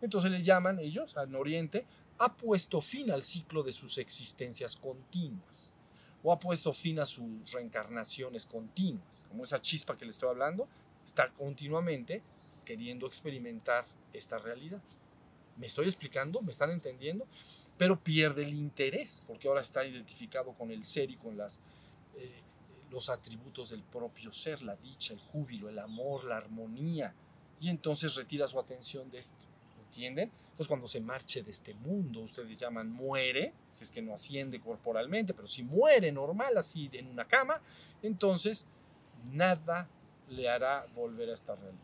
Entonces 0.00 0.30
le 0.30 0.42
llaman 0.42 0.78
ellos, 0.78 1.14
en 1.16 1.34
Oriente, 1.34 1.86
ha 2.18 2.36
puesto 2.36 2.80
fin 2.80 3.10
al 3.10 3.22
ciclo 3.22 3.62
de 3.62 3.72
sus 3.72 3.98
existencias 3.98 4.76
continuas 4.76 5.76
o 6.22 6.32
ha 6.32 6.38
puesto 6.38 6.72
fin 6.72 6.98
a 6.98 7.06
sus 7.06 7.50
reencarnaciones 7.52 8.46
continuas, 8.46 9.24
como 9.28 9.44
esa 9.44 9.60
chispa 9.60 9.96
que 9.96 10.04
le 10.04 10.10
estoy 10.10 10.28
hablando, 10.28 10.68
está 11.04 11.30
continuamente 11.30 12.22
queriendo 12.64 13.06
experimentar 13.06 13.86
esta 14.12 14.38
realidad. 14.38 14.82
¿Me 15.56 15.66
estoy 15.66 15.86
explicando? 15.86 16.40
¿Me 16.42 16.52
están 16.52 16.70
entendiendo? 16.70 17.26
Pero 17.78 17.98
pierde 17.98 18.42
el 18.42 18.54
interés, 18.54 19.24
porque 19.26 19.48
ahora 19.48 19.62
está 19.62 19.84
identificado 19.86 20.52
con 20.52 20.70
el 20.70 20.84
ser 20.84 21.10
y 21.10 21.16
con 21.16 21.36
las, 21.36 21.60
los 22.90 23.08
atributos 23.08 23.70
del 23.70 23.82
propio 23.82 24.32
ser, 24.32 24.62
la 24.62 24.76
dicha, 24.76 25.12
el 25.12 25.20
júbilo, 25.20 25.68
el 25.68 25.78
amor, 25.78 26.24
la 26.24 26.36
armonía, 26.36 27.14
y 27.60 27.68
entonces 27.68 28.14
retira 28.14 28.48
su 28.48 28.58
atención 28.58 29.10
de 29.10 29.18
esto. 29.18 29.44
¿Entienden? 29.86 30.30
Entonces 30.50 30.68
cuando 30.68 30.86
se 30.86 31.00
marche 31.00 31.42
de 31.42 31.50
este 31.50 31.74
mundo, 31.74 32.20
ustedes 32.20 32.58
llaman 32.58 32.90
muere, 32.90 33.52
si 33.72 33.82
es 33.82 33.90
que 33.90 34.02
no 34.02 34.14
asciende 34.14 34.60
corporalmente, 34.60 35.34
pero 35.34 35.48
si 35.48 35.62
muere 35.62 36.12
normal, 36.12 36.56
así 36.56 36.88
en 36.92 37.08
una 37.08 37.26
cama, 37.26 37.60
entonces 38.02 38.66
nada 39.32 39.88
le 40.28 40.48
hará 40.48 40.86
volver 40.94 41.30
a 41.30 41.34
esta 41.34 41.54
realidad. 41.54 41.80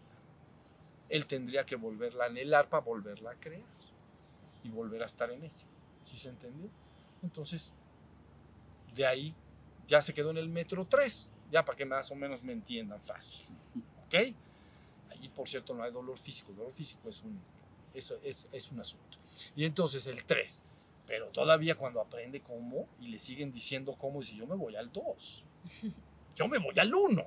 Él 1.09 1.27
tendría 1.27 1.65
que 1.65 1.77
volverla 1.77 2.25
a 2.25 2.27
anhelar 2.29 2.69
para 2.69 2.83
volverla 2.83 3.31
a 3.31 3.35
crear 3.35 3.63
y 4.63 4.69
volver 4.71 5.03
a 5.03 5.07
estar 5.07 5.31
en 5.31 5.45
ella. 5.45 5.67
¿Sí 6.03 6.17
se 6.17 6.29
entendió? 6.29 6.69
Entonces, 7.23 7.75
de 8.95 9.07
ahí 9.07 9.35
ya 9.87 10.03
se 10.03 10.13
quedó 10.13 10.31
en 10.31 10.39
el 10.39 10.49
metro 10.49 10.85
3, 10.85 11.33
ya 11.51 11.65
para 11.65 11.77
que 11.77 11.85
más 11.85 12.11
o 12.11 12.15
menos 12.15 12.43
me 12.43 12.53
entiendan 12.53 13.01
fácil. 13.03 13.47
¿Ok? 14.07 14.15
Allí, 15.11 15.29
por 15.29 15.49
cierto, 15.49 15.75
no 15.75 15.83
hay 15.83 15.93
dolor 15.93 16.19
físico. 16.19 16.51
El 16.51 16.59
dolor 16.59 16.73
físico 16.73 17.09
es 17.09 17.23
un, 17.23 17.41
eso 17.95 18.19
es, 18.23 18.49
es 18.53 18.71
un 18.71 18.81
asunto. 18.81 19.19
Y 19.55 19.65
entonces 19.65 20.07
el 20.07 20.25
3. 20.25 20.63
Pero 21.07 21.29
todavía 21.29 21.77
cuando 21.77 22.01
aprende 22.01 22.41
cómo 22.41 22.89
y 23.01 23.09
le 23.09 23.19
siguen 23.19 23.53
diciendo 23.53 23.95
cómo, 23.97 24.21
dice, 24.21 24.35
yo 24.35 24.47
me 24.47 24.57
voy 24.57 24.75
al 24.75 24.93
2. 24.93 25.45
Yo 26.35 26.49
me 26.49 26.59
voy 26.59 26.79
al 26.79 26.93
1. 26.93 27.27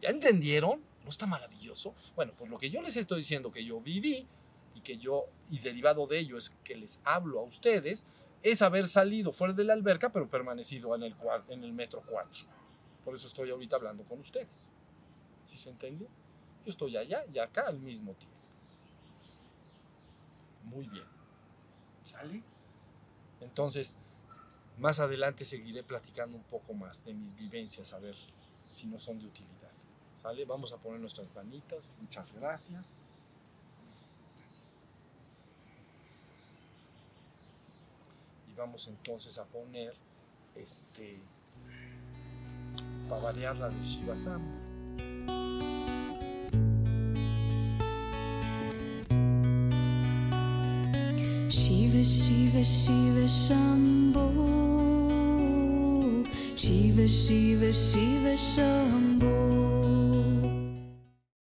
¿Ya 0.00 0.08
entendieron? 0.08 0.82
¿No 1.04 1.10
está 1.10 1.26
maravilloso? 1.26 1.94
Bueno, 2.14 2.32
pues 2.36 2.50
lo 2.50 2.58
que 2.58 2.70
yo 2.70 2.82
les 2.82 2.96
estoy 2.96 3.18
diciendo 3.18 3.52
que 3.52 3.64
yo 3.64 3.80
viví 3.80 4.26
y 4.74 4.80
que 4.80 4.96
yo, 4.96 5.26
y 5.50 5.58
derivado 5.58 6.06
de 6.06 6.18
ello 6.18 6.36
es 6.38 6.50
que 6.64 6.74
les 6.74 7.00
hablo 7.04 7.40
a 7.40 7.42
ustedes, 7.42 8.06
es 8.52 8.62
haber 8.62 8.86
salido 8.86 9.32
fuera 9.32 9.52
de 9.52 9.64
la 9.64 9.72
alberca, 9.72 10.12
pero 10.12 10.30
permanecido 10.30 10.94
en 10.94 11.02
el, 11.02 11.72
metro 11.72 12.02
4. 12.08 12.46
Por 13.04 13.14
eso 13.14 13.26
estoy 13.26 13.50
ahorita 13.50 13.74
hablando 13.74 14.04
con 14.04 14.20
ustedes. 14.20 14.70
¿Sí 15.44 15.56
se 15.56 15.70
entendió? 15.70 16.06
Yo 16.64 16.70
estoy 16.70 16.96
allá 16.96 17.24
y 17.32 17.38
acá 17.40 17.66
al 17.66 17.80
mismo 17.80 18.14
tiempo. 18.14 18.36
Muy 20.62 20.88
bien. 20.88 21.06
¿Sale? 22.04 22.42
Entonces, 23.40 23.96
más 24.78 25.00
adelante 25.00 25.44
seguiré 25.44 25.82
platicando 25.82 26.36
un 26.36 26.44
poco 26.44 26.72
más 26.72 27.04
de 27.04 27.14
mis 27.14 27.34
vivencias, 27.34 27.92
a 27.92 27.98
ver 27.98 28.14
si 28.68 28.86
no 28.86 28.98
son 29.00 29.18
de 29.18 29.26
utilidad. 29.26 29.72
¿Sale? 30.14 30.44
Vamos 30.44 30.72
a 30.72 30.76
poner 30.76 31.00
nuestras 31.00 31.34
manitas. 31.34 31.92
Muchas. 32.00 32.32
Gracias. 32.32 32.94
Vamos 38.56 38.88
entonces 38.88 39.38
a 39.38 39.44
poner 39.44 39.94
este 40.54 41.20
para 43.08 43.22
variar 43.22 43.56
la 43.56 43.68
de 43.68 43.84
Shiva 43.84 44.16
Samba. 44.16 44.66
Shiva, 51.48 52.02
Shiva, 52.02 52.62
Shiva, 52.62 53.26
Shambho. 53.26 54.32
Shiva, 56.56 57.06
Shiva, 57.06 57.70
Shiva. 57.72 58.16